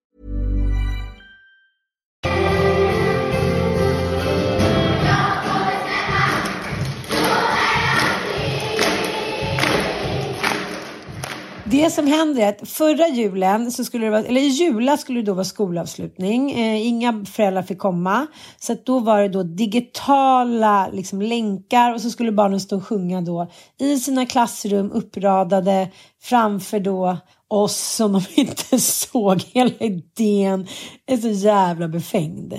Det 11.71 11.89
som 11.89 12.07
händer 12.07 12.41
är 12.41 12.49
att 12.49 12.69
förra 12.69 13.07
julen, 13.07 13.71
så 13.71 13.83
skulle 13.83 14.05
det 14.05 14.11
vara, 14.11 14.23
eller 14.23 14.41
i 14.41 14.47
jula 14.47 14.97
skulle 14.97 15.19
det 15.19 15.25
då 15.25 15.33
vara 15.33 15.45
skolavslutning. 15.45 16.51
Eh, 16.51 16.87
inga 16.87 17.25
föräldrar 17.25 17.63
fick 17.63 17.79
komma. 17.79 18.27
Så 18.59 18.73
att 18.73 18.85
då 18.85 18.99
var 18.99 19.21
det 19.21 19.29
då 19.29 19.43
digitala 19.43 20.87
liksom, 20.87 21.21
länkar 21.21 21.93
och 21.93 22.01
så 22.01 22.09
skulle 22.09 22.31
barnen 22.31 22.59
stå 22.59 22.77
och 22.77 22.87
sjunga 22.87 23.21
då 23.21 23.51
i 23.79 23.97
sina 23.97 24.25
klassrum 24.25 24.91
uppradade 24.91 25.91
framför 26.21 26.79
då 26.79 27.17
oss 27.51 27.77
som 27.77 28.13
de 28.13 28.21
inte 28.41 28.79
såg. 28.79 29.41
Hela 29.53 29.71
idén 29.79 30.67
är 31.07 31.17
så 31.17 31.29
jävla 31.29 31.87
befängd. 31.87 32.53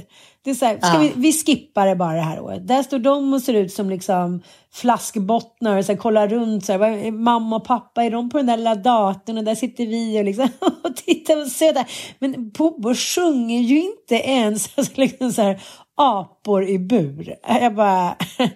Det 0.45 0.51
är 0.51 0.55
så 0.55 0.64
här, 0.64 0.76
ska 0.78 0.86
Ja. 0.86 0.99
vi, 0.99 1.12
vi 1.16 1.32
skippar 1.32 1.86
det 1.86 1.97
bara 1.97 2.12
det 2.14 2.20
här 2.20 2.40
året. 2.40 2.68
Där 2.68 2.82
står 2.82 2.99
de 2.99 3.32
och 3.34 3.43
ser 3.43 3.55
ut 3.55 3.72
som 3.72 3.90
liksom 3.90 4.43
flaskbottnar 4.74 5.76
och 5.76 5.84
så 5.84 5.93
här, 5.93 5.99
kollar 5.99 6.28
runt. 6.28 6.64
Så 6.64 6.72
här, 6.72 7.11
mamma 7.11 7.57
och 7.57 7.64
pappa, 7.64 8.05
är 8.05 8.11
de 8.11 8.30
på 8.30 8.36
den 8.36 8.47
där 8.47 8.57
lilla 8.57 8.74
datorn? 8.74 9.38
Och 9.38 9.45
där 9.45 9.55
sitter 9.55 9.86
vi 9.86 10.20
och, 10.20 10.24
liksom, 10.24 10.49
och 10.84 10.97
tittar 10.97 11.40
och 11.40 11.49
ser 11.49 11.72
där. 11.72 11.86
Men 12.18 12.51
Bobo 12.51 12.95
sjunger 12.95 13.61
ju 13.61 13.82
inte 13.82 14.14
ens 14.14 14.70
alltså, 14.78 14.93
liksom 15.01 15.32
så 15.32 15.43
här, 15.43 15.61
apor 16.03 16.68
i 16.68 16.78
bur. 16.78 17.34
Äh, 17.48 17.62
jag 17.62 17.74
bara... 17.74 18.16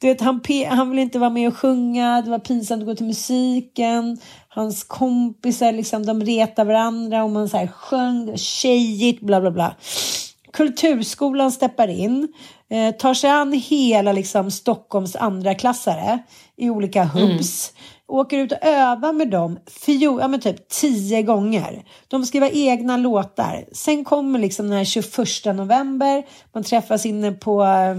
Du 0.00 0.06
vet, 0.06 0.20
han, 0.20 0.40
han 0.68 0.90
vill 0.90 0.98
inte 0.98 1.18
vara 1.18 1.30
med 1.30 1.48
och 1.48 1.56
sjunga, 1.56 2.22
det 2.22 2.30
var 2.30 2.38
pinsamt 2.38 2.82
att 2.82 2.86
gå 2.86 2.94
till 2.94 3.06
musiken. 3.06 4.18
Hans 4.48 4.84
kompisar 4.84 5.72
liksom, 5.72 6.06
de 6.06 6.22
retar 6.22 6.64
varandra 6.64 7.24
och 7.24 7.30
man 7.30 7.48
så 7.48 7.56
här 7.56 7.66
sjöng, 7.66 8.26
det 8.26 8.32
var 8.32 8.38
tjejigt, 8.38 9.20
bla 9.20 9.40
bla 9.40 9.50
bla. 9.50 9.74
Kulturskolan 10.52 11.52
steppar 11.52 11.88
in, 11.88 12.28
eh, 12.70 12.94
tar 12.94 13.14
sig 13.14 13.30
an 13.30 13.52
hela 13.52 14.12
liksom, 14.12 14.50
Stockholms 14.50 15.16
andra 15.16 15.54
klassare 15.54 16.18
i 16.56 16.70
olika 16.70 17.04
hubs. 17.04 17.72
Mm. 17.72 17.97
Åker 18.08 18.38
ut 18.38 18.52
och 18.52 18.58
övar 18.62 19.12
med 19.12 19.30
dem 19.30 19.58
fio, 19.66 20.20
ja, 20.20 20.28
men 20.28 20.40
typ 20.40 20.68
tio 20.68 21.22
gånger. 21.22 21.84
De 22.08 22.26
skriver 22.26 22.50
egna 22.54 22.96
låtar. 22.96 23.64
Sen 23.72 24.04
kommer 24.04 24.38
liksom 24.38 24.68
den 24.68 24.78
här 24.78 24.84
21 24.84 25.56
november. 25.56 26.26
Man 26.52 26.64
träffas 26.64 27.06
inne 27.06 27.32
på 27.32 27.62
eh, 27.62 27.94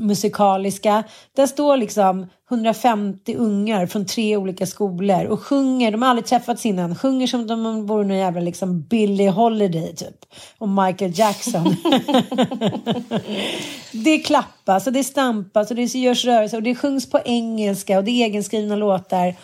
musikaliska. 0.00 1.04
Där 1.36 1.46
står 1.46 1.76
liksom 1.76 2.26
150 2.50 3.34
ungar 3.34 3.86
från 3.86 4.06
tre 4.06 4.36
olika 4.36 4.66
skolor 4.66 5.24
och 5.24 5.42
sjunger. 5.42 5.92
De 5.92 6.02
har 6.02 6.08
aldrig 6.08 6.26
träffats 6.26 6.66
innan. 6.66 6.96
Sjunger 6.96 7.26
som 7.26 7.40
om 7.40 7.46
de 7.46 7.86
vore 7.86 8.06
någon 8.06 8.16
jävla 8.16 8.40
liksom 8.40 8.82
Billie 8.82 9.28
Holiday 9.28 9.94
typ. 9.96 10.24
Och 10.58 10.68
Michael 10.68 11.18
Jackson. 11.18 11.76
det 13.92 14.18
klappas 14.18 14.86
och 14.86 14.92
det 14.92 15.04
stampas 15.04 15.70
och 15.70 15.76
det 15.76 15.94
görs 15.94 16.24
rörelser 16.24 16.56
och 16.56 16.62
det 16.62 16.74
sjungs 16.74 17.10
på 17.10 17.20
engelska 17.24 17.98
och 17.98 18.04
det 18.04 18.10
är 18.10 18.26
egenskrivna 18.26 18.76
låtar. 18.76 19.34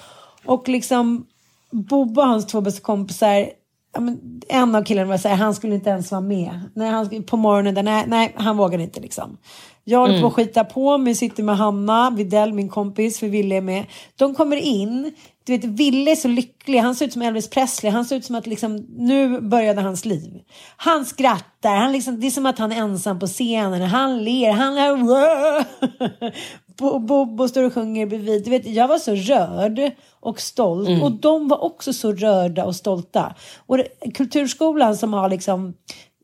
Och 0.45 0.69
liksom 0.69 1.27
Bobbe 1.71 2.21
och 2.21 2.27
hans 2.27 2.47
två 2.47 2.61
bästa 2.61 2.81
kompisar 2.81 3.49
Ja, 3.95 4.01
men 4.01 4.41
en 4.49 4.75
av 4.75 4.85
killarna 4.85 5.09
var 5.09 5.19
så 5.19 5.29
här, 5.29 5.37
han 5.37 5.55
skulle 5.55 5.75
inte 5.75 5.91
ens 5.91 6.11
vara 6.11 6.21
med. 6.21 6.61
Nej, 6.75 6.91
han, 6.91 7.23
på 7.23 7.37
morgonen, 7.37 7.85
nej, 7.85 8.05
nej, 8.07 8.35
han 8.37 8.57
vågade 8.57 8.83
inte 8.83 9.01
liksom. 9.01 9.37
Jag 9.85 9.99
håller 9.99 10.21
på 10.21 10.27
att 10.27 10.33
skita 10.33 10.65
på 10.65 10.99
mig, 10.99 11.15
sitter 11.15 11.43
med 11.43 11.57
Hanna 11.57 12.11
Videll, 12.11 12.53
min 12.53 12.69
kompis, 12.69 13.19
för 13.19 13.27
Ville 13.27 13.55
är 13.57 13.61
med. 13.61 13.85
De 14.17 14.35
kommer 14.35 14.57
in, 14.57 15.13
du 15.47 15.53
vet, 15.57 15.65
Ville 15.65 16.11
är 16.11 16.17
så 16.17 16.29
lycklig, 16.29 16.79
han 16.79 16.95
ser 16.95 17.07
ut 17.07 17.13
som 17.13 17.23
Elvis 17.23 17.51
Presley, 17.51 17.93
han 17.93 18.05
ser 18.05 18.17
ut 18.17 18.25
som 18.25 18.37
att 18.37 18.47
liksom, 18.47 18.77
nu 18.97 19.41
började 19.41 19.81
hans 19.81 20.05
liv. 20.05 20.41
Han 20.77 21.05
skrattar, 21.05 21.77
han 21.77 21.93
liksom, 21.93 22.21
det 22.21 22.27
är 22.27 22.31
som 22.31 22.47
att 22.47 22.59
han 22.59 22.73
är 22.73 22.77
ensam 22.77 23.19
på 23.19 23.27
scenen, 23.27 23.83
han 23.83 24.25
ler, 24.25 24.53
han 24.53 24.79
är... 24.79 24.95
Bo- 26.79 26.99
Bobo 26.99 27.49
står 27.49 27.63
och 27.63 27.73
sjunger 27.75 28.07
bredvid. 28.07 28.45
Du 28.45 28.51
vet, 28.51 28.67
jag 28.67 28.89
var 28.89 28.99
så 28.99 29.15
rörd 29.15 29.93
och 30.21 30.41
stolt. 30.41 30.89
Och 31.03 31.13
de 31.13 31.49
var 31.49 31.65
också 31.65 31.93
så 31.93 32.13
rörda 32.13 32.65
och 32.65 32.77
stolta. 32.77 33.35
Och 33.67 33.79
kulturskolan 34.15 34.97
som 34.97 35.13
har 35.13 35.29
liksom 35.31 35.75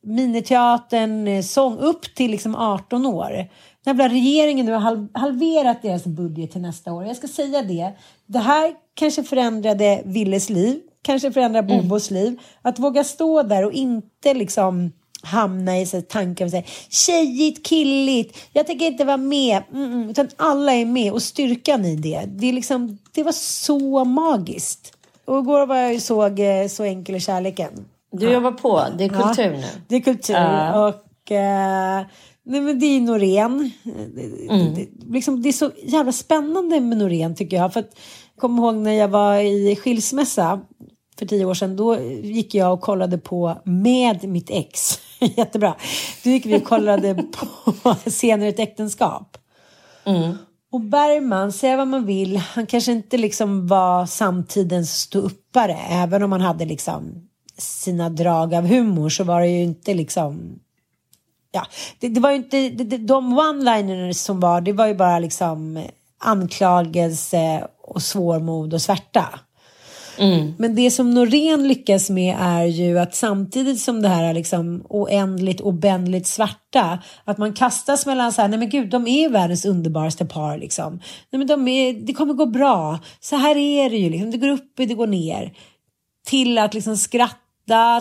miniteatern, 0.02 1.28
eh, 1.28 1.42
sång 1.42 1.78
upp 1.78 2.14
till 2.14 2.30
liksom 2.30 2.54
18 2.56 3.06
år. 3.06 3.48
Den 3.84 4.10
regeringen 4.10 4.66
nu 4.66 4.72
har 4.72 4.78
halv, 4.78 5.08
halverat 5.14 5.82
deras 5.82 6.04
budget 6.04 6.52
till 6.52 6.60
nästa 6.60 6.92
år. 6.92 7.04
Jag 7.04 7.16
ska 7.16 7.28
säga 7.28 7.62
det. 7.62 7.92
Det 8.26 8.38
här 8.38 8.72
kanske 8.94 9.22
förändrade 9.22 10.02
Willes 10.04 10.50
liv, 10.50 10.80
kanske 11.02 11.32
förändrar 11.32 11.62
Bobos 11.62 12.10
liv. 12.10 12.40
Att 12.62 12.78
våga 12.78 13.04
stå 13.04 13.42
där 13.42 13.64
och 13.64 13.72
inte 13.72 14.34
liksom 14.34 14.92
hamna 15.22 15.78
i 15.78 15.86
så 15.86 16.02
tankar 16.02 16.44
och 16.44 16.50
säga 16.50 16.62
tjejigt, 16.88 17.66
killigt, 17.66 18.38
jag 18.52 18.66
tänker 18.66 18.86
inte 18.86 19.04
vara 19.04 19.16
med. 19.16 19.62
Mm, 19.72 19.92
mm, 19.92 20.10
utan 20.10 20.28
alla 20.36 20.72
är 20.72 20.84
med 20.84 21.12
och 21.12 21.22
styrkan 21.22 21.84
i 21.84 21.96
det. 21.96 22.24
Det, 22.26 22.46
är 22.46 22.52
liksom, 22.52 22.98
det 23.12 23.22
var 23.22 23.32
så 23.32 24.04
magiskt. 24.04 24.92
Och 25.24 25.38
igår 25.38 25.66
var 25.66 25.76
jag 25.76 25.92
ju 25.92 26.00
såg 26.00 26.40
eh, 26.40 26.68
Så 26.68 26.84
enkel 26.84 27.14
är 27.14 27.18
kärleken. 27.18 27.84
Du 28.12 28.32
jobbar 28.32 28.52
på, 28.52 28.84
det 28.98 29.04
är 29.04 29.08
kultur 29.08 29.50
nu. 29.50 29.64
Det 29.88 29.96
är 29.96 30.00
kultur. 30.00 30.34
Ja. 30.34 30.88
Och 30.88 31.32
eh, 31.32 32.02
nej, 32.44 32.60
men 32.60 32.78
det 32.78 32.86
är 32.86 33.00
Norén. 33.00 33.70
Det, 33.84 34.54
Mm. 34.54 34.74
det, 34.74 34.88
liksom, 35.06 35.42
det 35.42 35.48
är 35.48 35.52
så 35.52 35.70
jävla 35.82 36.12
spännande 36.12 36.80
med 36.80 36.98
Norén 36.98 37.34
tycker 37.36 37.56
jag. 37.56 37.72
För 37.72 37.80
att, 37.80 37.90
jag 38.34 38.40
kommer 38.40 38.62
ihåg 38.62 38.74
när 38.74 38.92
jag 38.92 39.08
var 39.08 39.36
i 39.38 39.76
skilsmässa 39.76 40.60
för 41.18 41.26
tio 41.26 41.44
år 41.44 41.54
sedan. 41.54 41.76
Då 41.76 42.00
gick 42.22 42.54
jag 42.54 42.72
och 42.72 42.80
kollade 42.80 43.18
på 43.18 43.60
med 43.64 44.28
mitt 44.28 44.50
ex. 44.50 44.98
Jättebra. 45.36 45.74
Då 46.24 46.30
gick 46.30 46.46
vi 46.46 46.58
och 46.58 46.64
kollade 46.64 47.14
på 47.82 47.94
Senare 48.10 48.48
ett 48.48 48.58
äktenskap. 48.58 49.36
Och 50.72 50.80
Bergman, 50.80 51.52
säga 51.52 51.76
vad 51.76 51.88
man 51.88 52.06
vill, 52.06 52.36
han 52.36 52.66
kanske 52.66 52.92
inte 52.92 53.16
liksom 53.16 53.66
var 53.66 54.06
samtidens 54.06 55.00
ståuppare. 55.00 55.78
Även 55.90 56.22
om 56.22 56.32
han 56.32 56.40
hade 56.40 56.64
liksom 56.64 57.28
sina 57.60 58.08
drag 58.08 58.54
av 58.54 58.66
humor 58.66 59.08
så 59.08 59.24
var 59.24 59.40
det 59.40 59.48
ju 59.48 59.62
inte 59.62 59.94
liksom... 59.94 60.58
Ja, 61.52 61.66
det, 61.98 62.08
det 62.08 62.20
var 62.20 62.30
ju 62.30 62.36
inte... 62.36 62.68
Det, 62.68 62.84
det, 62.84 62.98
de 62.98 63.38
one-liners 63.40 64.12
som 64.12 64.40
var, 64.40 64.60
det 64.60 64.72
var 64.72 64.86
ju 64.86 64.94
bara 64.94 65.18
liksom 65.18 65.82
anklagelse 66.18 67.66
och 67.82 68.02
svårmod 68.02 68.74
och 68.74 68.82
svärta. 68.82 69.40
Men 70.58 70.74
det 70.74 70.90
som 70.90 71.10
Norén 71.10 71.68
lyckas 71.68 72.10
med 72.10 72.36
är 72.40 72.64
ju 72.64 72.98
att 72.98 73.14
samtidigt 73.14 73.80
som 73.80 74.02
det 74.02 74.08
här 74.08 74.24
är 74.24 74.34
liksom 74.34 74.82
oändligt 74.88 75.60
obändligt 75.60 76.26
svarta, 76.26 76.98
att 77.24 77.38
man 77.38 77.52
kastas 77.52 78.06
mellan 78.06 78.32
så 78.32 78.42
här, 78.42 78.48
nej 78.48 78.58
men 78.58 78.68
gud, 78.68 78.90
de 78.90 79.06
är 79.06 79.28
världens 79.28 79.64
underbaraste 79.64 80.24
par 80.24 80.58
liksom. 80.58 81.00
Nej 81.30 81.38
men 81.38 81.46
de 81.46 81.68
är, 81.68 81.92
det 81.92 82.12
kommer 82.12 82.34
gå 82.34 82.46
bra, 82.46 82.98
så 83.20 83.36
här 83.36 83.56
är 83.56 83.90
det 83.90 83.96
ju 83.96 84.10
liksom, 84.10 84.30
det 84.30 84.38
går 84.38 84.48
upp 84.48 84.78
och 84.78 84.86
det 84.86 84.94
går 84.94 85.06
ner. 85.06 85.52
Till 86.26 86.58
att 86.58 86.74
liksom 86.74 86.96
skratta, 86.96 87.36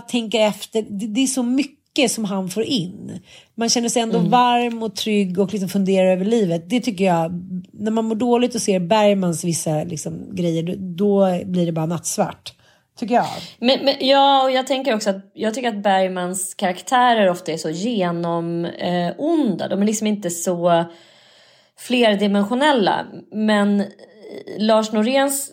tänka 0.09 0.39
efter, 0.39 0.81
det, 0.81 1.07
det 1.07 1.21
är 1.21 1.27
så 1.27 1.43
mycket 1.43 2.11
som 2.11 2.25
han 2.25 2.49
får 2.49 2.63
in. 2.63 3.19
Man 3.55 3.69
känner 3.69 3.89
sig 3.89 4.01
ändå 4.01 4.19
varm 4.19 4.83
och 4.83 4.95
trygg 4.95 5.39
och 5.39 5.53
liksom 5.53 5.69
funderar 5.69 6.11
över 6.11 6.25
livet. 6.25 6.69
Det 6.69 6.79
tycker 6.79 7.05
jag, 7.05 7.31
när 7.73 7.91
man 7.91 8.05
mår 8.05 8.15
dåligt 8.15 8.55
och 8.55 8.61
ser 8.61 8.79
Bergmans 8.79 9.43
vissa 9.43 9.83
liksom, 9.83 10.35
grejer, 10.35 10.75
då, 10.77 11.39
blir 11.45 11.65
det 11.65 11.71
bara 11.71 11.85
nattsvart. 11.85 12.53
Tycker 12.99 13.15
jag. 13.15 13.27
Men, 13.59 13.85
men, 13.85 13.95
ja, 13.99 14.43
och 14.43 14.51
jag 14.51 14.67
tänker 14.67 14.95
också 14.95 15.09
att 15.09 15.31
jag 15.33 15.53
tycker 15.53 15.69
att 15.69 15.83
Bergmans 15.83 16.53
karaktärer 16.53 17.29
ofta 17.29 17.51
är 17.51 17.57
så 17.57 17.69
genom 17.69 18.65
eh, 18.65 19.11
onda. 19.17 19.67
De 19.67 19.81
är 19.81 19.85
liksom 19.85 20.07
inte 20.07 20.29
så 20.29 20.85
flerdimensionella. 21.77 23.05
Men 23.31 23.83
Lars 24.57 24.91
Noréns 24.91 25.51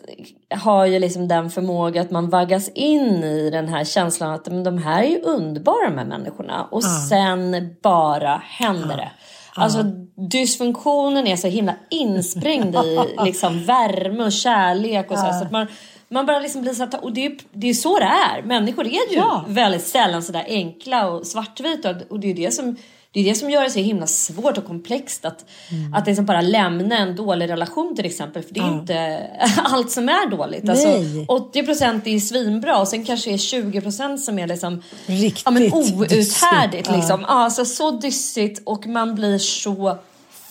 har 0.55 0.85
ju 0.85 0.99
liksom 0.99 1.27
den 1.27 1.49
förmåga 1.49 2.01
att 2.01 2.11
man 2.11 2.29
vaggas 2.29 2.69
in 2.69 3.23
i 3.23 3.49
den 3.49 3.67
här 3.67 3.83
känslan 3.83 4.33
att 4.33 4.47
men 4.47 4.63
de 4.63 4.77
här 4.77 5.03
är 5.03 5.07
ju 5.07 5.19
underbara 5.21 5.89
de 5.89 5.97
här 5.97 6.05
människorna. 6.05 6.67
Och 6.71 6.83
sen 6.83 7.75
bara 7.83 8.41
händer 8.45 8.97
det. 8.97 9.11
Alltså 9.55 9.83
dysfunktionen 10.29 11.27
är 11.27 11.35
så 11.35 11.47
himla 11.47 11.75
insprängd 11.89 12.75
i 12.75 12.99
liksom 13.25 13.63
värme 13.65 14.23
och 14.23 14.31
kärlek 14.31 15.11
och 15.11 15.17
så, 15.17 15.23
här, 15.23 15.39
så 15.39 15.45
att 15.45 15.51
man 15.51 15.67
man 16.09 16.25
bara 16.25 16.39
liksom 16.39 16.61
blir 16.61 16.73
så 16.73 16.83
att, 16.83 17.03
och 17.03 17.13
det 17.13 17.25
är, 17.25 17.37
det 17.51 17.69
är 17.69 17.73
så 17.73 17.99
det 17.99 18.05
är. 18.05 18.41
Människor 18.43 18.85
är 18.85 19.11
ju 19.11 19.15
Ja. 19.15 19.45
väldigt 19.47 19.87
sällan 19.87 20.23
sådär 20.23 20.45
enkla 20.47 21.07
och 21.09 21.27
svartvita 21.27 21.95
och 22.09 22.19
det 22.19 22.31
är 22.31 22.33
det 22.33 22.53
som 22.53 22.75
det 23.11 23.19
är 23.19 23.23
det 23.23 23.35
som 23.35 23.49
gör 23.49 23.63
det 23.63 23.69
så 23.69 23.79
himla 23.79 24.07
svårt 24.07 24.57
och 24.57 24.65
komplext 24.65 25.25
att, 25.25 25.45
Mm. 25.71 25.93
att 25.93 26.07
liksom 26.07 26.25
bara 26.25 26.41
lämna 26.41 26.97
en 26.97 27.15
dålig 27.15 27.49
relation 27.49 27.95
till 27.95 28.05
exempel. 28.05 28.43
För 28.43 28.53
det 28.53 28.59
är 28.59 28.63
Ja. 28.67 28.79
inte 28.79 29.27
allt 29.63 29.91
som 29.91 30.09
är 30.09 30.29
dåligt. 30.29 30.69
Alltså, 30.69 30.87
Nej. 30.87 31.25
80% 31.27 32.01
är 32.07 32.19
svinbra 32.19 32.77
och 32.79 32.87
sen 32.87 33.05
kanske 33.05 33.29
det 33.29 33.33
är 33.33 33.37
20% 33.37 34.17
som 34.17 34.39
är 34.39 34.47
liksom 34.47 34.83
Riktigt 35.05 35.41
ja, 35.45 35.51
men 35.51 35.73
outhärdligt. 35.73 36.87
Ja. 36.89 36.95
Liksom. 36.95 37.21
Ja, 37.21 37.27
alltså, 37.27 37.65
så 37.65 37.91
dyssigt 37.91 38.61
och 38.65 38.87
man 38.87 39.15
blir 39.15 39.37
så 39.37 39.97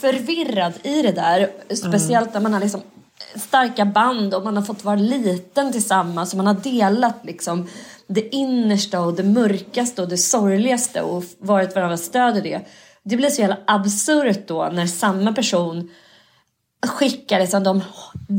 förvirrad 0.00 0.72
i 0.82 1.02
det 1.02 1.12
där. 1.12 1.50
Speciellt 1.76 2.34
när 2.34 2.40
man 2.40 2.52
har 2.52 2.60
liksom 2.60 2.80
starka 3.34 3.84
band 3.84 4.34
och 4.34 4.44
man 4.44 4.56
har 4.56 4.62
fått 4.64 4.84
vara 4.84 4.96
liten 4.96 5.72
tillsammans 5.72 6.32
och 6.32 6.36
man 6.36 6.46
har 6.46 6.54
delat 6.54 7.16
liksom 7.24 7.68
det 8.08 8.34
innersta 8.34 9.00
och 9.00 9.14
det 9.14 9.22
mörkaste 9.22 10.02
och 10.02 10.08
det 10.08 10.16
sorgligaste 10.16 11.02
och 11.02 11.24
varit 11.38 11.74
varandras 11.74 12.04
stöd 12.04 12.36
i 12.36 12.40
det. 12.40 12.60
Det 13.02 13.16
blir 13.16 13.28
så 13.30 13.40
jävla 13.40 13.58
absurt 13.66 14.48
då 14.48 14.68
när 14.72 14.86
samma 14.86 15.32
person 15.32 15.90
skickar 16.86 17.40
liksom 17.40 17.64
de 17.64 17.82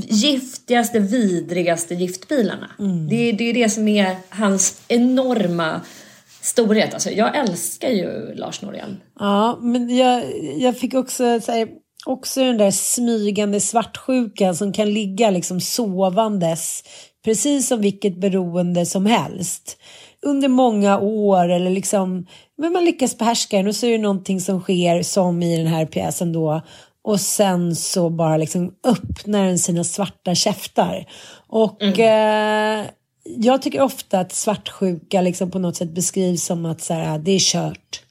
giftigaste, 0.08 1.00
vidrigaste 1.00 1.96
giftbilarna. 1.96 2.72
Mm. 2.80 3.08
Det, 3.10 3.16
är- 3.16 3.34
det 3.34 3.44
är 3.44 3.54
det 3.54 3.70
som 3.70 3.88
är 3.88 4.16
hans 4.30 4.82
enorma 4.88 5.82
storhet. 6.42 6.94
Alltså, 6.94 7.10
jag 7.12 7.38
älskar 7.38 7.90
ju 7.90 8.34
Lars 8.36 8.62
Norén. 8.62 8.98
Ja, 9.20 9.60
men 9.62 9.96
jag, 9.98 10.24
jag 10.58 10.78
fick 10.78 10.94
också, 10.94 11.40
så 11.42 11.52
här, 11.52 11.68
också 12.06 12.44
den 12.44 12.58
där 12.58 12.72
smygande 12.72 13.62
svartsjukan 13.62 14.56
som 14.56 14.74
kan 14.74 14.94
ligga 14.94 15.30
liksom 15.30 15.62
sovandes, 15.62 16.84
precis 17.28 17.68
som 17.68 17.82
vilket 17.82 18.18
beroende 18.18 18.86
som 18.86 19.06
helst. 19.06 19.78
Under 20.22 20.48
många 20.48 21.00
år 21.00 21.50
eller 21.50 21.70
liksom, 21.72 22.28
men 22.58 22.74
man 22.74 22.86
lyckas 22.86 23.18
behärska 23.18 23.58
den 23.58 23.68
och 23.68 23.76
så 23.76 23.86
är 23.86 23.92
det 23.92 23.98
någonting 23.98 24.42
som 24.42 24.62
sker 24.62 25.04
som 25.04 25.44
i 25.44 25.58
den 25.58 25.68
här 25.68 25.86
pjäsen 25.86 26.34
då. 26.34 26.62
Och 27.04 27.20
sen 27.22 27.76
så 27.76 28.10
bara 28.10 28.38
liksom 28.38 28.74
öppnar 28.84 29.46
den 29.46 29.60
sina 29.60 29.84
svarta 29.84 30.36
käftar. 30.36 31.06
Och 31.48 32.00
eh, 32.00 32.86
jag 33.24 33.62
tycker 33.62 33.82
ofta 33.82 34.20
att 34.20 34.34
svartsjuka 34.34 35.22
liksom 35.22 35.52
på 35.52 35.60
något 35.60 35.76
sätt 35.76 35.96
beskrivs 35.96 36.46
som 36.46 36.66
att 36.66 36.82
så 36.82 36.94
här, 36.94 37.18
det 37.20 37.32
är 37.32 37.40
kört. 37.40 38.02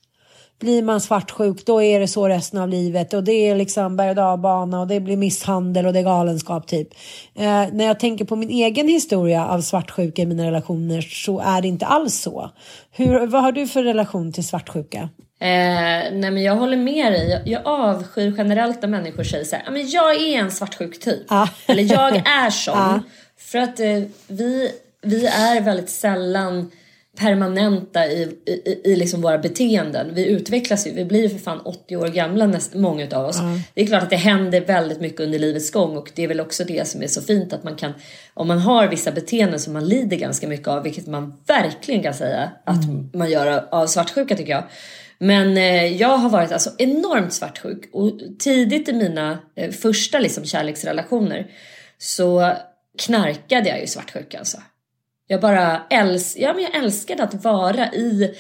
Blir 0.59 0.83
man 0.83 1.01
svartsjuk 1.01 1.67
då 1.67 1.83
är 1.83 2.01
det 2.01 2.09
så 2.09 2.29
resten 2.29 2.61
av 2.61 2.69
livet 2.69 3.15
och 3.15 3.25
det 3.25 3.33
är 3.33 3.57
liksom 3.57 3.97
berg 3.97 4.11
och 4.11 4.17
dalbana 4.17 4.81
och 4.81 4.87
det 4.87 5.01
blir 5.01 5.17
misshandel 5.17 5.87
och 5.87 5.93
det 5.93 5.99
är 5.99 6.03
galenskap 6.03 6.67
typ. 6.67 6.89
Eh, 7.35 7.65
när 7.73 7.85
jag 7.85 8.01
tänker 8.01 8.25
på 8.25 8.37
min 8.37 8.51
egen 8.51 8.89
historia 8.89 9.47
av 9.47 9.61
svartsjuka 9.61 10.23
i 10.23 10.27
mina 10.27 10.47
relationer 10.47 11.01
så 11.01 11.41
är 11.41 11.63
det 11.63 11.69
inte 11.69 11.87
alls 11.87 12.15
så. 12.21 12.51
Hur, 12.91 13.27
vad 13.27 13.43
har 13.43 13.53
du 13.53 13.67
för 13.67 13.83
relation 13.83 14.33
till 14.33 14.47
svartsjuka? 14.47 15.09
Eh, 15.41 15.49
nej 16.13 16.31
men 16.31 16.43
jag 16.43 16.57
håller 16.57 16.77
med 16.77 17.13
dig. 17.13 17.31
Jag, 17.31 17.49
jag 17.49 17.67
avskyr 17.67 18.35
generellt 18.37 18.83
när 18.83 18.89
människor 18.89 19.25
säger 19.25 19.45
så 19.45 19.57
här, 19.57 19.63
"Ja, 19.67 19.71
men 19.71 19.89
jag 19.89 20.17
är 20.17 20.39
en 20.39 20.51
svartsjuk 20.51 21.01
typ. 21.01 21.23
Ja. 21.29 21.49
Eller 21.67 21.83
jag 21.83 22.17
är 22.17 22.51
sån. 22.51 22.79
Ja. 22.79 23.01
För 23.39 23.59
att 23.59 23.81
eh, 23.81 24.03
vi, 24.27 24.71
vi 25.03 25.27
är 25.27 25.61
väldigt 25.61 25.91
sällan 25.91 26.71
permanenta 27.17 28.07
i, 28.07 28.37
i, 28.47 28.81
i 28.93 28.97
liksom 28.97 29.21
våra 29.23 29.39
beteenden. 29.39 30.15
Vi 30.15 30.27
utvecklas 30.27 30.87
ju, 30.87 30.91
vi 30.93 31.05
blir 31.05 31.23
ju 31.23 31.29
för 31.29 31.39
fan 31.39 31.61
80 31.61 31.97
år 31.97 32.09
gamla 32.09 32.47
näst, 32.47 32.75
många 32.75 33.07
av 33.13 33.25
oss. 33.25 33.37
Det 33.75 33.83
är 33.83 33.87
klart 33.87 34.03
att 34.03 34.11
det 34.11 34.17
händer 34.17 34.61
väldigt 34.61 35.01
mycket 35.01 35.21
under 35.21 35.39
livets 35.39 35.71
gång 35.71 35.97
och 35.97 36.11
det 36.15 36.25
är 36.25 36.29
väl 36.29 36.41
också 36.41 36.65
det 36.65 36.89
som 36.89 37.03
är 37.03 37.07
så 37.07 37.23
fint 37.23 37.53
att 37.53 37.65
man 37.65 37.77
kan, 37.77 37.93
om 38.35 38.49
man 38.49 38.59
har 38.59 38.89
vissa 38.89 39.13
beteenden 39.13 39.61
som 39.61 39.73
man 39.73 39.89
lider 39.89 40.17
ganska 40.17 40.49
mycket 40.49 40.69
av, 40.69 40.83
vilket 40.83 41.07
man 41.07 41.43
verkligen 41.47 42.03
kan 42.03 42.15
säga 42.15 42.51
att 42.65 43.15
man 43.15 43.31
gör 43.31 43.47
av- 43.47 43.65
av 43.71 43.87
svartsjuka 43.87 44.37
tycker 44.37 44.53
jag. 44.53 44.65
Men 45.19 45.57
eh, 45.57 45.87
jag 45.97 46.17
har 46.19 46.31
varit 46.31 46.53
alltså 46.53 46.71
enormt 46.79 47.33
svartsjuk 47.33 47.91
och 47.93 48.13
tidigt 48.39 48.89
i 48.89 48.93
mina 48.93 49.39
eh, 49.57 49.71
första 49.71 50.19
liksom, 50.19 50.45
kärleksrelationer 50.45 51.51
så 51.99 52.53
knarkade 52.99 53.69
jag 53.69 53.81
ju 53.81 53.87
svartsjuka 53.87 54.39
alltså. 54.39 54.59
Jag 55.27 55.41
bara 55.41 55.83
äls 55.91 56.37
ja, 56.39 56.53
men 56.55 56.63
jag 56.63 56.75
älskade 56.75 57.23
att 57.23 57.45
vara 57.45 57.93
i 57.93 58.35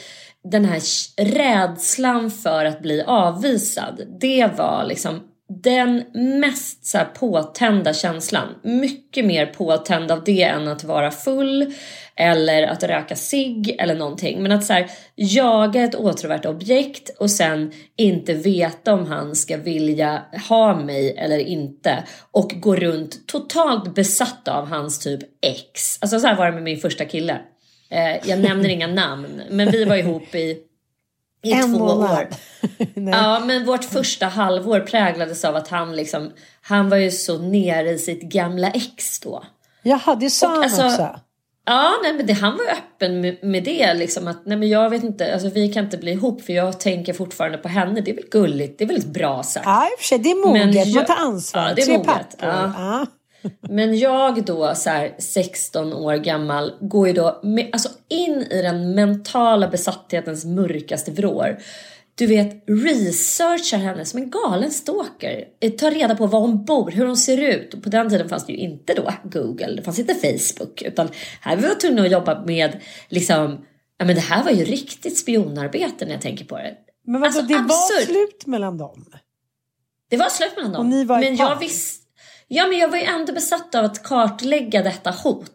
den 0.50 0.64
här 0.64 0.80
rädslan 1.24 2.30
för 2.30 2.64
att 2.64 2.82
bli 2.82 3.02
avvisad. 3.02 4.00
Det 4.20 4.50
var 4.58 4.84
liksom 4.84 5.20
den 5.48 6.04
mest 6.40 6.86
så 6.86 6.98
här, 6.98 7.04
påtända 7.04 7.94
känslan. 7.94 8.48
Mycket 8.62 9.24
mer 9.24 9.46
påtänd 9.46 10.10
av 10.10 10.24
det 10.24 10.42
än 10.42 10.68
att 10.68 10.84
vara 10.84 11.10
full 11.10 11.74
eller 12.16 12.62
att 12.62 12.82
röka 12.82 13.16
cigg 13.16 13.76
eller 13.78 13.94
någonting. 13.94 14.42
Men 14.42 14.52
att 14.52 14.64
så 14.64 14.72
här, 14.72 14.90
jaga 15.14 15.82
ett 15.82 15.94
åtråvärt 15.94 16.46
objekt 16.46 17.10
och 17.18 17.30
sen 17.30 17.72
inte 17.96 18.34
veta 18.34 18.94
om 18.94 19.06
han 19.06 19.36
ska 19.36 19.56
vilja 19.56 20.22
ha 20.48 20.80
mig 20.80 21.16
eller 21.16 21.38
inte. 21.38 22.04
Och 22.30 22.50
gå 22.56 22.76
runt 22.76 23.26
totalt 23.26 23.94
besatt 23.94 24.48
av 24.48 24.66
hans 24.66 24.98
typ 24.98 25.20
ex. 25.42 26.02
Alltså 26.02 26.20
så 26.20 26.26
här 26.26 26.36
var 26.36 26.46
det 26.46 26.52
med 26.52 26.62
min 26.62 26.80
första 26.80 27.04
kille. 27.04 27.40
Eh, 27.90 28.28
jag 28.28 28.40
nämner 28.40 28.68
inga 28.68 28.86
namn, 28.86 29.42
men 29.50 29.70
vi 29.70 29.84
var 29.84 29.96
ihop 29.96 30.34
i, 30.34 30.58
i 31.48 31.52
En 31.52 31.72
två 31.72 31.78
månad. 31.78 32.10
år. 32.10 32.28
Ja, 33.12 33.40
men 33.46 33.66
vårt 33.66 33.84
första 33.84 34.26
halvår 34.26 34.80
präglades 34.80 35.44
av 35.44 35.56
att 35.56 35.68
han 35.68 35.96
liksom, 35.96 36.32
han 36.62 36.88
var 36.90 36.96
ju 36.96 37.10
så 37.10 37.38
nere 37.38 37.90
i 37.90 37.98
sitt 37.98 38.22
gamla 38.22 38.70
ex 38.70 39.20
då. 39.20 39.44
Jaha, 39.82 40.14
det 40.14 40.30
sa 40.30 40.46
Och 40.46 40.52
han 40.54 40.62
alltså- 40.62 40.86
också. 40.86 41.20
Ja, 41.68 41.92
nej, 42.02 42.14
men 42.14 42.26
det, 42.26 42.32
han 42.32 42.52
var 42.56 42.64
öppen 42.64 43.20
med, 43.20 43.36
med 43.42 43.64
det. 43.64 43.94
Liksom, 43.94 44.28
att 44.28 44.46
nej, 44.46 44.58
men 44.58 44.68
jag 44.68 44.90
vet 44.90 45.02
inte, 45.04 45.32
alltså, 45.32 45.48
vi 45.48 45.72
kan 45.72 45.84
inte 45.84 45.96
bli 45.98 46.10
ihop 46.12 46.42
för 46.42 46.52
jag 46.52 46.80
tänker 46.80 47.12
fortfarande 47.12 47.58
på 47.58 47.68
henne. 47.68 48.00
Det 48.00 48.10
är 48.10 48.14
väl 48.14 48.28
gulligt, 48.30 48.78
det 48.78 48.84
är 48.84 48.88
väldigt 48.88 49.08
bra 49.08 49.42
sagt. 49.42 49.66
Ja, 49.66 49.86
i 49.86 49.94
och 49.94 49.98
för 49.98 50.04
sig, 50.06 50.18
det 50.18 50.30
är 50.30 50.52
Men 50.52 50.66
moget. 50.68 50.94
Man 50.94 51.04
tar 51.04 51.16
ansvar. 51.16 51.62
Ja, 51.68 51.74
det 51.74 51.82
är 51.82 51.98
moget. 51.98 52.36
Ja. 52.40 52.72
Ja. 52.76 53.06
Men 53.60 53.98
jag 53.98 54.44
då 54.44 54.74
så 54.74 54.90
här 54.90 55.14
16 55.18 55.92
år 55.92 56.14
gammal 56.16 56.72
går 56.80 57.06
ju 57.08 57.12
då 57.14 57.40
med, 57.42 57.68
alltså 57.72 57.88
in 58.08 58.42
i 58.50 58.62
den 58.62 58.94
mentala 58.94 59.68
besatthetens 59.68 60.44
mörkaste 60.44 61.10
vrår. 61.10 61.58
Du 62.14 62.26
vet, 62.26 62.64
researchar 62.66 63.78
henne 63.78 64.04
som 64.04 64.22
en 64.22 64.30
galen 64.30 64.70
stalker. 64.70 65.44
Eh, 65.60 65.72
Tar 65.72 65.90
reda 65.90 66.16
på 66.16 66.26
var 66.26 66.40
hon 66.40 66.64
bor, 66.64 66.90
hur 66.90 67.06
hon 67.06 67.16
ser 67.16 67.42
ut. 67.42 67.74
Och 67.74 67.82
på 67.82 67.88
den 67.88 68.10
tiden 68.10 68.28
fanns 68.28 68.46
det 68.46 68.52
ju 68.52 68.58
inte 68.58 68.94
då 68.94 69.12
Google, 69.24 69.74
det 69.76 69.82
fanns 69.82 69.98
inte 69.98 70.14
Facebook. 70.14 70.82
Utan 70.82 71.08
här 71.40 71.56
var 71.56 71.68
vi 71.68 71.74
tvungna 71.74 72.02
att 72.02 72.10
jobba 72.10 72.44
med 72.44 72.80
liksom, 73.08 73.64
ja 73.98 74.04
men 74.04 74.14
det 74.14 74.20
här 74.20 74.44
var 74.44 74.50
ju 74.50 74.64
riktigt 74.64 75.18
spionarbete 75.18 76.04
när 76.04 76.12
jag 76.12 76.20
tänker 76.22 76.44
på 76.44 76.56
det. 76.56 76.74
Men 77.06 77.20
vadå, 77.20 77.26
Alltså, 77.26 77.42
det 77.42 77.54
var 77.54 77.60
absurt. 77.62 78.06
slut 78.06 78.46
mellan 78.46 78.78
dem? 78.78 79.06
Det 80.10 80.16
var 80.16 80.28
slut 80.28 80.56
mellan 80.56 80.72
dem. 80.72 80.80
Och 80.80 80.86
ni 80.86 81.04
var 81.04 81.22
i 81.22 81.28
men 81.28 81.38
par? 81.38 81.44
jag 81.50 81.58
visste... 81.58 82.05
Ja, 82.48 82.66
men 82.66 82.78
jag 82.78 82.88
var 82.88 82.98
ju 82.98 83.04
ändå 83.04 83.32
besatt 83.32 83.74
av 83.74 83.84
att 83.84 84.02
kartlägga 84.02 84.82
detta 84.82 85.10
hot. 85.10 85.52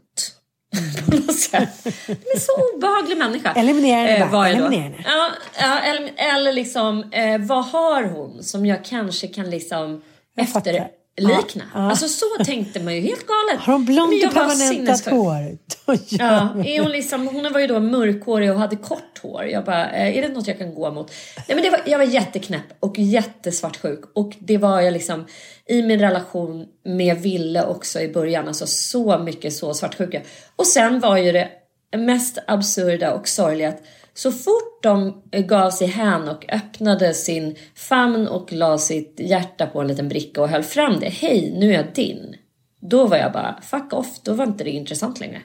På 1.09 1.15
något 1.15 1.39
sätt. 1.39 1.69
Men 2.07 2.39
så 2.39 2.75
obehaglig 2.75 3.17
människa. 3.17 3.53
Eliminera 3.53 4.07
henne 4.07 4.25
eh, 4.25 4.31
bara, 4.31 4.49
eliminera 4.49 4.83
henne. 4.83 5.03
Ja, 5.05 5.29
ja 5.59 5.79
eller, 5.79 6.11
eller 6.15 6.53
liksom, 6.53 7.11
eh, 7.11 7.41
vad 7.41 7.65
har 7.65 8.03
hon 8.03 8.43
som 8.43 8.65
jag 8.65 8.85
kanske 8.85 9.27
kan 9.27 9.49
liksom 9.49 10.01
Jag 10.35 10.49
fattar. 10.49 10.87
Efterlikna? 11.17 11.63
Ja. 11.73 11.89
Alltså 11.89 12.07
så 12.07 12.25
tänkte 12.45 12.79
man 12.79 12.95
ju 12.95 13.01
helt 13.01 13.27
galet. 13.27 13.61
Har 13.61 13.73
hon 13.73 13.85
blont 13.85 14.25
och 14.25 14.33
permanentat 14.33 15.05
hår? 15.05 15.57
Ja, 16.09 16.63
är 16.65 16.81
hon, 16.81 16.91
liksom, 16.91 17.27
hon 17.27 17.53
var 17.53 17.59
ju 17.59 17.67
då 17.67 17.79
mörkhårig 17.79 18.51
och 18.51 18.59
hade 18.59 18.75
kort 18.75 19.19
hår. 19.21 19.43
Jag 19.45 19.65
bara, 19.65 19.91
eh, 19.91 20.17
är 20.17 20.21
det 20.21 20.27
något 20.27 20.47
jag 20.47 20.57
kan 20.57 20.75
gå 20.75 20.91
mot? 20.91 21.11
Nej, 21.47 21.55
men 21.55 21.63
det 21.63 21.69
var, 21.69 21.81
jag 21.85 21.97
var 21.97 22.05
jätteknäpp 22.05 22.65
och 22.79 22.99
jättesvartsjuk. 22.99 23.99
Och 24.15 24.35
det 24.39 24.57
var 24.57 24.81
jag 24.81 24.93
liksom 24.93 25.25
i 25.67 25.81
min 25.81 25.99
relation 25.99 26.65
med 26.85 27.17
Ville 27.17 27.65
också 27.65 27.99
i 27.99 28.07
början. 28.07 28.47
Alltså 28.47 28.67
så 28.67 29.17
mycket 29.17 29.53
så 29.53 29.73
svartsjuka. 29.73 30.21
Och 30.55 30.67
sen 30.67 30.99
var 30.99 31.17
ju 31.17 31.31
det 31.31 31.49
mest 31.97 32.37
absurda 32.47 33.13
och 33.13 33.27
sorgliga 33.27 33.69
att 33.69 33.81
så 34.13 34.31
fort 34.31 34.83
de 34.83 35.21
gav 35.31 35.69
sig 35.69 35.87
hän 35.87 36.29
och 36.29 36.45
öppnade 36.53 37.13
sin 37.13 37.55
famn 37.75 38.27
och 38.27 38.53
la 38.53 38.77
sitt 38.77 39.19
hjärta 39.19 39.67
på 39.67 39.81
en 39.81 39.87
liten 39.87 40.09
bricka 40.09 40.41
och 40.41 40.49
höll 40.49 40.63
fram 40.63 40.99
det. 40.99 41.09
Hej, 41.09 41.53
nu 41.59 41.69
är 41.69 41.77
jag 41.77 41.93
din. 41.93 42.35
Då 42.81 43.07
var 43.07 43.17
jag 43.17 43.31
bara, 43.31 43.59
fuck 43.61 43.93
off, 43.93 44.21
då 44.23 44.33
var 44.33 44.45
inte 44.45 44.63
det 44.63 44.69
intressant 44.69 45.19
längre. 45.19 45.41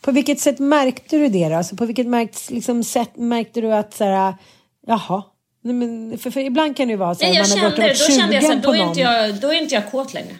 På 0.00 0.12
vilket 0.12 0.40
sätt 0.40 0.58
märkte 0.58 1.18
du 1.18 1.28
det 1.28 1.48
då? 1.48 1.54
Alltså 1.54 1.76
på 1.76 1.86
vilket 1.86 2.06
märkt, 2.06 2.50
liksom, 2.50 2.84
sätt 2.84 3.16
märkte 3.16 3.60
du 3.60 3.72
att 3.72 3.94
så 3.94 4.04
här, 4.04 4.34
jaha, 4.86 5.22
Nej, 5.62 5.74
men, 5.74 6.18
för, 6.18 6.30
för 6.30 6.40
ibland 6.40 6.76
kan 6.76 6.88
det 6.88 6.92
ju 6.92 6.96
vara 6.96 7.14
så 7.14 7.26
att 7.26 7.32
man 7.32 7.38
har 7.38 7.44
kände, 7.44 7.68
gått 7.68 7.76
då 7.76 7.82
runt 7.82 8.20
kände 8.20 8.34
jag 8.34 8.44
så 8.44 8.52
här, 8.52 8.60
då 8.60 8.74
är, 8.74 8.88
inte 8.88 9.00
jag, 9.00 9.34
då 9.34 9.48
är 9.48 9.62
inte 9.62 9.74
jag 9.74 9.90
kåt 9.90 10.14
längre. 10.14 10.36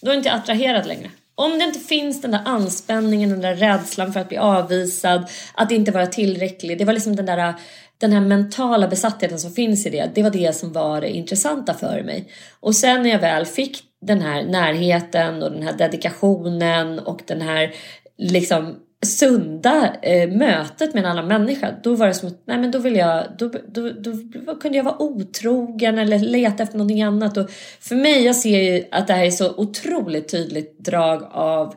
Då 0.00 0.10
är 0.10 0.14
inte 0.14 0.28
jag 0.28 0.38
attraherad 0.38 0.86
längre. 0.86 1.10
Om 1.40 1.58
det 1.58 1.64
inte 1.64 1.78
finns 1.78 2.22
den 2.22 2.30
där 2.30 2.40
anspänningen, 2.44 3.30
den 3.30 3.40
där 3.40 3.54
rädslan 3.54 4.12
för 4.12 4.20
att 4.20 4.28
bli 4.28 4.38
avvisad, 4.38 5.28
att 5.54 5.70
inte 5.70 5.90
vara 5.90 6.06
tillräcklig. 6.06 6.78
Det 6.78 6.84
var 6.84 6.92
liksom 6.92 7.16
den 7.16 7.26
där 7.26 7.54
den 7.98 8.12
här 8.12 8.20
mentala 8.20 8.88
besattheten 8.88 9.38
som 9.38 9.52
finns 9.52 9.86
i 9.86 9.90
det. 9.90 10.10
Det 10.14 10.22
var 10.22 10.30
det 10.30 10.56
som 10.56 10.72
var 10.72 11.00
det 11.00 11.10
intressanta 11.10 11.74
för 11.74 12.02
mig. 12.02 12.28
Och 12.60 12.74
sen 12.74 13.02
när 13.02 13.10
jag 13.10 13.18
väl 13.18 13.46
fick 13.46 13.82
den 14.06 14.20
här 14.20 14.44
närheten 14.44 15.42
och 15.42 15.52
den 15.52 15.62
här 15.62 15.72
dedikationen 15.72 16.98
och 16.98 17.22
den 17.26 17.40
här 17.40 17.74
liksom 18.18 18.76
sunda 19.06 19.96
eh, 20.02 20.30
mötet 20.30 20.94
med 20.94 21.04
en 21.04 21.10
annan 21.10 21.28
människa, 21.28 21.74
då 21.82 21.94
var 21.94 22.06
det 22.06 22.14
som 22.14 22.28
att 22.28 22.42
nej 22.44 22.58
men 22.58 22.70
då 22.70 22.78
vill 22.78 22.96
jag, 22.96 23.24
då, 23.38 23.50
då, 23.68 23.90
då, 23.90 24.12
då 24.46 24.56
kunde 24.56 24.78
jag 24.78 24.84
vara 24.84 25.02
otrogen 25.02 25.98
eller 25.98 26.18
leta 26.18 26.62
efter 26.62 26.78
någonting 26.78 27.02
annat. 27.02 27.36
Och 27.36 27.50
för 27.80 27.94
mig, 27.94 28.24
jag 28.24 28.36
ser 28.36 28.60
ju 28.60 28.84
att 28.90 29.06
det 29.06 29.12
här 29.12 29.24
är 29.24 29.30
så 29.30 29.54
otroligt 29.56 30.28
tydligt 30.28 30.78
drag 30.78 31.22
av 31.32 31.74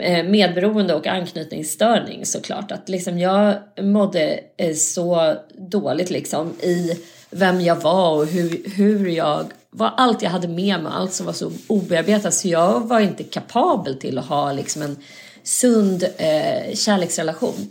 eh, 0.00 0.24
medberoende 0.24 0.94
och 0.94 1.06
anknytningsstörning 1.06 2.26
såklart. 2.26 2.72
Att 2.72 2.88
liksom 2.88 3.18
jag 3.18 3.54
mådde 3.80 4.40
eh, 4.56 4.74
så 4.74 5.34
dåligt 5.58 6.10
liksom 6.10 6.52
i 6.60 7.00
vem 7.30 7.60
jag 7.60 7.76
var 7.76 8.16
och 8.16 8.26
hur, 8.26 8.70
hur 8.76 9.08
jag 9.08 9.44
var 9.70 9.92
allt 9.96 10.22
jag 10.22 10.30
hade 10.30 10.48
med 10.48 10.82
mig, 10.82 10.92
allt 10.94 11.12
som 11.12 11.26
var 11.26 11.32
så 11.32 11.52
obearbetat. 11.66 12.34
Så 12.34 12.48
jag 12.48 12.80
var 12.80 13.00
inte 13.00 13.22
kapabel 13.22 13.94
till 13.94 14.18
att 14.18 14.26
ha 14.26 14.52
liksom 14.52 14.82
en 14.82 14.96
sund 15.44 16.02
eh, 16.16 16.74
kärleksrelation. 16.74 17.70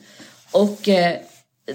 Och 0.52 0.90
eh, 0.90 1.18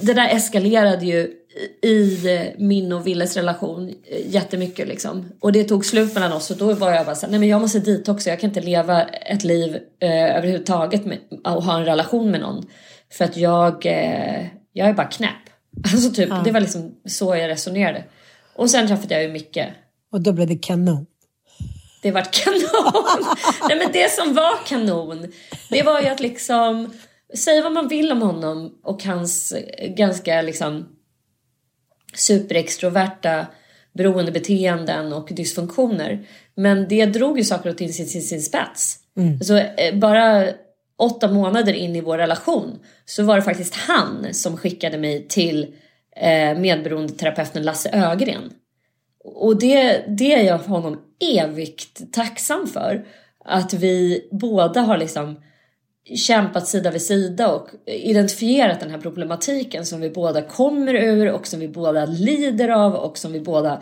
det 0.01 0.15
där 0.15 0.29
eskalerade 0.29 1.07
ju 1.07 1.35
i 1.83 2.55
min 2.59 2.93
och 2.93 3.07
Willes 3.07 3.37
relation 3.37 3.89
eh, 3.89 4.35
jättemycket 4.35 4.89
liksom. 4.89 5.33
Och 5.41 5.53
det 5.53 5.65
tog 5.65 5.87
slut 5.87 6.15
mellan 6.15 6.33
oss 6.33 6.51
och 6.51 6.57
då 6.57 6.73
var 6.73 6.93
jag 6.93 7.07
bara 7.07 7.15
såhär, 7.15 7.31
nej 7.31 7.41
men 7.41 7.49
jag 7.49 7.61
måste 7.61 7.79
dit 7.79 8.09
också. 8.09 8.31
Jag 8.31 8.41
kan 8.41 8.51
inte 8.51 8.61
leva 8.61 9.03
ett 9.05 9.45
liv 9.45 9.79
eh, 10.01 10.37
överhuvudtaget 10.37 11.05
med, 11.05 11.19
och 11.45 11.63
ha 11.63 11.79
en 11.79 11.85
relation 11.85 12.31
med 12.31 12.41
någon. 12.41 12.67
För 13.13 13.25
att 13.25 13.37
jag, 13.37 13.87
eh, 13.87 14.47
jag 14.73 14.89
är 14.89 14.93
bara 14.93 15.07
knäpp. 15.07 15.33
Alltså 15.93 16.11
typ, 16.11 16.29
ja. 16.29 16.43
det 16.45 16.53
var 16.53 16.61
liksom 16.61 16.95
så 17.05 17.37
jag 17.37 17.49
resonerade. 17.49 18.05
Och 18.55 18.71
sen 18.71 18.89
träffade 18.89 19.15
jag 19.15 19.23
ju 19.23 19.33
Micke. 19.33 19.59
Och 20.13 20.21
då 20.21 20.33
blev 20.33 20.49
det 20.49 20.57
kanon. 20.57 21.07
Det 22.03 22.11
vart 22.11 22.35
kanon! 22.45 23.25
Nej 23.69 23.79
men 23.79 23.93
det 23.93 24.13
som 24.13 24.35
var 24.35 24.67
kanon, 24.67 25.33
det 25.71 25.83
var 25.83 26.01
ju 26.01 26.09
att 26.09 26.21
liksom 26.21 26.93
säga 27.35 27.63
vad 27.63 27.73
man 27.73 27.89
vill 27.89 28.13
om 28.13 28.23
honom 28.23 28.79
och 28.83 29.05
hans 29.05 29.55
ganska 29.97 30.43
liksom 30.43 30.89
superextroverta 32.15 33.47
beroendebeteenden 33.93 35.13
och 35.13 35.29
dysfunktioner. 35.31 36.27
Men 36.55 36.89
det 36.89 37.07
drog 37.07 37.39
ju 37.39 37.45
saker 37.45 37.71
och 37.71 37.79
ting 37.79 37.93
till 37.93 38.09
sin, 38.09 38.23
sin 38.23 38.43
spets. 38.43 38.97
Mm. 39.17 39.41
Så 39.41 39.57
eh, 39.57 39.95
bara 39.95 40.49
åtta 40.99 41.33
månader 41.33 41.73
in 41.73 41.97
i 41.97 42.01
vår 42.01 42.19
relation 42.19 42.79
så 43.05 43.23
var 43.23 43.37
det 43.37 43.43
faktiskt 43.43 43.75
han 43.75 44.27
som 44.33 44.57
skickade 44.57 44.99
mig 44.99 45.29
till 45.29 45.75
eh, 46.17 46.59
medberoendeterapeuten 46.59 47.63
Lasse 47.63 47.91
Ögren. 47.93 48.53
Och 49.25 49.59
det, 49.59 50.05
det 50.09 50.35
är 50.35 50.45
jag 50.45 50.59
honom 50.59 51.01
evigt 51.35 52.13
tacksam 52.13 52.67
för. 52.67 53.07
Att 53.45 53.75
vi 53.75 54.29
båda 54.33 54.81
har 54.81 54.99
liksom 54.99 55.43
kämpat 56.17 56.67
sida 56.67 56.91
vid 56.91 57.03
sida 57.03 57.53
och 57.55 57.69
identifierat 57.87 58.81
den 58.81 58.91
här 58.91 58.99
problematiken 58.99 59.87
som 59.87 60.01
vi 60.01 60.11
båda 60.11 60.43
kommer 60.43 60.95
ur 60.95 61.31
och 61.31 61.47
som 61.47 61.61
vi 61.61 61.69
båda 61.69 62.05
lider 62.05 62.69
av 62.69 62.95
och 62.95 63.19
som 63.19 63.33
vi 63.33 63.41
båda 63.41 63.81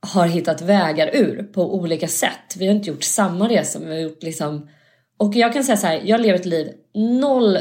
har 0.00 0.26
hittat 0.26 0.62
vägar 0.62 1.10
ur 1.14 1.42
på 1.42 1.74
olika 1.74 2.08
sätt. 2.08 2.56
Vi 2.58 2.66
har 2.66 2.74
inte 2.74 2.90
gjort 2.90 3.04
samma 3.04 3.48
resa 3.48 3.78
men 3.78 3.88
vi 3.88 3.94
har 3.94 4.02
gjort 4.02 4.22
liksom 4.22 4.68
och 5.16 5.34
jag 5.34 5.52
kan 5.52 5.64
säga 5.64 5.76
så 5.76 5.86
här, 5.86 6.02
jag 6.04 6.20
lever 6.20 6.38
ett 6.38 6.46
liv 6.46 6.72
noll 6.94 7.58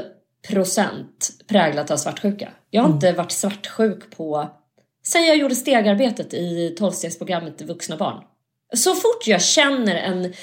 procent 0.47 1.29
präglat 1.47 1.91
av 1.91 1.97
svartsjuka. 1.97 2.49
Jag 2.69 2.81
har 2.81 2.89
mm. 2.89 2.95
inte 2.95 3.11
varit 3.11 3.31
svartsjuk 3.31 4.17
på 4.17 4.49
sen 5.03 5.25
jag 5.25 5.37
gjorde 5.37 5.55
stegarbetet 5.55 6.33
i 6.33 6.75
tolvstegsprogrammet 6.77 7.61
vuxna 7.61 7.97
barn. 7.97 8.23
Så 8.73 8.95
fort 8.95 9.27
jag 9.27 9.41
känner 9.41 9.95
en, 9.95 10.33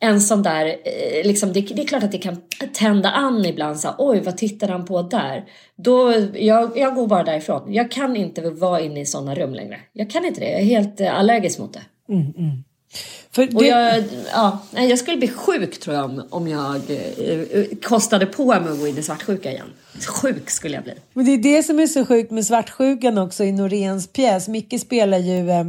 en 0.00 0.20
sån 0.20 0.42
där, 0.42 0.66
eh, 0.66 1.26
liksom, 1.26 1.52
det, 1.52 1.60
det, 1.60 1.82
är 1.82 1.86
klart 1.86 2.02
att 2.02 2.12
det 2.12 2.18
kan 2.18 2.36
tända 2.72 3.10
an 3.10 3.44
ibland. 3.44 3.80
Så, 3.80 3.94
Oj, 3.98 4.20
vad 4.20 4.36
tittar 4.36 4.68
han 4.68 4.84
på 4.84 5.02
där? 5.02 5.44
Då, 5.76 6.14
jag, 6.34 6.78
jag 6.78 6.94
går 6.94 7.06
bara 7.06 7.24
därifrån. 7.24 7.72
Jag 7.72 7.90
kan 7.90 8.16
inte 8.16 8.50
vara 8.50 8.80
inne 8.80 9.00
i 9.00 9.06
såna 9.06 9.34
rum 9.34 9.54
längre. 9.54 9.80
Jag 9.92 10.10
kan 10.10 10.24
inte 10.24 10.40
det. 10.40 10.50
Jag 10.50 10.60
är 10.60 10.64
helt 10.64 11.00
eh, 11.00 11.18
allergisk 11.18 11.58
mot 11.58 11.72
det. 11.72 12.12
Mm, 12.12 12.32
mm. 12.36 12.64
För 13.32 13.46
det... 13.46 13.66
jag, 13.66 14.04
ja, 14.32 14.58
jag 14.72 14.98
skulle 14.98 15.16
bli 15.16 15.28
sjuk 15.28 15.80
tror 15.80 15.96
jag 15.96 16.04
om, 16.04 16.22
om 16.30 16.48
jag 16.48 16.80
eh, 16.88 17.64
kostade 17.82 18.26
på 18.26 18.46
mig 18.46 18.72
att 18.72 18.78
gå 18.78 18.86
in 18.86 18.98
i 18.98 19.02
svartsjuka 19.02 19.52
igen. 19.52 19.66
Sjuk 20.06 20.50
skulle 20.50 20.74
jag 20.74 20.84
bli. 20.84 20.94
Men 21.12 21.24
det 21.24 21.32
är 21.32 21.38
det 21.38 21.62
som 21.62 21.80
är 21.80 21.86
så 21.86 22.06
sjukt 22.06 22.30
med 22.30 22.46
svartsjukan 22.46 23.18
också 23.18 23.44
i 23.44 23.52
Noréns 23.52 24.06
pjäs. 24.06 24.48
Micke 24.48 24.80
spelar 24.80 25.18
ju 25.18 25.50
eh, 25.50 25.64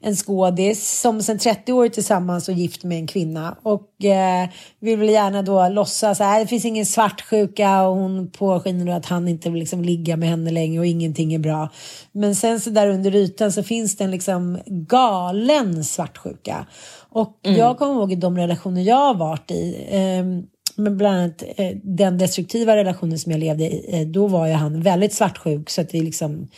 en 0.00 0.16
skådis 0.16 1.00
som 1.00 1.22
sedan 1.22 1.38
30 1.38 1.72
år 1.72 1.84
är 1.84 1.88
tillsammans 1.88 2.48
och 2.48 2.54
gift 2.54 2.84
med 2.84 2.98
en 2.98 3.06
kvinna 3.06 3.56
och 3.62 4.04
eh, 4.04 4.48
vill 4.80 4.98
väl 4.98 5.08
gärna 5.08 5.42
då 5.42 5.68
låtsas 5.68 6.20
att 6.20 6.40
det 6.40 6.46
finns 6.46 6.64
ingen 6.64 6.86
svartsjuka 6.86 7.82
och 7.82 7.96
hon 7.96 8.30
påskiner 8.30 8.96
att 8.96 9.06
han 9.06 9.28
inte 9.28 9.50
vill 9.50 9.60
liksom 9.60 9.82
ligga 9.82 10.16
med 10.16 10.28
henne 10.28 10.50
längre 10.50 10.80
och 10.80 10.86
ingenting 10.86 11.34
är 11.34 11.38
bra. 11.38 11.68
Men 12.12 12.34
sen 12.34 12.60
så 12.60 12.70
där 12.70 12.88
under 12.88 13.14
ytan 13.14 13.52
så 13.52 13.62
finns 13.62 13.96
det 13.96 14.04
en 14.04 14.10
liksom 14.10 14.58
galen 14.66 15.84
svartsjuka. 15.84 16.66
Och 17.10 17.40
mm. 17.42 17.58
jag 17.58 17.78
kommer 17.78 17.94
ihåg 17.94 18.12
i 18.12 18.16
de 18.16 18.38
relationer 18.38 18.82
jag 18.82 18.96
har 18.96 19.14
varit 19.14 19.50
i 19.50 19.86
eh, 19.90 20.46
men 20.76 20.96
bland 20.96 21.16
annat 21.16 21.42
eh, 21.56 21.76
den 21.82 22.18
destruktiva 22.18 22.76
relationen 22.76 23.18
som 23.18 23.32
jag 23.32 23.38
levde 23.38 23.64
i, 23.64 24.00
eh, 24.00 24.06
då 24.06 24.26
var 24.26 24.46
ju 24.46 24.52
han 24.52 24.82
väldigt 24.82 25.14
svartsjuk 25.14 25.70
så 25.70 25.80
att 25.80 25.88
det 25.88 26.00
liksom 26.00 26.48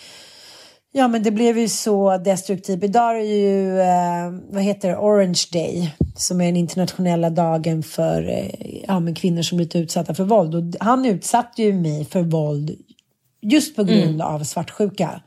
Ja, 0.93 1.09
men 1.09 1.23
det 1.23 1.31
blev 1.31 1.59
ju 1.59 1.69
så 1.69 2.19
destruktivt. 2.19 2.85
Idag 2.85 3.21
är 3.21 3.25
ju, 3.25 3.81
eh, 3.81 4.31
vad 4.51 4.63
heter 4.63 4.89
det, 4.89 4.97
Orange 4.97 5.45
Day, 5.53 5.95
som 6.17 6.41
är 6.41 6.45
den 6.45 6.57
internationella 6.57 7.31
dagen 7.31 7.83
för 7.83 8.29
eh, 8.29 8.83
ja, 8.87 9.01
men 9.01 9.15
kvinnor 9.15 9.43
som 9.43 9.57
blivit 9.57 9.77
utsatta 9.77 10.15
för 10.15 10.25
våld. 10.25 10.55
Och 10.55 10.87
han 10.87 11.07
utsatte 11.07 11.63
ju 11.63 11.73
mig 11.73 12.05
för 12.05 12.23
våld 12.23 12.71
just 13.43 13.77
på 13.77 13.85
grund 13.85 14.15
mm. 14.15 14.21
av 14.21 14.45
svartsjuka. 14.45 15.21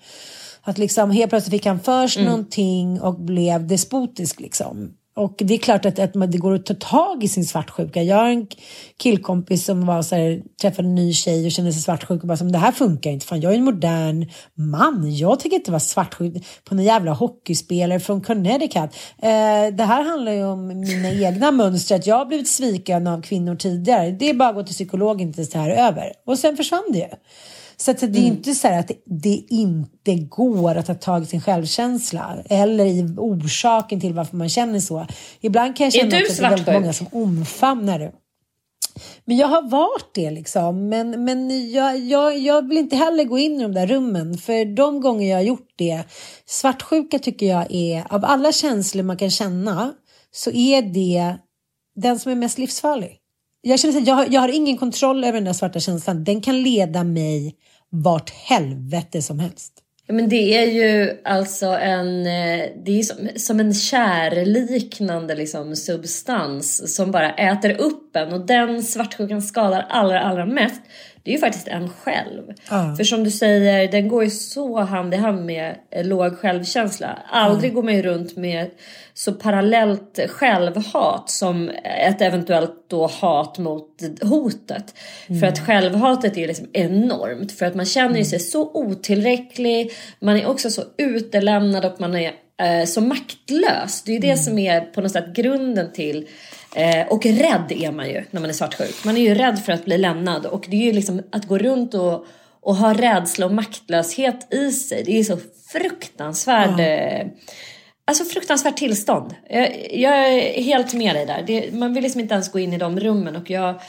Att 0.62 0.78
liksom 0.78 1.12
helt 1.12 1.30
plötsligt 1.30 1.51
fick 1.51 1.66
han 1.66 1.80
först 1.80 2.18
mm. 2.18 2.30
någonting 2.30 3.01
och 3.01 3.20
blev 3.20 3.68
despotisk 3.68 4.39
liksom. 4.39 4.93
Och 5.14 5.36
det 5.38 5.53
är 5.53 5.57
klart 5.57 5.86
att, 5.86 5.99
att 5.99 6.32
det 6.32 6.38
går 6.38 6.53
att 6.53 6.66
ta 6.66 6.74
tag 6.74 7.24
i 7.24 7.28
sin 7.28 7.45
svartsjuka. 7.45 8.03
Jag 8.03 8.16
har 8.16 8.30
en 8.30 8.47
killkompis 8.97 9.66
som 9.66 9.86
var 9.86 10.01
så 10.01 10.16
här, 10.16 10.41
träffade 10.62 10.88
en 10.88 10.95
ny 10.95 11.14
tjej 11.14 11.45
och 11.45 11.51
kände 11.51 11.74
sig 11.74 11.82
svartsjuk 11.82 12.22
och 12.22 12.28
bara 12.28 12.38
som 12.38 12.51
det 12.51 12.57
här 12.57 12.72
funkar 12.72 13.12
inte. 13.12 13.26
Fan, 13.26 13.41
jag 13.41 13.53
är 13.53 13.57
en 13.57 13.64
modern 13.64 14.30
man. 14.55 15.16
Jag 15.16 15.39
tänker 15.39 15.57
inte 15.57 15.72
vara 15.72 15.80
svartsjuk 15.80 16.45
på 16.64 16.76
någon 16.76 16.86
jävla 16.86 17.12
hockeyspelare 17.12 17.99
från 17.99 18.22
Connecticut. 18.22 18.95
Eh, 19.18 19.74
det 19.74 19.84
här 19.84 20.03
handlar 20.03 20.32
ju 20.32 20.43
om 20.43 20.68
mina 20.68 21.12
egna 21.28 21.51
mönster. 21.51 21.95
Att 21.95 22.07
jag 22.07 22.18
har 22.18 22.26
blivit 22.26 22.47
sviken 22.47 23.07
av 23.07 23.22
kvinnor 23.22 23.55
tidigare. 23.55 24.12
Det 24.12 24.30
är 24.30 24.34
bara 24.34 24.49
att 24.49 24.55
gå 24.55 24.64
till 24.64 24.76
psykologen 24.76 25.34
tills 25.34 25.49
det 25.49 25.59
här 25.59 25.70
är 25.70 25.88
över. 25.88 26.14
Och 26.26 26.39
sen 26.39 26.57
försvann 26.57 26.91
det 26.91 26.97
ju. 26.97 27.07
Så 27.82 27.91
att 27.91 27.99
det 27.99 28.05
är 28.05 28.09
mm. 28.09 28.25
inte 28.25 28.53
så 28.53 28.67
att 28.67 28.91
det 29.05 29.43
inte 29.49 30.15
går 30.15 30.75
att 30.75 30.86
ta 30.86 30.93
tag 30.93 31.23
i 31.23 31.25
sin 31.25 31.41
självkänsla 31.41 32.38
eller 32.49 32.86
i 32.86 33.15
orsaken 33.17 34.01
till 34.01 34.13
varför 34.13 34.38
man 34.38 34.49
känner 34.49 34.79
så. 34.79 35.07
Ibland 35.39 35.75
kan 35.75 35.84
jag 35.84 35.93
känna 35.93 36.17
att 36.17 36.38
det 36.38 36.43
är 36.43 36.49
väldigt 36.49 36.73
många 36.73 36.93
som 36.93 37.07
omfamnar 37.11 37.99
det. 37.99 38.11
Men 39.25 39.38
jag 39.38 39.47
har 39.47 39.69
varit 39.69 40.09
det 40.13 40.32
liksom. 40.32 40.89
Men, 40.89 41.25
men 41.25 41.71
jag, 41.71 41.99
jag, 41.99 42.38
jag 42.38 42.67
vill 42.67 42.77
inte 42.77 42.95
heller 42.95 43.23
gå 43.23 43.38
in 43.38 43.59
i 43.59 43.63
de 43.63 43.73
där 43.73 43.88
rummen. 43.88 44.38
För 44.38 44.75
de 44.75 45.01
gånger 45.01 45.29
jag 45.29 45.38
har 45.38 45.43
gjort 45.43 45.73
det. 45.75 46.03
Svartsjuka 46.45 47.19
tycker 47.19 47.45
jag 47.45 47.65
är, 47.69 48.13
av 48.13 48.25
alla 48.25 48.51
känslor 48.51 49.03
man 49.03 49.17
kan 49.17 49.32
känna, 49.32 49.93
så 50.32 50.51
är 50.51 50.82
det 50.82 51.36
den 51.95 52.19
som 52.19 52.32
är 52.32 52.36
mest 52.36 52.57
livsfarlig. 52.57 53.20
Jag 53.62 53.80
känner 53.80 53.97
att 53.97 54.07
jag, 54.07 54.34
jag 54.34 54.41
har 54.41 54.55
ingen 54.55 54.78
kontroll 54.78 55.24
över 55.24 55.34
den 55.34 55.43
där 55.43 55.53
svarta 55.53 55.80
känslan. 55.80 56.24
Den 56.24 56.41
kan 56.41 56.62
leda 56.62 57.03
mig 57.03 57.55
vart 57.89 58.30
helvete 58.30 59.22
som 59.22 59.39
helst. 59.39 59.74
Ja, 60.07 60.14
men 60.14 60.30
det 60.30 60.57
är 60.57 60.66
ju 60.66 61.22
alltså 61.24 61.66
en, 61.66 62.20
eh, 62.20 62.66
det 62.86 62.99
är 62.99 63.03
som, 63.03 63.30
som 63.36 63.59
en 63.59 63.74
kärliknande 63.74 65.36
liksom 65.36 65.76
substans 65.76 66.95
som 66.95 67.12
bara 67.12 67.34
äter 67.34 67.82
upp 67.82 68.16
en 68.16 68.34
och 68.34 68.45
den 68.45 68.84
svartsjukan 68.84 69.41
skadar 69.41 69.86
allra, 69.89 70.22
allra 70.22 70.45
mest 70.45 70.82
det 71.24 71.32
är 71.32 71.34
ju 71.34 71.39
faktiskt 71.39 71.67
en 71.67 71.89
själv. 71.89 72.43
Mm. 72.72 72.95
För 72.95 73.03
som 73.03 73.24
du 73.24 73.32
säger, 73.32 73.91
den 73.91 74.07
går 74.07 74.24
ju 74.24 74.30
så 74.30 74.80
hand 74.80 75.13
i 75.13 75.17
hand 75.17 75.45
med 75.45 75.76
låg 76.03 76.38
självkänsla. 76.38 77.19
Aldrig 77.30 77.72
mm. 77.72 77.76
går 77.76 77.84
man 77.84 77.95
ju 77.95 78.01
runt 78.01 78.38
med 78.38 78.69
så 79.13 79.32
parallellt 79.32 80.19
självhat 80.30 81.30
som 81.30 81.69
ett 81.84 82.22
eventuellt 82.22 82.86
då 82.89 83.07
hat 83.07 83.57
mot 83.57 84.01
hotet. 84.22 84.95
Mm. 85.28 85.39
För 85.39 85.47
att 85.47 85.59
självhatet 85.59 86.38
är 86.38 86.47
liksom 86.47 86.67
enormt. 86.74 87.51
För 87.51 87.65
att 87.65 87.76
man 87.76 87.86
känner 87.86 88.17
ju 88.17 88.26
sig 88.26 88.39
så 88.39 88.72
otillräcklig. 88.74 89.91
Man 90.19 90.38
är 90.38 90.49
också 90.49 90.69
så 90.69 90.82
utelämnad 90.97 91.86
och 91.86 92.01
man 92.01 92.15
är 92.15 92.32
eh, 92.61 92.86
så 92.86 93.01
maktlös. 93.01 94.03
Det 94.05 94.11
är 94.11 94.13
ju 94.13 94.19
det 94.19 94.28
mm. 94.28 94.38
som 94.38 94.57
är 94.57 94.82
på 94.82 95.01
något 95.01 95.11
sätt 95.11 95.36
grunden 95.36 95.93
till 95.93 96.28
Eh, 96.76 97.07
och 97.07 97.26
rädd 97.26 97.72
är 97.72 97.91
man 97.91 98.09
ju 98.09 98.24
när 98.32 98.41
man 98.41 98.49
är 98.49 98.53
svartsjuk. 98.53 99.05
Man 99.05 99.17
är 99.17 99.22
ju 99.22 99.36
rädd 99.36 99.59
för 99.59 99.74
att 99.74 99.86
bli 99.86 99.97
lämnad 99.97 100.45
och 100.45 100.65
det 100.69 100.78
är 100.78 100.86
ju 100.86 100.93
liksom 100.93 101.22
att 101.32 101.47
gå 101.47 101.57
runt 101.57 101.93
och, 101.93 102.26
och 102.61 102.76
ha 102.76 102.93
rädsla 102.93 103.45
och 103.45 103.53
maktlöshet 103.53 104.53
i 104.53 104.72
sig. 104.72 105.03
Det 105.03 105.11
är 105.11 105.17
ju 105.17 105.24
så 105.24 105.38
fruktansvärd, 105.67 106.69
mm. 106.69 107.28
eh, 107.28 107.28
alltså 108.05 108.26
fruktansvärt 108.26 108.78
tillstånd. 108.78 109.36
Jag, 109.49 109.93
jag, 109.93 110.34
är 110.34 110.61
helt 110.61 110.93
med 110.93 111.15
dig 111.15 111.26
där. 111.26 111.43
Det, 111.47 111.74
man 111.74 111.93
vill 111.93 112.03
liksom 112.03 112.22
inte 112.22 112.34
ens 112.34 112.51
gå 112.51 112.59
in 112.59 112.74
i 112.74 112.78
de 112.78 112.99
rummen 112.99 113.36
och 113.36 113.49
jag 113.49 113.82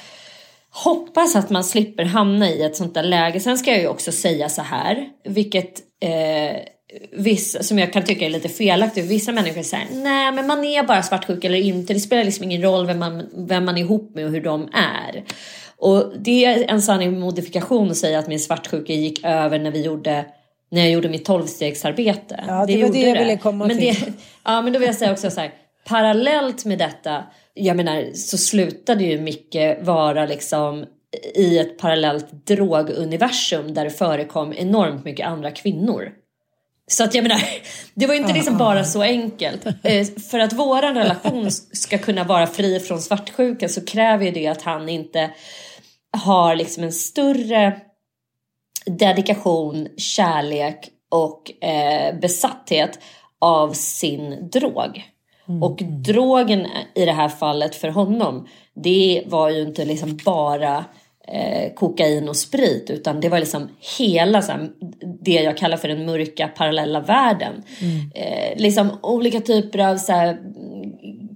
hoppas 0.70 1.36
att 1.36 1.50
man 1.50 1.64
slipper 1.64 2.04
hamna 2.04 2.50
i 2.50 2.62
ett 2.62 2.76
sånt 2.76 2.94
där 2.94 3.02
läge. 3.02 3.40
Sen 3.40 3.58
ska 3.58 3.70
jag 3.70 3.80
ju 3.80 3.88
också 3.88 4.12
säga 4.12 4.48
så 4.48 4.62
här, 4.62 5.08
vilket 5.24 5.80
eh, 6.00 6.56
vissa, 7.12 7.62
som 7.62 7.78
jag 7.78 7.92
kan 7.92 8.04
tycka 8.04 8.26
är 8.26 8.30
lite 8.30 8.48
felaktigt. 8.48 9.04
Vissa 9.04 9.32
människor 9.32 9.62
säger 9.62 9.86
nej 9.92 10.32
men 10.32 10.46
man 10.46 10.64
är 10.64 10.82
bara 10.82 11.02
svartsjuk 11.02 11.44
eller 11.44 11.58
inte. 11.58 11.94
Det 11.94 12.00
spelar 12.00 12.24
liksom 12.24 12.44
ingen 12.44 12.62
roll 12.62 12.86
vem 12.86 12.98
man, 12.98 13.28
vem 13.36 13.64
man 13.64 13.76
är 13.76 13.80
ihop 13.80 14.14
med 14.14 14.24
och 14.24 14.30
hur 14.30 14.40
de 14.40 14.68
är. 14.72 15.24
Och 15.76 16.12
det 16.18 16.44
är 16.44 16.70
en 16.70 16.82
sanning 16.82 17.20
modifikation 17.20 17.90
att 17.90 17.96
säga 17.96 18.18
att 18.18 18.28
min 18.28 18.40
svartsjuka 18.40 18.92
gick 18.92 19.24
över 19.24 19.58
när 19.58 19.70
vi 19.70 19.82
gjorde 19.82 20.24
när 20.70 20.80
jag 20.80 20.90
gjorde 20.90 21.08
mitt 21.08 21.24
tolvstegsarbete. 21.24 22.44
Ja, 22.48 22.66
det, 22.66 22.76
det 22.76 22.82
var 22.82 22.92
det 22.92 23.00
jag 23.00 23.18
ville 23.18 23.36
komma 23.36 23.66
men 23.66 23.78
till. 23.78 23.94
Det, 23.94 24.12
ja, 24.44 24.62
men 24.62 24.72
då 24.72 24.78
vill 24.78 24.86
jag 24.86 24.96
säga 24.96 25.12
också 25.12 25.30
så 25.30 25.40
här, 25.40 25.52
parallellt 25.84 26.64
med 26.64 26.78
detta, 26.78 27.24
jag 27.54 27.76
menar, 27.76 28.12
så 28.14 28.38
slutade 28.38 29.04
ju 29.04 29.20
Micke 29.20 29.56
vara 29.80 30.26
liksom 30.26 30.84
i 31.34 31.58
ett 31.58 31.78
parallellt 31.78 32.46
droguniversum 32.46 33.74
där 33.74 33.84
det 33.84 33.90
förekom 33.90 34.52
enormt 34.52 35.04
mycket 35.04 35.26
andra 35.26 35.50
kvinnor. 35.50 36.12
Så 36.90 37.04
att 37.04 37.14
jag 37.14 37.22
menar, 37.22 37.42
det 37.94 38.06
var 38.06 38.14
ju 38.14 38.20
inte 38.20 38.32
liksom 38.32 38.58
bara 38.58 38.84
så 38.84 39.02
enkelt. 39.02 39.66
Eh, 39.82 40.06
för 40.30 40.38
att 40.38 40.52
våran 40.52 40.94
relation 40.94 41.50
ska 41.50 41.98
kunna 41.98 42.24
vara 42.24 42.46
fri 42.46 42.80
från 42.80 43.00
svartsjuka 43.00 43.68
så 43.68 43.84
kräver 43.84 44.24
ju 44.24 44.30
det 44.30 44.46
att 44.46 44.62
han 44.62 44.88
inte 44.88 45.30
har 46.16 46.56
liksom 46.56 46.84
en 46.84 46.92
större 46.92 47.80
dedikation, 48.86 49.88
kärlek 49.96 50.88
och 51.10 51.64
eh, 51.64 52.18
besatthet 52.20 52.98
av 53.38 53.72
sin 53.72 54.50
drog. 54.50 55.02
Mm. 55.48 55.62
Och 55.62 55.78
drogen 55.82 56.66
i 56.94 57.04
det 57.04 57.12
här 57.12 57.28
fallet 57.28 57.74
för 57.74 57.88
honom, 57.88 58.48
det 58.74 59.22
var 59.26 59.50
ju 59.50 59.62
inte 59.62 59.84
liksom 59.84 60.18
bara 60.24 60.84
eh, 61.28 61.74
kokain 61.74 62.28
och 62.28 62.36
sprit 62.36 62.90
utan 62.90 63.20
det 63.20 63.28
var 63.28 63.38
liksom 63.38 63.68
hela 63.98 64.42
så 64.42 64.52
här, 64.52 64.70
det 65.20 65.32
jag 65.32 65.56
kallar 65.56 65.76
för 65.76 65.88
den 65.88 66.06
mörka 66.06 66.48
parallella 66.48 67.00
världen. 67.00 67.62
Mm. 67.80 68.10
Eh, 68.14 68.62
liksom 68.62 68.98
olika 69.02 69.40
typer 69.40 69.78
av 69.78 69.96
så 69.96 70.12
här, 70.12 70.38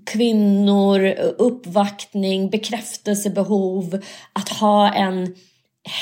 kvinnor, 0.07 1.15
uppvaktning, 1.39 2.51
bekräftelsebehov, 2.51 4.03
att 4.33 4.49
ha 4.49 4.95
en 4.95 5.35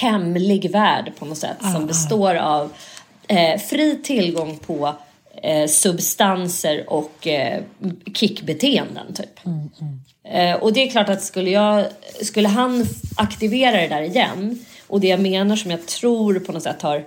hemlig 0.01 0.71
värld 0.71 1.13
på 1.19 1.25
något 1.25 1.39
sätt 1.39 1.57
ah, 1.61 1.73
som 1.73 1.87
består 1.87 2.35
av 2.35 2.73
eh, 3.29 3.61
fri 3.61 4.01
tillgång 4.03 4.59
på 4.59 4.95
eh, 5.43 5.67
substanser 5.67 6.91
och 6.91 7.27
eh, 7.27 7.63
kickbeteenden 8.15 9.15
typ. 9.15 9.47
Mm, 9.47 9.71
mm. 9.81 10.01
Eh, 10.25 10.57
och 10.63 10.73
det 10.73 10.83
är 10.83 10.91
klart 10.91 11.09
att 11.09 11.23
skulle, 11.23 11.51
jag, 11.51 11.85
skulle 12.23 12.49
han 12.49 12.87
aktivera 13.17 13.81
det 13.81 13.89
där 13.89 14.03
igen 14.03 14.65
och 14.87 15.01
det 15.01 15.09
jag 15.09 15.21
menar 15.21 15.57
som 15.57 15.71
jag 15.71 15.87
tror 15.87 16.39
på 16.39 16.53
något 16.53 16.63
sätt 16.63 16.83
har 16.83 17.05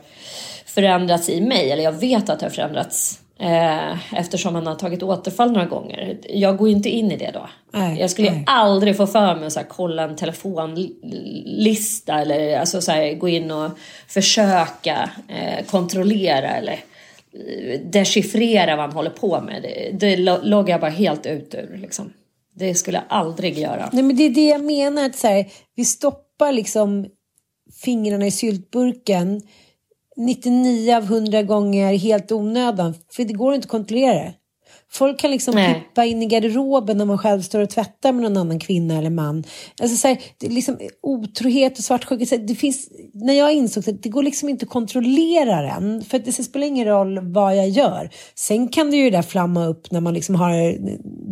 förändrats 0.65 1.29
i 1.29 1.41
mig, 1.41 1.71
eller 1.71 1.83
jag 1.83 1.91
vet 1.91 2.29
att 2.29 2.39
det 2.39 2.45
har 2.45 2.51
förändrats 2.51 3.19
eh, 3.39 4.19
eftersom 4.19 4.55
han 4.55 4.67
har 4.67 4.75
tagit 4.75 5.03
återfall 5.03 5.51
några 5.51 5.65
gånger. 5.65 6.17
Jag 6.29 6.57
går 6.57 6.69
inte 6.69 6.89
in 6.89 7.11
i 7.11 7.17
det 7.17 7.31
då. 7.33 7.49
Nej, 7.71 7.99
jag 7.99 8.11
skulle 8.11 8.31
nej. 8.31 8.43
aldrig 8.45 8.97
få 8.97 9.07
för 9.07 9.35
mig 9.35 9.45
att 9.45 9.53
så 9.53 9.59
här, 9.59 9.67
kolla 9.67 10.03
en 10.03 10.15
telefonlista 10.15 12.21
eller 12.21 12.59
alltså, 12.59 12.81
så 12.81 12.91
här, 12.91 13.13
gå 13.13 13.29
in 13.29 13.51
och 13.51 13.71
försöka 14.07 15.09
eh, 15.27 15.65
kontrollera 15.65 16.49
eller 16.49 16.79
dechiffrera 17.83 18.75
vad 18.75 18.85
han 18.85 18.95
håller 18.95 19.09
på 19.09 19.41
med. 19.41 19.61
Det, 19.61 19.91
det 19.91 20.17
loggar 20.43 20.73
jag 20.73 20.81
bara 20.81 20.91
helt 20.91 21.25
ut 21.25 21.55
ur. 21.55 21.77
Liksom. 21.77 22.13
Det 22.53 22.75
skulle 22.75 22.97
jag 22.97 23.05
aldrig 23.09 23.57
göra. 23.57 23.89
Nej, 23.93 24.03
men 24.03 24.15
det 24.15 24.23
är 24.23 24.29
det 24.29 24.47
jag 24.47 24.63
menar. 24.63 25.05
Att 25.05 25.15
så 25.15 25.27
här, 25.27 25.45
vi 25.75 25.85
stoppar 25.85 26.51
liksom 26.51 27.07
fingrarna 27.83 28.27
i 28.27 28.31
syltburken 28.31 29.41
99 30.17 30.95
av 30.95 31.03
100 31.03 31.43
gånger 31.43 31.97
helt 31.97 32.31
onödan. 32.31 32.93
För 33.11 33.23
det 33.23 33.33
går 33.33 33.55
inte 33.55 33.65
att 33.65 33.71
kontrollera 33.71 34.13
det. 34.13 34.33
Folk 34.97 35.19
kan 35.19 35.31
liksom 35.31 35.55
Nej. 35.55 35.73
pippa 35.73 36.05
in 36.05 36.23
i 36.23 36.25
garderoben 36.25 36.97
när 36.97 37.05
man 37.05 37.17
själv 37.17 37.41
står 37.41 37.59
och 37.59 37.69
tvättar 37.69 38.11
med 38.11 38.23
någon 38.23 38.37
annan 38.37 38.59
kvinna 38.59 38.97
eller 38.97 39.09
man. 39.09 39.43
Alltså 39.81 39.97
så 39.97 40.07
här, 40.07 40.21
det 40.37 40.47
är 40.47 40.51
liksom, 40.51 40.79
otrohet 41.01 41.77
och 41.77 41.83
svartsjuka. 41.83 42.37
Det 42.37 42.55
finns, 42.55 42.89
när 43.13 43.33
jag 43.33 43.53
insåg 43.53 43.89
att 43.89 44.03
det 44.03 44.09
går 44.09 44.23
liksom 44.23 44.49
inte 44.49 44.65
att 44.65 44.69
kontrollera 44.69 45.61
den. 45.61 46.01
För 46.01 46.19
det 46.19 46.31
spelar 46.31 46.67
ingen 46.67 46.87
roll 46.87 47.19
vad 47.19 47.57
jag 47.57 47.69
gör. 47.69 48.09
Sen 48.35 48.67
kan 48.67 48.91
det 48.91 48.97
ju 48.97 49.09
där 49.09 49.21
flamma 49.21 49.65
upp 49.65 49.91
när 49.91 50.01
man 50.01 50.13
liksom 50.13 50.35
har 50.35 50.77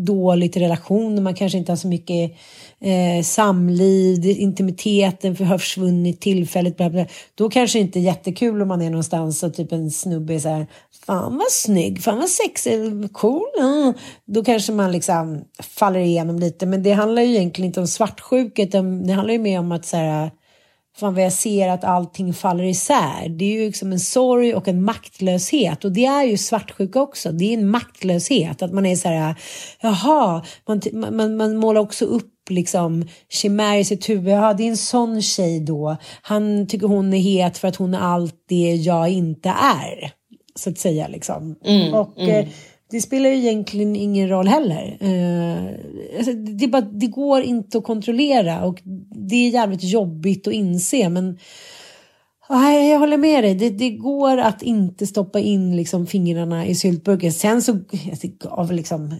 dåligt 0.05 0.57
relation, 0.57 1.15
när 1.15 1.21
man 1.21 1.35
kanske 1.35 1.57
inte 1.57 1.71
har 1.71 1.77
så 1.77 1.87
mycket 1.87 2.31
eh, 2.85 3.23
samliv, 3.23 4.25
intimiteten 4.25 5.35
för 5.35 5.43
har 5.43 5.57
försvunnit 5.57 6.21
tillfälligt. 6.21 6.77
Bla 6.77 6.89
bla. 6.89 7.05
Då 7.35 7.49
kanske 7.49 7.79
det 7.79 7.81
inte 7.81 7.99
är 7.99 8.01
jättekul 8.01 8.61
om 8.61 8.67
man 8.67 8.81
är 8.81 8.89
någonstans 8.89 9.43
och 9.43 9.53
typ 9.53 9.71
en 9.71 9.91
snubbe 9.91 10.33
är 10.33 10.39
så 10.39 10.49
här, 10.49 10.67
fan 11.05 11.37
vad 11.37 11.51
snygg, 11.51 12.03
fan 12.03 12.17
vad 12.17 12.29
sexig, 12.29 13.13
cool. 13.13 13.47
Mm. 13.59 13.93
Då 14.25 14.43
kanske 14.43 14.71
man 14.71 14.91
liksom 14.91 15.43
faller 15.63 15.99
igenom 15.99 16.39
lite. 16.39 16.65
Men 16.65 16.83
det 16.83 16.91
handlar 16.91 17.21
ju 17.21 17.35
egentligen 17.35 17.67
inte 17.67 17.79
om 17.79 17.87
svartsjuka, 17.87 18.61
utan 18.61 19.07
det 19.07 19.13
handlar 19.13 19.33
ju 19.33 19.39
mer 19.39 19.59
om 19.59 19.71
att 19.71 19.85
så 19.85 19.97
här, 19.97 20.31
fan 20.97 21.13
vad 21.13 21.23
jag 21.23 21.33
ser 21.33 21.69
att 21.69 21.83
allting 21.83 22.33
faller 22.33 22.63
isär. 22.63 23.29
Det 23.29 23.45
är 23.45 23.53
ju 23.53 23.65
liksom 23.65 23.91
en 23.91 23.99
sorg 23.99 24.55
och 24.55 24.67
en 24.67 24.83
maktlöshet 24.83 25.85
och 25.85 25.91
det 25.91 26.05
är 26.05 26.23
ju 26.23 26.37
svartsjuka 26.37 27.01
också. 27.01 27.31
Det 27.31 27.45
är 27.45 27.57
en 27.57 27.69
maktlöshet, 27.69 28.61
att 28.61 28.73
man 28.73 28.85
är 28.85 28.95
så 28.95 29.09
här, 29.09 29.35
jaha, 29.81 30.45
man, 30.67 30.81
man, 31.11 31.37
man 31.37 31.57
målar 31.57 31.81
också 31.81 32.05
upp 32.05 32.34
liksom 32.49 33.07
chimär 33.29 33.77
i 33.77 33.85
sitt 33.85 34.09
huvud. 34.09 34.33
Ja, 34.33 34.53
det 34.53 34.63
är 34.63 34.67
en 34.67 34.77
sån 34.77 35.21
tjej 35.21 35.59
då. 35.59 35.97
Han 36.21 36.67
tycker 36.67 36.87
hon 36.87 37.13
är 37.13 37.17
het 37.17 37.57
för 37.57 37.67
att 37.67 37.75
hon 37.75 37.93
är 37.93 37.99
allt 37.99 38.35
det 38.49 38.75
jag 38.75 39.09
inte 39.09 39.49
är. 39.49 40.11
Så 40.55 40.69
att 40.69 40.77
säga 40.77 41.07
liksom. 41.07 41.55
Mm, 41.65 41.93
och 41.93 42.19
mm. 42.19 42.29
Eh, 42.29 42.47
det 42.91 43.01
spelar 43.01 43.29
ju 43.29 43.35
egentligen 43.35 43.95
ingen 43.95 44.29
roll 44.29 44.47
heller. 44.47 44.97
Eh, 44.99 46.17
alltså, 46.17 46.33
det, 46.33 46.67
bara, 46.67 46.81
det 46.81 47.07
går 47.07 47.41
inte 47.41 47.77
att 47.77 47.83
kontrollera 47.83 48.65
och 48.65 48.81
det 49.29 49.35
är 49.35 49.49
jävligt 49.49 49.83
jobbigt 49.83 50.47
att 50.47 50.53
inse 50.53 51.09
men 51.09 51.37
Nej, 52.49 52.89
jag 52.89 52.99
håller 52.99 53.17
med 53.17 53.43
dig. 53.43 53.55
Det, 53.55 53.69
det, 53.69 53.89
går 53.89 54.37
att 54.37 54.61
inte 54.61 55.07
stoppa 55.07 55.39
in 55.39 55.75
liksom, 55.75 56.07
fingrarna 56.07 56.65
i 56.65 56.75
syltburken. 56.75 57.33
Sen 57.33 57.61
så 57.61 57.79
av 58.49 58.71
liksom, 58.71 59.19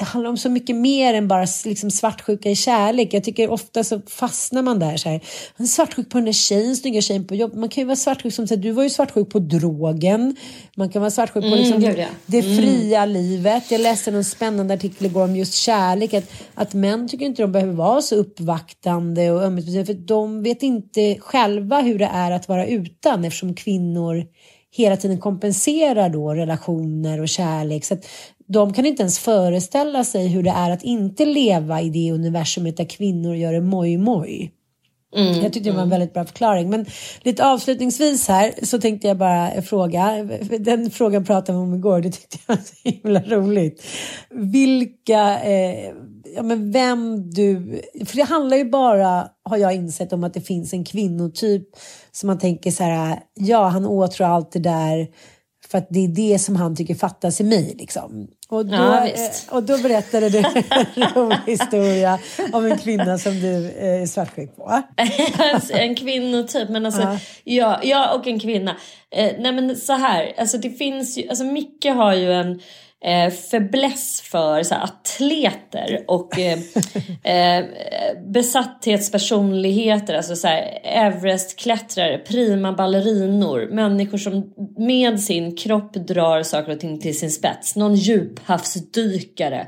det 0.00 0.04
handlar 0.04 0.30
om 0.30 0.36
så 0.36 0.48
mycket 0.48 0.76
mer 0.76 1.14
än 1.14 1.28
bara 1.28 1.46
liksom, 1.64 1.90
svartsjuka 1.90 2.50
i 2.50 2.56
kärlek. 2.56 3.14
Jag 3.14 3.24
tycker 3.24 3.50
ofta 3.50 3.84
så 3.84 4.00
fastnar 4.00 4.62
man 4.62 4.78
där 4.78 4.96
så 4.96 5.08
här. 5.08 5.20
Man 5.56 5.64
är 5.64 5.68
svartsjuk 5.68 6.10
på 6.10 6.18
den 6.18 6.24
där 6.24 6.32
tjejen, 6.32 6.76
snygga 6.76 7.00
tjejen 7.00 7.26
på 7.26 7.34
jobbet. 7.34 7.58
Man 7.58 7.68
kan 7.68 7.82
ju 7.82 7.86
vara 7.86 7.96
svartsjuk 7.96 8.34
som 8.34 8.46
du 8.46 8.70
var 8.70 8.82
ju 8.82 8.90
svartsjuk 8.90 9.30
på 9.30 9.38
drogen. 9.38 10.36
Man 10.76 10.88
kan 10.88 11.02
vara 11.02 11.10
svartsjuk 11.10 11.44
på 11.44 11.48
mm, 11.48 11.58
liksom, 11.58 11.80
det, 11.80 12.08
det 12.26 12.38
mm. 12.38 12.56
fria 12.56 13.04
livet. 13.04 13.70
Jag 13.70 13.80
läste 13.80 14.10
en 14.10 14.24
spännande 14.24 14.74
artikel 14.74 15.06
igår 15.06 15.24
om 15.24 15.36
just 15.36 15.54
kärlek. 15.54 16.14
Att, 16.14 16.32
att 16.54 16.74
män 16.74 17.08
tycker 17.08 17.26
inte 17.26 17.42
de 17.42 17.52
behöver 17.52 17.72
vara 17.72 18.02
så 18.02 18.14
uppvaktande 18.14 19.30
och 19.30 19.42
ömhetsbetydelsefulla. 19.42 19.98
För 19.98 20.06
de 20.06 20.42
vet 20.42 20.62
inte 20.62 21.16
själva 21.20 21.80
hur 21.80 21.98
det 21.98 22.10
är 22.12 22.30
att 22.30 22.48
vara 22.48 22.59
utan 22.66 23.24
eftersom 23.24 23.54
kvinnor 23.54 24.24
hela 24.72 24.96
tiden 24.96 25.18
kompenserar 25.18 26.08
då 26.08 26.34
relationer 26.34 27.20
och 27.20 27.28
kärlek. 27.28 27.84
Så 27.84 27.96
de 28.46 28.72
kan 28.72 28.86
inte 28.86 29.02
ens 29.02 29.18
föreställa 29.18 30.04
sig 30.04 30.28
hur 30.28 30.42
det 30.42 30.50
är 30.50 30.70
att 30.70 30.82
inte 30.82 31.24
leva 31.24 31.80
i 31.80 31.90
det 31.90 32.12
universumet 32.12 32.76
där 32.76 32.84
kvinnor 32.84 33.34
gör 33.36 33.52
det 33.52 33.60
moj-moj. 33.60 34.52
Mm, 35.16 35.42
jag 35.42 35.52
tyckte 35.52 35.70
det 35.70 35.74
var 35.74 35.82
en 35.82 35.88
mm. 35.88 35.90
väldigt 35.90 36.14
bra 36.14 36.24
förklaring. 36.24 36.70
Men 36.70 36.86
lite 37.22 37.46
avslutningsvis 37.46 38.28
här 38.28 38.54
så 38.62 38.80
tänkte 38.80 39.08
jag 39.08 39.18
bara 39.18 39.62
fråga. 39.62 40.28
Den 40.58 40.90
frågan 40.90 41.24
pratade 41.24 41.58
vi 41.58 41.64
om 41.64 41.74
igår. 41.74 42.00
Det 42.00 42.10
tyckte 42.10 42.38
jag 42.46 42.56
var 42.56 42.62
så 42.62 42.74
himla 42.88 43.20
roligt. 43.20 43.86
Vilka, 44.30 45.40
eh, 45.40 45.92
ja 46.34 46.42
men 46.42 46.72
vem 46.72 47.30
du... 47.30 47.80
För 48.06 48.16
det 48.16 48.22
handlar 48.22 48.56
ju 48.56 48.64
bara, 48.64 49.28
har 49.42 49.56
jag 49.56 49.74
insett, 49.74 50.12
om 50.12 50.24
att 50.24 50.34
det 50.34 50.40
finns 50.40 50.72
en 50.72 50.84
kvinnotyp 50.84 51.68
som 52.12 52.26
man 52.26 52.38
tänker 52.38 52.70
så 52.70 52.84
här, 52.84 53.20
ja 53.34 53.68
han 53.68 53.86
åtrår 53.86 54.26
allt 54.26 54.52
det 54.52 54.58
där 54.58 55.08
för 55.70 55.78
att 55.78 55.86
det 55.90 56.04
är 56.04 56.08
det 56.08 56.38
som 56.38 56.56
han 56.56 56.76
tycker 56.76 56.94
fattas 56.94 57.40
i 57.40 57.44
mig. 57.44 57.74
Liksom. 57.78 58.28
Och, 58.48 58.66
då, 58.66 58.74
ja, 58.74 59.06
eh, 59.06 59.30
och 59.50 59.62
då 59.62 59.78
berättade 59.78 60.28
du 60.28 60.38
en 60.70 61.14
rolig 61.14 61.38
historia 61.46 62.18
om 62.52 62.66
en 62.66 62.78
kvinna 62.78 63.18
som 63.18 63.40
du 63.40 63.70
eh, 63.70 64.02
är 64.02 64.06
svartsjuk 64.06 64.56
på. 64.56 64.82
en 65.72 65.94
kvinnotyp, 65.94 66.68
men 66.68 66.86
alltså 66.86 67.02
ja. 67.02 67.18
ja, 67.44 67.80
jag 67.82 68.16
och 68.16 68.26
en 68.26 68.40
kvinna. 68.40 68.76
Eh, 69.10 69.32
nej 69.38 69.52
men 69.52 69.76
så 69.76 69.92
här, 69.92 70.32
alltså 70.38 70.58
det 70.58 70.70
finns 70.70 71.18
ju, 71.18 71.28
alltså 71.28 71.44
Micke 71.44 71.84
har 71.84 72.14
ju 72.14 72.32
en 72.32 72.60
eh, 73.04 73.30
fäbless 73.32 74.20
för 74.20 74.62
så 74.62 74.74
här, 74.74 74.84
atleter 74.84 76.04
och 76.08 76.38
eh, 76.38 76.58
eh, 77.58 77.64
besatthetspersonligheter, 78.26 80.14
alltså 80.14 80.36
så 80.36 80.48
här, 80.48 80.78
Everest-klättrare, 80.84 82.18
prima 82.18 82.72
ballerinor, 82.72 83.68
människor 83.70 84.18
som 84.18 84.52
med 84.78 85.20
sin 85.20 85.56
kropp 85.56 85.92
drar 85.94 86.42
saker 86.42 86.72
och 86.72 86.80
ting 86.80 87.00
till 87.00 87.18
sin 87.18 87.30
spets, 87.30 87.76
någon 87.76 87.94
djuphavsdykare. 87.94 89.66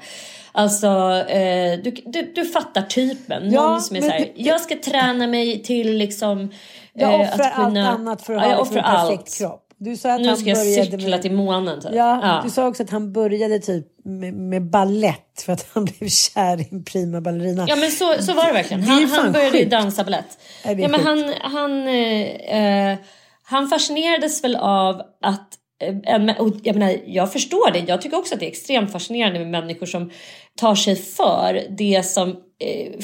Alltså, 0.55 0.87
eh, 1.29 1.79
du, 1.85 1.91
du, 2.07 2.33
du 2.35 2.45
fattar 2.45 2.83
typen. 2.83 3.51
Ja, 3.53 3.63
någon 3.69 3.81
som 3.81 3.97
är 3.97 4.01
men 4.01 4.11
så 4.11 4.17
här, 4.17 4.33
jag 4.37 4.61
ska 4.61 4.77
träna 4.77 5.27
mig 5.27 5.63
till 5.63 5.97
liksom... 5.97 6.51
Jag 6.95 7.15
eh, 7.15 7.21
offrar 7.21 7.47
att 7.47 7.55
kunna- 7.55 7.89
allt 7.91 7.99
annat 8.01 8.23
för 8.23 8.35
att 8.35 8.43
Ja, 8.43 8.49
ha 8.55 8.59
liksom, 8.59 8.77
en 8.77 8.85
offrar 8.85 8.97
perfekt 8.97 9.21
allt. 9.21 9.39
kropp. 9.39 9.62
Du 9.85 9.97
sa 9.97 10.13
att 10.13 10.21
Nu 10.21 10.29
han 10.29 10.37
ska 10.37 10.49
jag 10.49 10.59
började 10.59 10.91
cykla 10.91 11.09
med... 11.09 11.23
till 11.23 11.33
månen 11.33 11.81
typ. 11.81 11.91
Ja, 11.95 12.41
du 12.45 12.51
sa 12.51 12.67
också 12.67 12.83
att 12.83 12.91
han 12.91 13.13
började 13.13 13.59
typ 13.59 13.87
med, 14.05 14.35
med 14.35 14.71
ballett 14.71 15.43
för 15.47 15.53
att 15.53 15.67
han 15.73 15.85
blev 15.99 16.09
kär 16.09 16.61
i 16.61 16.69
en 16.71 16.85
prima 16.85 17.21
ballerina. 17.21 17.67
Ja 17.69 17.77
men 17.77 17.91
så, 17.91 18.15
så 18.23 18.35
var 18.35 18.47
det 18.47 18.53
verkligen. 18.53 18.81
Det 18.81 18.87
Han, 18.87 19.09
fan 19.09 19.19
han 19.25 19.33
började 19.33 19.57
ju 19.57 19.65
sjukt. 19.65 19.71
dansa 19.71 20.05
det 20.05 20.25
är 20.63 20.79
Ja, 20.79 20.89
men 20.89 21.01
sjukt. 21.01 21.05
han, 21.05 21.53
han, 21.53 21.89
eh, 21.89 22.91
eh, 22.93 22.99
han 23.45 23.69
fascinerades 23.69 24.45
väl 24.45 24.57
av 24.57 25.03
att 25.23 25.49
eh, 25.83 25.97
jag, 26.63 26.75
menar, 26.77 26.97
jag 27.07 27.33
förstår 27.33 27.71
det. 27.73 27.79
Jag 27.79 28.03
tycker 28.03 28.19
också 28.19 28.35
att 28.35 28.41
det 28.41 28.47
är 28.47 28.51
extremt 28.51 28.93
fascinerande 28.93 29.39
med 29.39 29.49
människor 29.49 29.87
som 29.87 30.11
tar 30.57 30.75
sig 30.75 30.97
för 30.97 31.63
det 31.79 32.07
som 32.07 32.37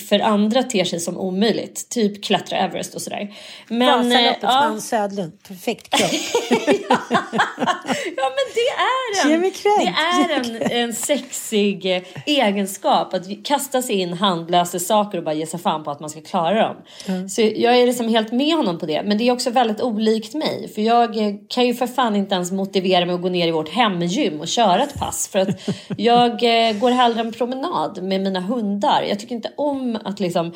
för 0.08 0.18
andra 0.18 0.62
ter 0.62 0.84
sig 0.84 1.00
som 1.00 1.18
omöjligt. 1.18 1.88
Typ 1.88 2.24
klättra 2.24 2.58
Everest 2.58 2.94
och 2.94 3.02
sådär. 3.02 3.34
Men, 3.68 3.88
eh, 3.88 3.96
Vasaloppet, 3.96 4.38
ja, 4.42 4.48
Frans 4.48 4.88
Södlund. 4.88 5.32
Perfekt 5.48 5.88
kropp. 5.88 6.10
Ja 8.16 8.32
men 8.36 8.46
det 8.54 8.68
är 8.70 9.34
en, 9.34 9.42
det 9.52 9.86
är 9.86 10.70
en, 10.70 10.82
en 10.82 10.94
sexig 10.94 11.96
eh, 11.96 12.02
egenskap 12.26 13.14
att 13.14 13.44
kasta 13.44 13.82
sig 13.82 13.94
in 13.94 14.12
handlösa 14.12 14.78
saker 14.78 15.18
och 15.18 15.24
bara 15.24 15.34
ge 15.34 15.46
sig 15.46 15.60
fan 15.60 15.84
på 15.84 15.90
att 15.90 16.00
man 16.00 16.10
ska 16.10 16.20
klara 16.20 16.68
dem. 16.68 16.76
Så 17.28 17.40
jag 17.40 17.76
är 17.76 17.86
liksom 17.86 18.08
helt 18.08 18.32
med 18.32 18.56
honom 18.56 18.78
på 18.78 18.86
det. 18.86 19.02
Men 19.02 19.18
det 19.18 19.28
är 19.28 19.32
också 19.32 19.50
väldigt 19.50 19.80
olikt 19.80 20.34
mig. 20.34 20.72
För 20.74 20.82
jag 20.82 21.16
eh, 21.16 21.34
kan 21.48 21.66
ju 21.66 21.74
för 21.74 21.86
fan 21.86 22.16
inte 22.16 22.34
ens 22.34 22.52
motivera 22.52 23.06
mig 23.06 23.14
att 23.14 23.22
gå 23.22 23.28
ner 23.28 23.48
i 23.48 23.50
vårt 23.50 23.68
hemgym 23.68 24.40
och 24.40 24.48
köra 24.48 24.82
ett 24.82 24.94
pass. 24.94 25.28
För 25.28 25.38
att 25.38 25.48
jag 25.96 26.30
eh, 26.30 26.78
går 26.78 26.90
hellre 26.90 27.20
en 27.20 27.32
promenad 27.32 28.02
med 28.02 28.20
mina 28.20 28.40
hundar. 28.40 29.02
Jag 29.08 29.20
tycker 29.20 29.34
inte 29.34 29.47
om 29.56 29.98
att 30.04 30.20
liksom 30.20 30.52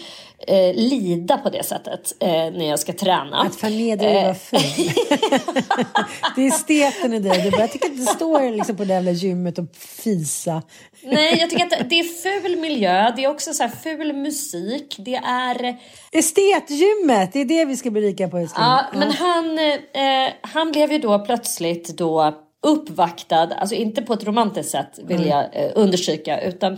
eh, 0.46 0.74
lida 0.74 1.38
på 1.38 1.50
det 1.50 1.64
sättet 1.66 2.12
eh, 2.20 2.28
när 2.28 2.68
jag 2.68 2.78
ska 2.78 2.92
träna. 2.92 3.40
Att 3.40 3.56
förnedra 3.56 4.06
dig 4.06 4.24
var 4.24 4.34
ful. 4.34 4.60
det 6.36 6.46
är 6.46 6.50
steten 6.50 7.12
i 7.12 7.18
dig. 7.18 7.42
Du 7.42 7.50
bara, 7.50 7.60
jag 7.60 7.72
tycker 7.72 7.90
inte 7.90 8.12
stå 8.12 8.50
liksom 8.50 8.76
på 8.76 8.84
det 8.84 8.94
jävla 8.94 9.10
gymmet 9.10 9.58
och 9.58 9.76
fisa. 9.76 10.62
Nej, 11.02 11.38
jag 11.40 11.50
tycker 11.50 11.64
att 11.64 11.90
det 11.90 12.00
är 12.00 12.40
ful 12.40 12.56
miljö. 12.56 13.12
Det 13.16 13.24
är 13.24 13.30
också 13.30 13.54
så 13.54 13.62
här 13.62 13.70
ful 13.82 14.12
musik. 14.12 14.96
Det 14.98 15.14
är... 15.14 15.76
Estetgymmet, 16.12 17.32
det 17.32 17.40
är 17.40 17.44
det 17.44 17.64
vi 17.64 17.76
ska 17.76 17.90
bli 17.90 18.00
rika 18.00 18.28
på 18.28 18.38
älskling. 18.38 18.64
Ja, 18.64 18.84
men 18.94 19.10
han, 19.10 19.58
eh, 19.58 20.32
han 20.40 20.72
blev 20.72 20.92
ju 20.92 20.98
då 20.98 21.18
plötsligt 21.18 21.98
då 21.98 22.34
uppvaktad, 22.62 23.48
alltså 23.58 23.74
inte 23.74 24.02
på 24.02 24.12
ett 24.12 24.24
romantiskt 24.24 24.72
sätt 24.72 24.98
vill 25.04 25.26
jag 25.26 25.44
eh, 25.52 25.70
understryka, 25.74 26.40
utan 26.40 26.72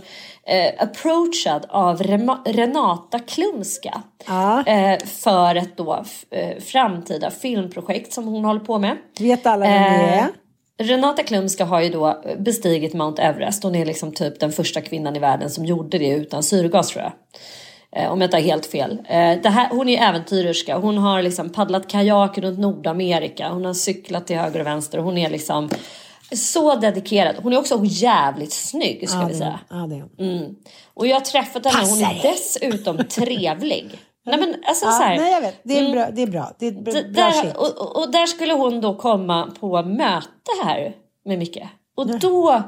eh, 0.46 0.72
approachad 0.78 1.66
av 1.68 2.02
Rema, 2.02 2.42
Renata 2.46 3.18
Klumska. 3.18 4.02
Ja. 4.26 4.66
Eh, 4.66 4.98
för 5.04 5.54
ett 5.54 5.76
då 5.76 6.04
eh, 6.30 6.58
framtida 6.60 7.30
filmprojekt 7.30 8.12
som 8.12 8.26
hon 8.26 8.44
håller 8.44 8.60
på 8.60 8.78
med. 8.78 8.96
Vet 9.18 9.46
alla 9.46 9.64
vem 9.64 9.82
det 9.82 9.88
är? 9.88 10.18
Eh, 10.18 10.26
Renata 10.78 11.22
Klumska 11.22 11.64
har 11.64 11.80
ju 11.80 11.88
då 11.88 12.22
bestigit 12.38 12.94
Mount 12.94 13.22
Everest. 13.22 13.62
Hon 13.62 13.74
är 13.74 13.86
liksom 13.86 14.12
typ 14.12 14.40
den 14.40 14.52
första 14.52 14.80
kvinnan 14.80 15.16
i 15.16 15.18
världen 15.18 15.50
som 15.50 15.64
gjorde 15.64 15.98
det 15.98 16.08
utan 16.08 16.42
syrgas 16.42 16.88
tror 16.88 17.02
jag. 17.02 17.12
Eh, 17.96 18.12
om 18.12 18.20
jag 18.20 18.26
inte 18.26 18.36
har 18.36 18.42
helt 18.42 18.66
fel. 18.66 18.98
Eh, 19.08 19.16
här, 19.50 19.68
hon 19.70 19.88
är 19.88 20.08
äventyrerska. 20.08 20.76
Hon 20.78 20.98
har 20.98 21.22
liksom 21.22 21.50
paddlat 21.50 21.88
kajak 21.88 22.38
runt 22.38 22.58
Nordamerika. 22.58 23.48
Hon 23.48 23.64
har 23.64 23.74
cyklat 23.74 24.26
till 24.26 24.36
höger 24.36 24.60
och 24.60 24.66
vänster. 24.66 24.98
Hon 24.98 25.18
är 25.18 25.30
liksom 25.30 25.70
så 26.32 26.74
dedikerad. 26.74 27.36
Hon 27.42 27.52
är 27.52 27.58
också 27.58 27.80
jävligt 27.84 28.52
snygg 28.52 29.08
ska 29.08 29.18
Ja, 29.18 29.26
vi 29.28 29.34
säga. 29.34 29.60
Ja, 29.70 29.76
det 29.76 29.96
är 29.96 30.00
hon. 30.00 30.28
Mm. 30.38 30.54
Och 30.94 31.06
jag 31.06 31.16
har 31.16 31.20
träffat 31.20 31.66
henne. 31.66 31.88
Hon 31.90 32.02
är 32.02 32.22
dessutom 32.22 32.98
trevlig. 33.08 33.90
Nej 34.26 34.38
men 34.40 34.54
alltså 34.66 34.84
Ja, 34.86 34.92
så 34.92 35.02
här, 35.02 35.16
nej, 35.16 35.32
jag 35.32 35.40
vet. 35.40 35.60
Det 35.62 35.74
är, 35.78 35.80
mm. 35.80 35.92
bra, 35.92 36.10
det 36.10 36.22
är 36.22 36.26
bra. 36.26 36.52
Det 36.58 36.66
är 36.66 36.72
bra, 36.72 36.92
där, 36.92 37.30
shit. 37.30 37.56
och, 37.56 37.78
och- 37.78 38.02
och 38.02 38.12
där 38.12 38.26
skulle 38.26 38.52
hon 38.54 38.80
då 38.80 38.94
komma 38.94 39.50
på 39.60 39.82
möte 39.82 40.50
här 40.64 40.92
med 41.24 41.38
Micke. 41.38 41.62
Och 41.96 42.18
då 42.18 42.62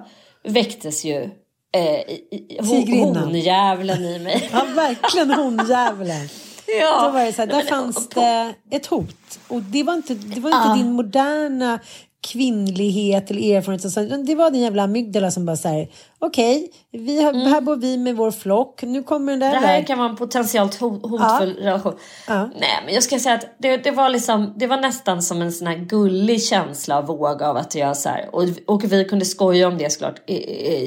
väcktes 0.44 1.04
ju 1.04 1.30
eh, 1.76 2.64
Tigrinnan. 2.70 3.16
honjävulen 3.16 4.04
i 4.04 4.18
mig. 4.18 4.48
Ja, 4.52 4.64
verkligen 4.74 5.30
hon-djävulen. 5.30 6.28
Ja. 6.80 7.02
Då 7.04 7.10
var 7.10 7.24
det 7.24 7.32
så 7.32 7.42
här, 7.42 7.46
där 7.46 7.62
fanns 7.62 8.08
det 8.08 8.54
ett 8.70 8.86
hot. 8.86 9.38
Och 9.48 9.62
det 9.62 9.82
var 9.82 9.94
inte, 9.94 10.14
det 10.14 10.40
var 10.40 10.50
inte 10.50 10.68
Ja. 10.68 10.74
din 10.74 10.92
moderna 10.92 11.78
kvinnlighet 12.26 13.30
eller 13.30 13.56
erfarenhet. 13.56 13.96
och 13.96 14.02
utan 14.02 14.24
Det 14.24 14.34
var 14.34 14.50
din 14.50 14.62
jävla 14.62 14.82
amygdala 14.82 15.30
som 15.30 15.46
bara 15.46 15.56
säger 15.56 15.88
okej, 16.18 16.70
vi 16.92 17.22
har, 17.22 17.32
här 17.32 17.60
bor 17.60 17.76
vi 17.76 17.96
med 17.96 18.16
vår 18.16 18.30
flock. 18.30 18.82
Nu 18.82 19.02
kommer 19.02 19.32
den 19.32 19.40
där 19.40 19.46
Mm. 19.50 19.62
Det 19.62 19.66
här 19.68 19.78
där. 19.78 19.86
kan 19.86 19.98
vara 19.98 20.08
en 20.08 20.16
potentiellt 20.16 20.80
ho- 20.80 21.08
hotfull 21.08 21.54
relation. 21.56 21.94
Ja. 22.28 22.50
Nej 22.60 22.82
men 22.84 22.94
jag 22.94 23.02
ska 23.02 23.18
säga 23.18 23.34
att 23.34 23.46
det, 23.58 23.76
det 23.76 23.90
var 23.90 24.08
liksom, 24.08 24.52
det 24.56 24.66
var 24.66 24.76
nästan 24.80 25.22
som 25.22 25.42
en 25.42 25.52
sån 25.52 25.66
här 25.66 25.76
gullig 25.76 26.42
känsla 26.42 26.98
av 26.98 27.06
våg 27.06 27.42
av 27.42 27.56
att 27.56 27.74
jag 27.74 27.96
så 27.96 28.08
här, 28.08 28.28
och, 28.32 28.44
och 28.66 28.92
vi 28.92 29.04
kunde 29.04 29.24
skoja 29.24 29.68
om 29.68 29.78
det 29.78 29.90
såklart, 29.92 30.30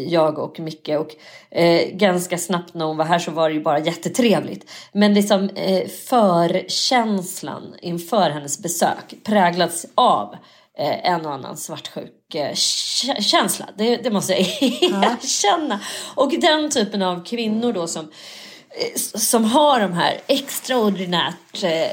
jag 0.08 0.40
och 0.40 0.60
Micke 0.60 0.90
och 0.90 1.16
eh, 1.58 1.82
ganska 1.94 2.38
snabbt 2.38 2.74
när 2.74 2.86
hon 2.86 2.98
var 2.98 3.06
här 3.06 3.20
så 3.20 3.32
var 3.32 3.50
det 3.50 3.56
ju 3.56 3.62
bara 3.64 3.80
jättetrevligt. 3.80 4.70
Men 4.94 5.14
liksom 5.14 5.50
eh, 5.56 5.88
förkänslan 5.88 7.76
inför 7.82 8.30
hennes 8.30 8.60
besök 8.60 9.16
präglats 9.24 9.86
av 9.96 10.36
en 10.86 11.26
och 11.26 11.34
annan 11.34 11.58
svartsjuk 11.58 12.36
eh, 12.36 12.52
kä- 12.52 13.22
känsla. 13.22 13.66
Det, 13.78 13.98
det 13.98 14.12
måste 14.12 14.34
jag 14.34 14.42
erkänna. 14.82 15.80
Och 16.16 16.32
den 16.42 16.70
typen 16.70 17.02
av 17.02 17.26
kvinnor 17.26 17.74
då 17.74 17.88
som 17.88 18.06
eh, 18.70 19.00
som 19.16 19.46
har 19.46 19.80
de 19.80 19.94
här 19.94 20.18
extraordinärt 20.28 21.64
eh, 21.64 21.82
eh, 21.84 21.90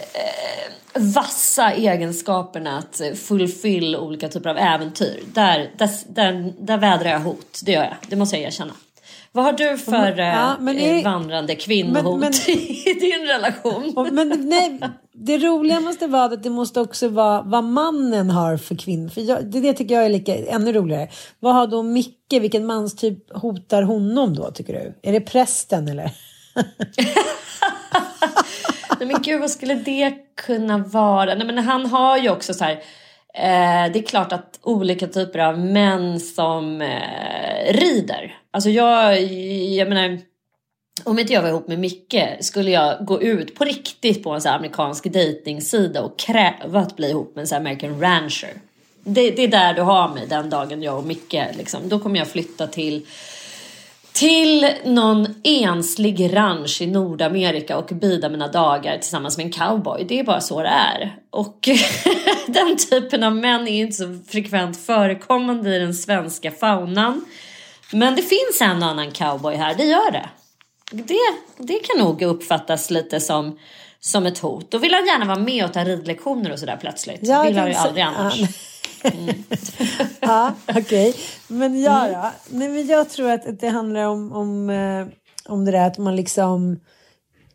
vassa 0.95 1.73
egenskaperna 1.73 2.79
att 2.79 3.01
eh, 3.01 3.13
fulfill 3.13 3.97
olika 3.97 4.29
typer 4.29 4.51
av 4.51 4.59
äventyr. 4.59 5.23
Där, 5.27 5.71
där, 5.77 5.91
där, 6.09 6.53
där 6.59 6.79
vädrar 6.79 7.11
jag 7.11 7.21
hot, 7.21 7.61
det 7.65 7.73
gör 7.73 7.85
jag. 7.85 7.97
Det 8.09 8.17
måste 8.17 8.37
jag 8.37 8.47
erkänna. 8.47 8.73
Vad 9.37 9.45
har 9.45 9.53
du 9.53 9.79
för 9.79 10.19
eh, 10.21 10.27
Ja, 10.27 10.57
eh, 10.71 10.99
är- 10.99 11.05
vandrande 11.05 11.55
kvinnohot 11.55 12.21
Men- 12.21 12.33
men- 12.47 12.57
i 12.59 12.95
din 13.01 13.27
relation? 13.27 14.09
Men 14.13 14.49
nej, 14.49 14.81
det 15.13 15.39
roliga 15.39 15.81
måste 15.81 16.07
vara 16.07 16.25
att 16.25 16.43
det 16.43 16.51
måste 16.51 16.81
också 16.81 17.09
vara 17.09 17.43
vad 17.43 17.65
mannen 17.65 18.31
har 18.31 18.57
för 18.57 18.75
kvinnor. 18.77 19.09
För 19.09 19.21
jag, 19.21 19.45
det, 19.47 19.61
det 19.61 19.73
tycker 19.73 19.95
jag 19.95 20.05
är 20.05 20.09
lika, 20.09 20.37
ännu 20.37 20.73
roligare. 20.73 21.09
Vad 21.41 21.55
har 21.55 21.67
då 21.67 21.83
Micke, 21.83 22.33
vilken 22.41 22.67
manstyp 22.67 23.37
hotar 23.37 23.83
honom 23.83 24.35
då 24.35 24.51
tycker 24.51 24.73
du? 24.73 25.09
Är 25.09 25.13
det 25.13 25.21
prästen 25.21 25.89
eller? 25.89 26.11
Nej 28.99 29.09
men 29.09 29.23
gud 29.23 29.41
vad 29.41 29.51
skulle 29.51 29.75
det 29.75 30.15
kunna 30.47 30.79
vara? 30.79 31.35
Nej 31.35 31.47
men 31.47 31.59
han 31.59 31.87
har 31.87 32.19
ju 32.19 32.31
också 32.31 32.55
så 32.55 32.65
här. 32.65 32.73
Eh, 33.35 33.93
det 33.93 33.99
är 33.99 34.07
klart 34.07 34.33
att 34.33 34.59
olika 34.63 35.07
typer 35.07 35.39
av 35.39 35.59
män 35.59 36.21
som 36.21 36.83
eh, 36.83 37.73
rider. 37.73 38.35
Alltså 38.57 38.71
jag, 38.71 39.23
jag 39.73 39.89
menar. 39.89 40.19
Om 41.05 41.19
inte 41.19 41.33
jag 41.33 41.43
var 41.43 41.49
ihop 41.49 41.69
med 41.69 41.79
Micke 41.79 42.25
skulle 42.41 42.71
jag 42.71 43.05
gå 43.05 43.23
ut 43.23 43.55
på 43.55 43.65
riktigt 43.65 44.23
på 44.23 44.31
en 44.31 44.41
så 44.41 44.49
här 44.49 44.57
amerikansk 44.57 45.13
dejtingsida 45.13 46.03
och 46.03 46.19
kräva 46.19 46.81
att 46.81 46.97
bli 46.97 47.11
ihop 47.11 47.35
med 47.35 47.43
en 47.43 47.49
så 47.49 47.55
här 47.55 47.61
American 47.61 48.01
rancher. 48.01 48.51
Det, 49.05 49.31
det 49.31 49.43
är 49.43 49.49
där 49.49 49.75
du 49.75 49.83
har 49.83 50.09
mig 50.09 50.27
den 50.29 50.51
dagen 50.51 50.83
jag 50.83 50.99
och 50.99 51.05
Micke 51.05 51.37
liksom. 51.57 51.89
Då 51.89 51.99
kommer 51.99 52.19
jag 52.19 52.29
flytta 52.29 52.67
till 52.67 53.07
till 54.13 54.71
någon 54.85 55.35
enslig 55.45 56.37
ranch 56.37 56.83
i 56.83 56.87
Nordamerika 56.87 57.79
och 57.79 57.87
bida 57.87 58.29
mina 58.29 58.49
dagar 58.49 58.99
tillsammans 58.99 59.37
med 59.37 59.47
en 59.47 59.53
cowboy. 59.53 60.05
Det 60.09 60.19
är 60.19 60.25
bara 60.25 60.41
så 60.41 60.63
det 60.63 60.69
är. 60.69 61.17
Och 61.31 61.69
den 62.47 62.77
typen 62.77 63.23
av 63.23 63.37
män 63.37 63.69
är 63.69 63.83
inte 63.83 63.97
så 63.97 64.19
frekvent 64.29 64.77
förekommande 64.77 65.77
i 65.77 65.79
den 65.79 65.95
svenska 65.95 66.51
faunan. 66.51 67.25
Men 67.93 68.17
det 68.17 68.23
finns 68.23 68.61
en 68.61 68.83
och 68.83 68.89
annan 68.89 69.13
cowboy 69.13 69.55
här, 69.55 69.75
det 69.75 69.85
gör 69.85 70.11
det. 70.11 70.29
Det, 70.91 71.19
det 71.59 71.79
kan 71.79 71.99
nog 71.99 72.23
uppfattas 72.23 72.91
lite 72.91 73.21
som, 73.21 73.59
som 74.01 74.27
ett 74.27 74.39
hot. 74.39 74.71
Då 74.71 74.79
vill 74.79 74.95
han 74.95 75.07
gärna 75.07 75.25
vara 75.25 75.39
med 75.39 75.65
och 75.65 75.73
ta 75.73 75.85
ridlektioner 75.85 76.53
och 76.53 76.59
sådär 76.59 76.77
plötsligt. 76.81 77.21
Ja, 77.23 77.43
vill 77.43 77.59
han 77.59 77.69
ju 77.69 77.75
aldrig 77.75 78.05
annars. 78.05 78.41
ja. 78.41 79.11
ja, 80.21 80.55
okej. 80.67 81.15
Men 81.49 81.83
jag 81.83 82.11
då? 82.11 82.33
Nej, 82.49 82.69
men 82.69 82.87
jag 82.87 83.11
tror 83.11 83.31
att 83.31 83.47
att 83.47 83.61
det 83.61 83.69
handlar 83.69 84.05
om, 84.05 84.33
om, 84.33 84.71
eh, 84.71 85.07
om 85.49 85.65
det 85.65 85.73
där 85.73 85.87
att 85.87 85.99
man 85.99 86.17
liksom 86.17 86.81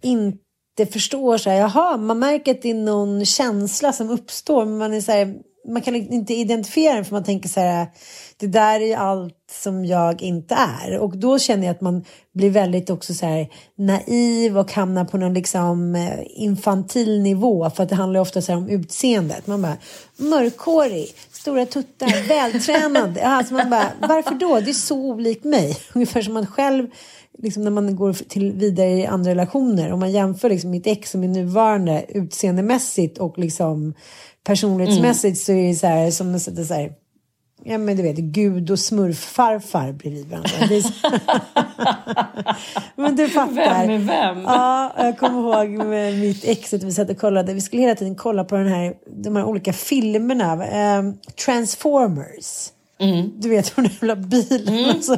inte 0.01 0.86
förstår 0.91 1.38
så 1.38 1.49
här, 1.49 1.57
jaha, 1.57 1.97
man 1.97 2.19
märker 2.19 2.51
att 2.51 2.61
det 2.61 2.69
är 2.69 2.73
någon 2.73 3.25
känsla 3.25 3.93
som 3.93 4.09
uppstår, 4.09 4.65
men 4.65 4.77
man 4.77 4.93
är 4.93 5.01
så 5.01 5.11
här, 5.11 5.36
man 5.72 5.82
kan 5.82 5.95
inte 5.95 6.34
identifiera 6.34 6.95
den 6.95 7.05
för 7.05 7.15
man 7.15 7.24
tänker 7.24 7.49
så 7.49 7.59
här, 7.59 7.88
det 8.38 8.47
där 8.47 8.80
är 8.80 8.97
allt 8.97 9.38
som 9.51 9.86
jag 9.86 10.22
inte 10.22 10.55
är. 10.55 10.97
Och 10.97 11.17
då 11.17 11.39
känner 11.39 11.67
jag 11.67 11.76
att 11.76 11.82
man 11.82 12.05
blir 12.34 12.49
väldigt 12.49 12.89
också 12.89 13.13
så 13.13 13.26
här 13.26 13.47
naiv 13.76 14.57
och 14.57 14.72
hamnar 14.72 15.05
på 15.05 15.17
någon 15.17 15.34
liksom 15.34 15.95
eh, 15.95 16.19
infantil 16.26 17.22
nivå. 17.22 17.69
För 17.69 17.84
att 17.84 17.89
det 17.89 17.95
handlar 17.95 18.19
ofta 18.19 18.41
så 18.41 18.55
om 18.55 18.69
utseendet. 18.69 19.47
Man 19.47 19.61
bara, 19.61 19.78
mörkhårig, 20.17 21.07
stora 21.32 21.65
tuttar, 21.65 22.28
vältränad. 22.28 23.17
Alltså 23.17 23.53
man 23.53 23.69
bara, 23.69 23.91
varför 23.99 24.36
då? 24.36 24.59
Det 24.59 24.72
är 24.72 24.74
så 24.74 24.97
olikt 24.97 25.43
mig. 25.43 25.78
Ungefär 25.93 26.22
som 26.22 26.34
man 26.34 26.47
själv 26.47 26.88
liksom 27.38 27.63
när 27.63 27.72
man 27.72 27.95
går 27.95 28.13
till 28.13 28.51
vidare 28.51 28.89
i 28.89 29.05
andra 29.05 29.32
relationer. 29.32 29.91
Om 29.91 29.99
man 29.99 30.11
jämför 30.11 30.49
liksom 30.49 30.69
mitt 30.69 30.88
ex 30.88 31.13
och 31.13 31.19
min 31.19 31.34
nuvarande 31.34 32.05
utseendemässigt 32.09 33.17
och 33.17 33.38
liksom 33.38 33.93
personlighetsmässigt 34.43 35.37
så 35.37 35.51
är 35.51 35.67
det 35.67 35.75
så 35.75 35.87
här 35.87 36.11
som 36.11 36.35
att 36.35 36.41
sätta 36.41 36.63
så 36.63 36.73
här 36.73 36.91
Ja 37.63 37.77
men 37.77 37.97
du 37.97 38.03
vet, 38.03 38.17
Gud 38.17 38.71
och 38.71 38.79
smurffarfar 38.79 39.91
bredvid 39.91 40.29
varandra. 40.29 40.49
Men 42.95 43.15
du 43.15 43.29
fattar. 43.29 43.87
Vem 43.87 43.89
är 43.89 43.97
vem? 43.97 44.43
Ja, 44.43 44.93
jag 44.97 45.17
kommer 45.17 45.39
ihåg 45.39 45.69
med 45.85 46.19
mitt 46.19 46.45
ex 46.45 46.73
att 46.73 46.83
vi 46.83 46.91
satt 46.91 47.09
och 47.09 47.17
kollade. 47.17 47.53
Vi 47.53 47.61
skulle 47.61 47.81
hela 47.81 47.95
tiden 47.95 48.15
kolla 48.15 48.43
på 48.43 48.55
den 48.55 48.67
här, 48.67 48.93
de 49.07 49.35
här 49.35 49.43
olika 49.43 49.73
filmerna. 49.73 50.65
Eh, 50.65 51.03
Transformers. 51.45 52.69
Du 53.35 53.49
vet, 53.49 53.75
de 53.75 53.81
där 53.81 53.91
jävla 53.91 54.15
bilarna. 54.15 54.71
Mm. 54.71 55.01
Så, 55.03 55.17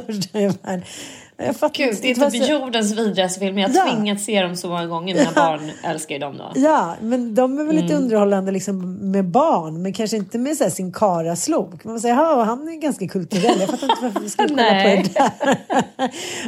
jag 1.36 1.56
fattar 1.56 1.74
Gud, 1.74 1.98
det 2.02 2.10
är 2.10 2.30
typ 2.30 2.44
så- 2.44 2.50
jordens 2.52 2.92
vidrigaste 2.92 3.40
film. 3.40 3.58
Jag 3.58 3.68
har 3.68 3.76
Ja. 3.76 3.92
tvingats 3.94 4.24
se 4.24 4.42
dem 4.42 4.56
så 4.56 4.68
många 4.68 4.86
gånger. 4.86 5.14
Mina 5.14 5.32
barn 5.32 5.70
älskar 5.84 6.14
ju 6.14 6.18
dem 6.18 6.36
då. 6.38 6.52
Ja, 6.54 6.94
men 7.00 7.34
de 7.34 7.58
är 7.58 7.64
väl 7.64 7.76
lite 7.76 7.92
Mm. 7.94 8.02
underhållande 8.04 8.52
liksom 8.52 8.94
med 9.10 9.24
barn, 9.24 9.82
men 9.82 9.92
kanske 9.92 10.16
inte 10.16 10.38
med 10.38 10.56
så 10.56 10.64
här 10.64 10.70
sin 10.70 10.92
karaslok. 10.92 11.84
Man 11.84 12.00
säger, 12.00 12.14
ja, 12.14 12.42
han 12.42 12.68
är 12.68 12.72
ganska 12.76 13.08
kulturell. 13.08 13.60
Jag 13.60 13.68
fattar 13.70 13.90
inte 13.90 14.02
varför 14.02 14.20
vi 14.20 14.30
skulle 14.30 14.48
kolla 14.48 14.82
på 14.82 14.88
det 14.88 15.14
där. 15.14 15.30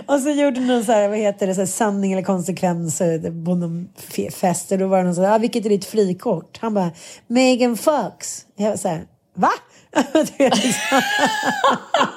och 0.14 0.20
så 0.20 0.30
gjorde 0.30 0.60
någon 0.60 0.84
så 0.84 0.92
här, 0.92 1.08
vad 1.08 1.18
heter 1.18 1.46
det, 1.46 1.54
så 1.54 1.60
här, 1.60 1.66
sanning 1.68 2.12
eller 2.12 2.22
konsekvens 2.22 2.98
på 3.44 3.54
någon 3.54 3.88
fe- 4.10 4.30
fest. 4.32 4.68
Då 4.70 4.86
var 4.86 4.98
det 4.98 5.04
någon 5.04 5.14
så 5.14 5.22
här, 5.22 5.34
ah, 5.34 5.38
vilket 5.38 5.64
är 5.66 5.70
ditt 5.70 5.84
frikort? 5.84 6.58
Han 6.60 6.74
bara, 6.74 6.90
Megan 7.26 7.76
Fox. 7.76 8.44
Jag 8.56 8.68
var 8.70 8.76
så 8.76 8.88
här, 8.88 9.04
va? 9.34 9.50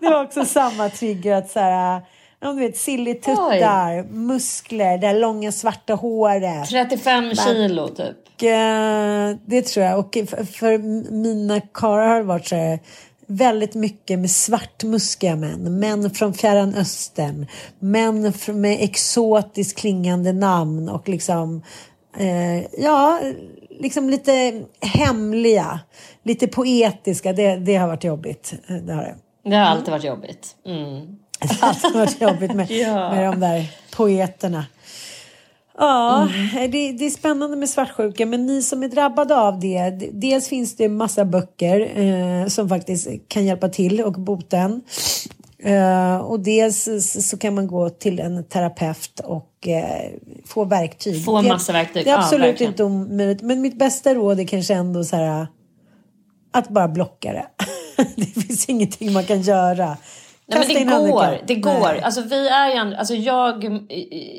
Det 0.00 0.06
var 0.10 0.24
också 0.24 0.44
samma 0.44 0.88
trigger 0.90 1.32
att 1.32 1.50
så 1.50 1.60
här, 1.60 2.00
ja, 2.40 2.52
du 2.52 2.58
vet, 2.60 2.76
sillig 2.76 3.22
tuttar, 3.22 4.02
muskler, 4.12 4.98
det 4.98 5.06
här 5.06 5.18
långa 5.18 5.52
svarta 5.52 5.94
håret. 5.94 6.68
35 6.70 7.34
kilo 7.34 7.88
typ. 7.88 8.16
Eh, 8.42 9.38
det 9.46 9.62
tror 9.62 9.86
jag. 9.86 9.98
Och 9.98 10.14
för, 10.28 10.44
för 10.44 10.78
mina 11.12 11.60
karlar 11.60 12.08
har 12.08 12.16
det 12.16 12.22
varit 12.22 12.46
så 12.46 12.56
här, 12.56 12.78
väldigt 13.26 13.74
mycket 13.74 14.18
med 14.18 14.30
svartmuskiga 14.30 15.36
män. 15.36 15.78
Män 15.78 16.10
från 16.10 16.34
Fjärran 16.34 16.74
Östern. 16.74 17.46
Män 17.78 18.32
med 18.48 18.76
exotiskt 18.80 19.78
klingande 19.78 20.32
namn 20.32 20.88
och 20.88 21.08
liksom 21.08 21.62
eh, 22.18 22.82
ja, 22.82 23.20
liksom 23.80 24.10
lite 24.10 24.62
hemliga. 24.80 25.80
Lite 26.22 26.46
poetiska. 26.46 27.32
Det, 27.32 27.56
det 27.56 27.76
har 27.76 27.88
varit 27.88 28.04
jobbigt. 28.04 28.54
Eh, 28.68 28.76
Det 28.76 28.92
har 28.92 29.02
det. 29.02 29.14
Det 29.44 29.56
har 29.56 29.64
alltid 29.64 29.90
varit 29.90 30.04
jobbigt. 30.04 30.56
Mm. 30.66 31.06
Det 31.40 31.54
har 31.60 31.68
alltid 31.68 31.92
varit 31.92 32.20
jobbigt 32.20 32.54
med, 32.54 32.70
Ja. 32.70 33.10
med 33.14 33.24
de 33.32 33.40
där 33.40 33.66
poeterna. 33.96 34.66
Ja, 35.78 36.28
det, 36.52 36.92
det 36.92 37.06
är 37.06 37.10
spännande 37.10 37.56
med 37.56 37.68
svartsjuka, 37.68 38.26
men 38.26 38.46
ni 38.46 38.62
som 38.62 38.82
är 38.82 38.88
drabbade 38.88 39.36
av 39.36 39.60
det, 39.60 39.90
dels 40.12 40.48
finns 40.48 40.76
det 40.76 40.88
massa 40.88 41.24
böcker 41.24 41.98
eh, 42.00 42.46
som 42.48 42.68
faktiskt 42.68 43.08
kan 43.28 43.44
hjälpa 43.46 43.68
till 43.68 44.00
och 44.00 44.12
bota 44.12 44.56
en. 44.58 44.82
Eh, 45.58 46.16
och 46.16 46.40
dels 46.40 46.88
så 47.28 47.38
kan 47.38 47.54
man 47.54 47.66
gå 47.66 47.90
till 47.90 48.20
en 48.20 48.44
terapeut 48.44 49.20
och 49.24 49.68
eh, 49.68 50.10
få 50.46 50.64
verktyg. 50.64 51.24
Få 51.24 51.42
Det 51.42 51.48
massa 51.48 51.72
verktyg, 51.72 52.04
Det 52.04 52.10
är 52.10 52.14
ja, 52.14 52.18
absolut 52.18 52.46
verkligen. 52.48 52.72
inte 52.72 52.84
omöjligt, 52.84 53.42
men 53.42 53.60
mitt 53.60 53.78
bästa 53.78 54.14
råd 54.14 54.40
är 54.40 54.44
kanske 54.46 54.74
ändå 54.74 55.04
så 55.04 55.16
här 55.16 55.46
att 56.52 56.68
bara 56.68 56.88
blocka 56.88 57.32
det. 57.32 57.46
det 58.16 58.26
finns 58.26 58.68
ingenting 58.68 59.12
man 59.12 59.24
kan 59.24 59.42
göra. 59.42 59.96
Nej, 60.46 60.58
men 60.58 60.68
det 60.68 60.84
går. 60.84 60.92
handikapp. 60.92 61.46
Det 61.46 61.54
går. 61.54 61.92
Nej. 61.92 62.00
Alltså, 62.02 62.20
vi 62.20 62.48
är 62.48 62.74
ju 62.74 62.96
alltså, 62.96 63.14
jag, 63.14 63.64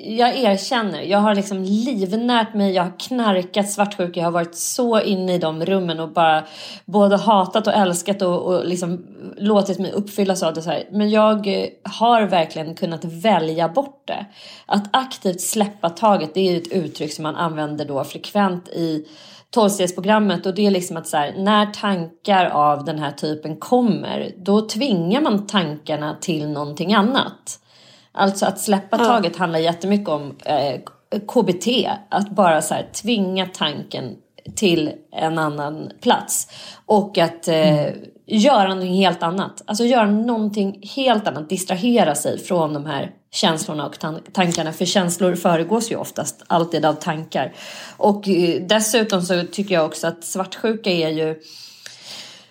jag 0.05 0.37
erkänner, 0.37 1.01
jag 1.01 1.17
har 1.17 1.35
liksom 1.35 1.63
livnärt 1.63 2.53
mig, 2.53 2.73
jag 2.73 2.83
har 2.83 2.99
knarkat 2.99 3.71
svartsjuka, 3.71 4.19
jag 4.19 4.27
har 4.27 4.31
varit 4.31 4.55
så 4.55 5.01
inne 5.01 5.33
i 5.33 5.37
de 5.37 5.65
rummen 5.65 5.99
och 5.99 6.09
bara 6.09 6.43
både 6.85 7.17
hatat 7.17 7.67
och 7.67 7.73
älskat 7.73 8.21
och, 8.21 8.41
och 8.41 8.65
liksom 8.65 9.05
låtit 9.37 9.79
mig 9.79 9.91
uppfyllas 9.91 10.43
av 10.43 10.53
det. 10.53 10.61
Så 10.61 10.69
här. 10.69 10.83
Men 10.91 11.09
jag 11.09 11.47
eh, 11.47 11.67
har 11.83 12.21
verkligen 12.23 12.75
kunnat 12.75 13.05
välja 13.05 13.69
bort 13.69 14.01
det. 14.05 14.25
Att 14.65 14.83
aktivt 14.91 15.41
släppa 15.41 15.89
taget, 15.89 16.33
det 16.33 16.39
är 16.39 16.51
ju 16.51 16.57
ett 16.57 16.71
uttryck 16.71 17.13
som 17.13 17.23
man 17.23 17.35
använder 17.35 17.85
då 17.85 18.03
frekvent 18.03 18.67
i 18.67 19.05
tolvstegsprogrammet 19.55 20.45
och 20.45 20.55
det 20.55 20.65
är 20.65 20.71
liksom 20.71 20.97
att 20.97 21.07
så 21.07 21.17
här, 21.17 21.33
när 21.37 21.65
tankar 21.65 22.45
av 22.45 22.85
den 22.85 22.99
här 22.99 23.11
typen 23.11 23.55
kommer 23.55 24.31
då 24.37 24.67
tvingar 24.67 25.21
man 25.21 25.47
tankarna 25.47 26.17
till 26.21 26.49
någonting 26.49 26.93
annat. 26.93 27.59
Alltså 28.11 28.45
att 28.45 28.59
släppa 28.59 28.97
taget 28.97 29.35
handlar 29.35 29.59
jättemycket 29.59 30.09
om 30.09 30.35
eh, 30.45 30.79
KBT. 31.27 31.67
Att 32.09 32.29
bara 32.29 32.61
så 32.61 32.73
här, 32.73 32.89
tvinga 33.01 33.45
tanken 33.45 34.15
till 34.55 34.91
en 35.11 35.39
annan 35.39 35.91
plats. 36.01 36.47
Och 36.85 37.17
att 37.17 37.47
eh, 37.47 37.85
göra 38.25 38.67
någonting 38.67 38.93
helt 38.93 39.23
annat. 39.23 39.61
Alltså 39.65 39.83
göra 39.83 40.11
någonting 40.11 40.79
helt 40.95 41.27
annat. 41.27 41.49
Distrahera 41.49 42.15
sig 42.15 42.39
från 42.39 42.73
de 42.73 42.85
här 42.85 43.11
känslorna 43.31 43.85
och 43.85 43.99
tan- 43.99 44.21
tankarna. 44.33 44.73
För 44.73 44.85
känslor 44.85 45.35
föregås 45.35 45.91
ju 45.91 45.95
oftast 45.95 46.43
alltid 46.47 46.85
av 46.85 46.93
tankar. 46.93 47.53
Och 47.97 48.29
eh, 48.29 48.61
dessutom 48.61 49.21
så 49.21 49.43
tycker 49.51 49.75
jag 49.75 49.85
också 49.85 50.07
att 50.07 50.23
svartsjuka 50.23 50.89
är 50.89 51.09
ju 51.09 51.35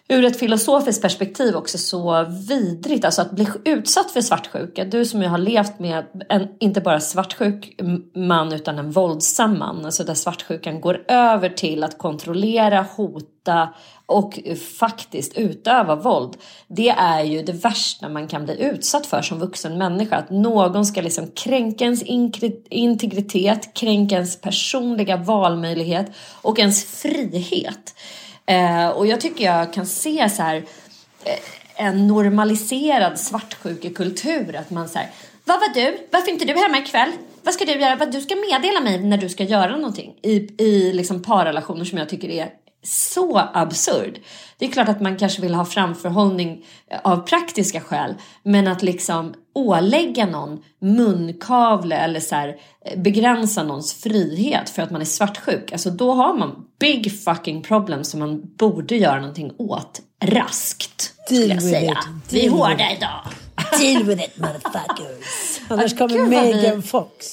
ur 0.08 0.24
ett 0.24 0.38
filosofiskt 0.38 1.02
perspektiv 1.02 1.56
också 1.56 1.78
så 1.78 2.26
vidrigt. 2.48 3.04
Alltså 3.04 3.22
att 3.22 3.30
bli 3.30 3.48
utsatt 3.64 4.10
för 4.10 4.20
svartsjuka. 4.20 4.84
Du 4.84 5.04
som 5.04 5.22
ju 5.22 5.28
har 5.28 5.38
levt 5.38 5.78
med 5.78 6.04
en, 6.28 6.48
inte 6.60 6.80
bara 6.80 7.00
svartsjuk 7.00 7.80
man 8.14 8.52
utan 8.52 8.78
en 8.78 8.90
våldsam 8.90 9.58
man. 9.58 9.84
Alltså 9.84 10.04
där 10.04 10.14
svartsjukan 10.14 10.80
går 10.80 11.04
över 11.08 11.48
till 11.48 11.84
att 11.84 11.98
kontrollera, 11.98 12.86
hota 12.96 13.68
och 14.06 14.38
faktiskt 14.78 15.38
utöva 15.38 15.96
våld. 15.96 16.36
Det 16.66 16.88
är 16.88 17.24
ju 17.24 17.42
det 17.42 17.52
värsta 17.52 18.08
man 18.08 18.28
kan 18.28 18.44
bli 18.44 18.62
utsatt 18.62 19.06
för 19.06 19.22
som 19.22 19.38
vuxen 19.38 19.78
människa. 19.78 20.16
Att 20.16 20.30
någon 20.30 20.86
ska 20.86 21.00
liksom 21.00 21.30
kränka 21.30 21.84
ens 21.84 22.02
integritet, 22.70 23.74
kränka 23.74 24.14
ens 24.14 24.40
personliga 24.40 25.16
valmöjlighet 25.16 26.06
och 26.42 26.58
ens 26.58 26.84
frihet. 26.84 27.94
Eh, 28.46 28.88
och 28.88 29.06
jag 29.06 29.20
tycker 29.20 29.44
jag 29.44 29.72
kan 29.72 29.86
se 29.86 30.30
så 30.30 30.42
här 30.42 30.56
eh, 31.24 31.86
en 31.86 32.06
normaliserad 32.06 33.20
svartsjukekultur. 33.20 34.56
Att 34.56 34.70
man 34.70 34.88
säger, 34.88 35.10
vad 35.44 35.60
var 35.60 35.74
du? 35.74 35.98
Varför 36.10 36.28
är 36.28 36.32
inte 36.32 36.44
du 36.44 36.54
hemma 36.54 36.78
ikväll? 36.78 37.10
Vad 37.42 37.54
ska 37.54 37.64
du 37.64 37.72
göra? 37.72 37.96
Vad 37.96 38.12
du 38.12 38.20
ska 38.20 38.34
meddela 38.36 38.80
mig 38.80 38.98
när 38.98 39.18
du 39.18 39.28
ska 39.28 39.44
göra 39.44 39.76
någonting. 39.76 40.14
I, 40.22 40.62
i 40.64 40.92
liksom 40.92 41.22
parrelationer 41.22 41.84
som 41.84 41.98
jag 41.98 42.08
tycker 42.08 42.28
är 42.28 42.48
så 42.84 43.38
absurd. 43.54 44.18
Det 44.58 44.64
är 44.66 44.70
klart 44.70 44.88
att 44.88 45.00
man 45.00 45.16
kanske 45.18 45.42
vill 45.42 45.54
ha 45.54 45.64
framförhållning 45.64 46.64
av 47.02 47.16
praktiska 47.16 47.80
skäl. 47.80 48.14
Men 48.42 48.66
att 48.68 48.82
liksom 48.82 49.34
ålägga 49.54 50.26
någon 50.26 50.62
munkavle 50.80 51.96
eller 51.96 52.20
så 52.20 52.34
här, 52.34 52.56
eh, 52.84 52.98
begränsa 53.00 53.62
någons 53.62 53.94
frihet 54.02 54.70
för 54.70 54.82
att 54.82 54.90
man 54.90 55.00
är 55.00 55.04
svartsjuk. 55.04 55.72
Alltså 55.72 55.90
då 55.90 56.12
har 56.12 56.34
man 56.34 56.64
big 56.80 57.24
fucking 57.24 57.62
problem 57.62 58.04
som 58.04 58.20
man 58.20 58.42
borde 58.56 58.96
göra 58.96 59.20
någonting 59.20 59.52
åt 59.58 60.00
raskt. 60.24 61.12
Deal 61.28 61.48
jag 61.50 61.62
säga. 61.62 61.90
it. 61.92 62.32
Vi 62.32 62.46
är 62.46 62.50
hårda 62.50 62.90
idag. 62.96 63.20
Deal 63.80 64.02
with 64.04 64.24
it 64.24 64.38
motherfuckers. 64.38 65.60
Annars 65.68 65.98
kommer 65.98 66.26
Megan 66.26 66.82
Fox. 66.82 67.26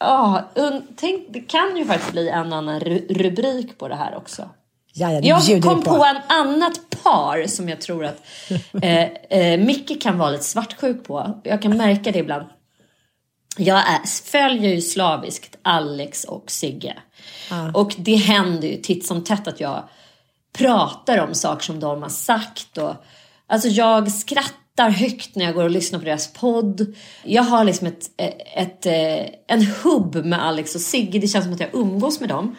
Ja, 0.00 0.48
un- 0.54 0.82
tänk, 0.96 1.26
det 1.30 1.40
kan 1.40 1.76
ju 1.76 1.84
faktiskt 1.84 2.12
bli 2.12 2.28
en 2.28 2.52
annan 2.52 2.80
ru- 2.80 3.14
rubrik 3.22 3.78
på 3.78 3.88
det 3.88 3.94
här 3.94 4.16
också. 4.16 4.48
Ja, 4.98 5.20
Jag 5.20 5.62
kom 5.62 5.78
vi 5.78 5.84
på 5.84 6.04
en 6.04 6.22
annat 6.28 6.80
par 7.02 7.46
som 7.46 7.68
jag 7.68 7.80
tror 7.80 8.04
att 8.04 8.22
eh, 8.82 9.02
eh, 9.02 9.60
Micke 9.60 10.02
kan 10.02 10.18
vara 10.18 10.30
lite 10.30 10.44
svartsjuk 10.44 11.04
på. 11.04 11.40
Jag 11.44 11.62
kan 11.62 11.76
märka 11.76 12.12
det 12.12 12.18
ibland. 12.18 12.46
Jag 13.56 13.78
är, 13.78 14.24
följer 14.30 14.74
ju 14.74 14.80
slaviskt 14.80 15.58
Alex 15.62 16.24
och 16.24 16.50
Sigge. 16.50 16.96
Och 17.74 17.94
det 17.98 18.14
händer 18.14 18.68
ju 18.68 18.76
titt 18.76 19.06
som 19.06 19.24
tätt 19.24 19.48
att 19.48 19.60
jag 19.60 19.88
pratar 20.58 21.18
om 21.18 21.34
saker 21.34 21.64
som 21.64 21.80
de 21.80 22.02
har 22.02 22.08
sagt. 22.08 22.78
Och, 22.78 22.94
alltså 23.46 23.68
jag 23.68 24.12
skrattar 24.12 24.90
högt 24.90 25.36
när 25.36 25.44
jag 25.44 25.54
går 25.54 25.64
och 25.64 25.70
lyssnar 25.70 25.98
på 25.98 26.04
deras 26.04 26.32
podd. 26.32 26.94
Jag 27.24 27.42
har 27.42 27.64
liksom 27.64 27.86
ett, 27.86 28.10
ett, 28.16 28.86
ett, 28.86 28.86
en 29.48 29.66
hubb 29.82 30.24
med 30.24 30.44
Alex 30.44 30.74
och 30.74 30.80
Sigge. 30.80 31.18
Det 31.18 31.28
känns 31.28 31.44
som 31.44 31.54
att 31.54 31.60
jag 31.60 31.74
umgås 31.74 32.20
med 32.20 32.28
dem. 32.28 32.56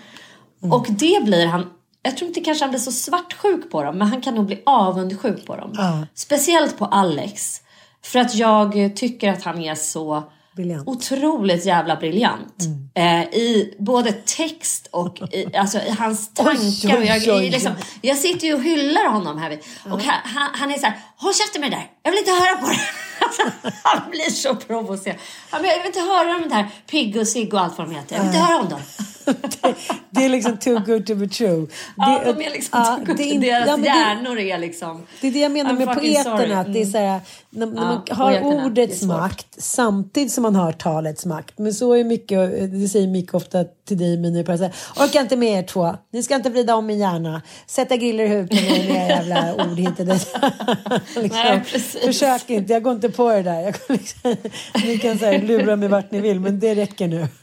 Och 0.62 0.86
det 0.90 1.24
blir 1.24 1.46
han 1.46 1.70
jag 2.02 2.18
tror 2.18 2.28
inte 2.28 2.42
kanske 2.42 2.64
han 2.66 2.70
blir 2.70 2.80
så 2.80 2.92
svartsjuk 2.92 3.72
på 3.72 3.84
dem, 3.84 3.98
men 3.98 4.08
han 4.08 4.22
kan 4.22 4.36
nog 4.36 4.46
bli 4.46 4.62
avundsjuk 4.66 5.46
på 5.46 5.56
dem. 5.56 5.72
Ja. 5.74 6.06
Speciellt 6.16 6.78
på 6.78 6.86
Alex. 6.86 7.62
För 8.04 8.20
att 8.20 8.36
jag 8.36 8.96
tycker 8.96 9.30
att 9.34 9.44
han 9.44 9.60
är 9.62 9.76
så 9.76 10.24
Briljant. 10.56 10.88
otroligt 10.88 11.66
jävla 11.66 11.96
briljant. 11.96 12.64
Eh, 12.94 13.22
I 13.22 13.76
både 13.80 14.12
text 14.12 14.88
och 14.92 15.22
i, 15.34 15.56
alltså, 15.56 15.78
i 15.78 15.90
hans 16.00 16.34
tankar. 16.34 17.02
jag, 17.02 17.18
oj, 17.18 17.32
oj. 17.32 17.46
i 17.46 17.50
liksom, 17.50 17.72
jag 18.02 18.18
sitter 18.18 18.48
ju 18.48 18.54
och 18.54 18.64
hyllar 18.64 19.10
honom 19.10 19.38
här. 19.38 19.60
Och 19.92 20.02
han, 20.02 20.16
han, 20.24 20.50
han 20.54 20.72
är 20.72 20.78
så 20.78 20.86
här, 20.86 21.00
håll 21.18 21.34
käften 21.34 21.62
med 21.62 21.72
det 21.72 21.76
där. 21.76 21.88
Jag 22.04 22.12
vill 22.12 22.20
inte 22.20 22.32
höra 22.32 22.56
på 22.62 22.68
det. 22.68 22.80
Alltså, 23.22 23.44
han 23.84 24.10
blir 24.10 24.30
så 24.32 24.56
provocerad. 24.56 25.18
Han 25.50 25.64
jag 25.64 25.78
vill 25.78 25.86
inte 25.86 26.00
höra 26.00 26.36
om 26.36 26.50
det 26.50 26.56
här 26.56 26.68
Pigg 26.88 27.18
och 27.18 27.28
Sigg 27.28 27.54
och 27.54 27.60
allt 27.60 27.78
vad 27.78 27.88
de 27.88 27.96
heter. 27.96 28.16
Jag 28.16 28.24
vill 28.24 28.34
inte 28.34 28.46
höra 28.46 28.60
om 28.60 28.70
dem. 28.70 28.80
Det 30.12 30.26
är 30.26 30.30
liksom 30.30 30.58
too 30.58 30.80
good 30.86 31.06
to 31.06 31.16
be 31.16 31.28
true. 31.28 31.68
Ja, 31.98 32.22
det, 32.26 32.34
de 32.34 32.46
är 32.46 32.52
liksom 32.52 32.80
ja, 32.84 33.00
ja, 33.08 33.14
det 33.14 33.24
är 33.24 33.34
inte- 33.34 33.48
Deras 33.48 33.68
ja, 33.68 33.78
det- 33.78 33.86
hjärnor 33.86 34.40
är 34.40 34.58
liksom... 34.58 35.06
Det 35.22 35.28
är 35.28 35.32
det 35.32 35.40
jag 35.40 35.52
menar 35.52 35.72
I'm 35.74 35.78
med 35.86 35.88
poeterna. 35.98 36.60
Att 36.60 36.74
det 36.74 36.80
är 36.80 36.84
Mm. 36.84 36.92
så 36.92 36.98
här, 36.98 37.20
när, 37.50 37.66
när 37.66 37.82
Ja, 37.82 37.88
man 37.88 38.18
har. 38.18 38.32
Det 38.32 38.42
ordets 38.66 39.02
makt 39.04 39.48
samtidigt 39.58 40.32
som 40.32 40.42
man 40.42 40.56
har 40.56 40.72
talets 40.72 41.26
makt. 41.26 41.58
Men 41.58 41.74
så 41.74 41.94
är 41.94 42.04
mycket, 42.04 42.40
det 42.82 42.88
säger 42.90 43.08
Micke 43.08 43.34
ofta 43.34 43.64
till 43.88 43.98
dig 43.98 44.18
Mini, 44.18 44.42
orkar 44.44 45.22
inte 45.22 45.36
med 45.36 45.60
er 45.60 45.64
två. 45.64 45.96
Ni 46.14 46.24
ska 46.24 46.36
inte 46.36 46.50
vrida 46.50 46.76
om 46.76 46.86
min 46.86 47.00
hjärna. 47.00 47.42
Sätta 47.68 47.98
griller 47.98 48.24
i 48.24 48.28
huvudet 48.28 48.64
med 48.64 48.78
era 48.90 49.08
jävla 49.08 49.54
ord 49.56 49.80
hit 49.80 50.00
och 50.00 50.06
dit. 50.06 50.36
liksom, 51.16 51.62
försök 52.06 52.50
inte, 52.50 52.74
jag 52.74 52.84
går 52.84 52.94
inte 52.94 53.10
på 53.10 53.30
det 53.30 53.42
där. 53.44 53.62
Jag 53.62 53.76
liksom, 53.88 54.36
ni 54.86 54.98
kan 54.98 55.20
så 55.20 55.26
här, 55.26 55.40
lura 55.42 55.76
mig 55.76 55.90
vart 55.90 56.12
ni 56.12 56.20
vill, 56.22 56.40
men 56.40 56.60
det 56.60 56.76
räcker 56.76 57.08
nu. 57.08 57.28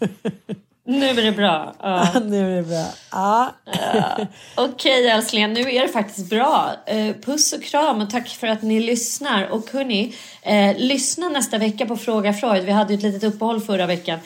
Nu 0.86 1.08
är 1.08 1.22
det 1.22 1.32
bra. 1.32 1.74
Ja. 1.82 2.20
nu 2.24 2.52
är 2.52 2.56
det 2.56 2.62
bra. 2.62 2.86
Ja. 3.12 3.52
Okej 4.54 5.08
älsklingar, 5.08 5.48
nu 5.48 5.60
är 5.60 5.82
det 5.82 5.88
faktiskt 5.88 6.30
bra. 6.30 6.72
Eh, 6.86 7.14
puss 7.24 7.52
och 7.52 7.62
kram 7.62 8.00
och 8.02 8.10
tack 8.10 8.28
för 8.28 8.46
att 8.46 8.62
ni 8.62 8.80
lyssnar. 8.80 9.48
Och 9.48 9.70
hörni, 9.72 10.14
eh, 10.42 10.76
lyssna 10.76 11.28
nästa 11.28 11.58
vecka 11.58 11.86
på 11.86 11.96
Fråga 11.96 12.32
Freud. 12.32 12.64
Vi 12.64 12.72
hade 12.72 12.92
ju 12.92 12.96
ett 12.96 13.02
litet 13.02 13.24
uppehåll 13.34 13.60
förra 13.60 13.86
veckan. 13.86 14.18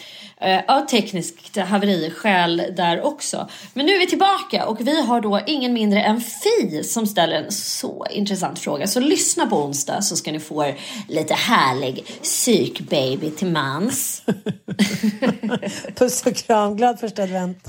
Eh, 0.42 0.60
av 0.68 0.86
tekniskt 0.86 1.56
haveri 1.56 2.10
skäl 2.10 2.62
där 2.76 3.02
också. 3.02 3.48
Men 3.74 3.86
nu 3.86 3.92
är 3.92 3.98
vi 3.98 4.06
tillbaka 4.06 4.66
och 4.66 4.80
vi 4.80 5.00
har 5.00 5.20
då 5.20 5.40
ingen 5.46 5.72
mindre 5.72 6.02
än 6.02 6.20
Fi 6.20 6.84
som 6.84 7.06
ställer 7.06 7.36
en 7.36 7.52
så 7.52 8.06
intressant 8.10 8.58
fråga. 8.58 8.86
Så 8.86 9.00
lyssna 9.00 9.46
på 9.46 9.64
onsdag 9.64 10.02
så 10.02 10.16
ska 10.16 10.32
ni 10.32 10.40
få 10.40 10.64
er 10.64 10.78
lite 11.08 11.34
härlig 11.34 12.04
psykbaby 12.22 13.30
till 13.30 13.48
mans. 13.48 14.22
Puss 15.94 16.26
och 16.26 16.34
kram, 16.34 16.76
glad 16.76 17.00
första 17.00 17.22
advent. 17.22 17.68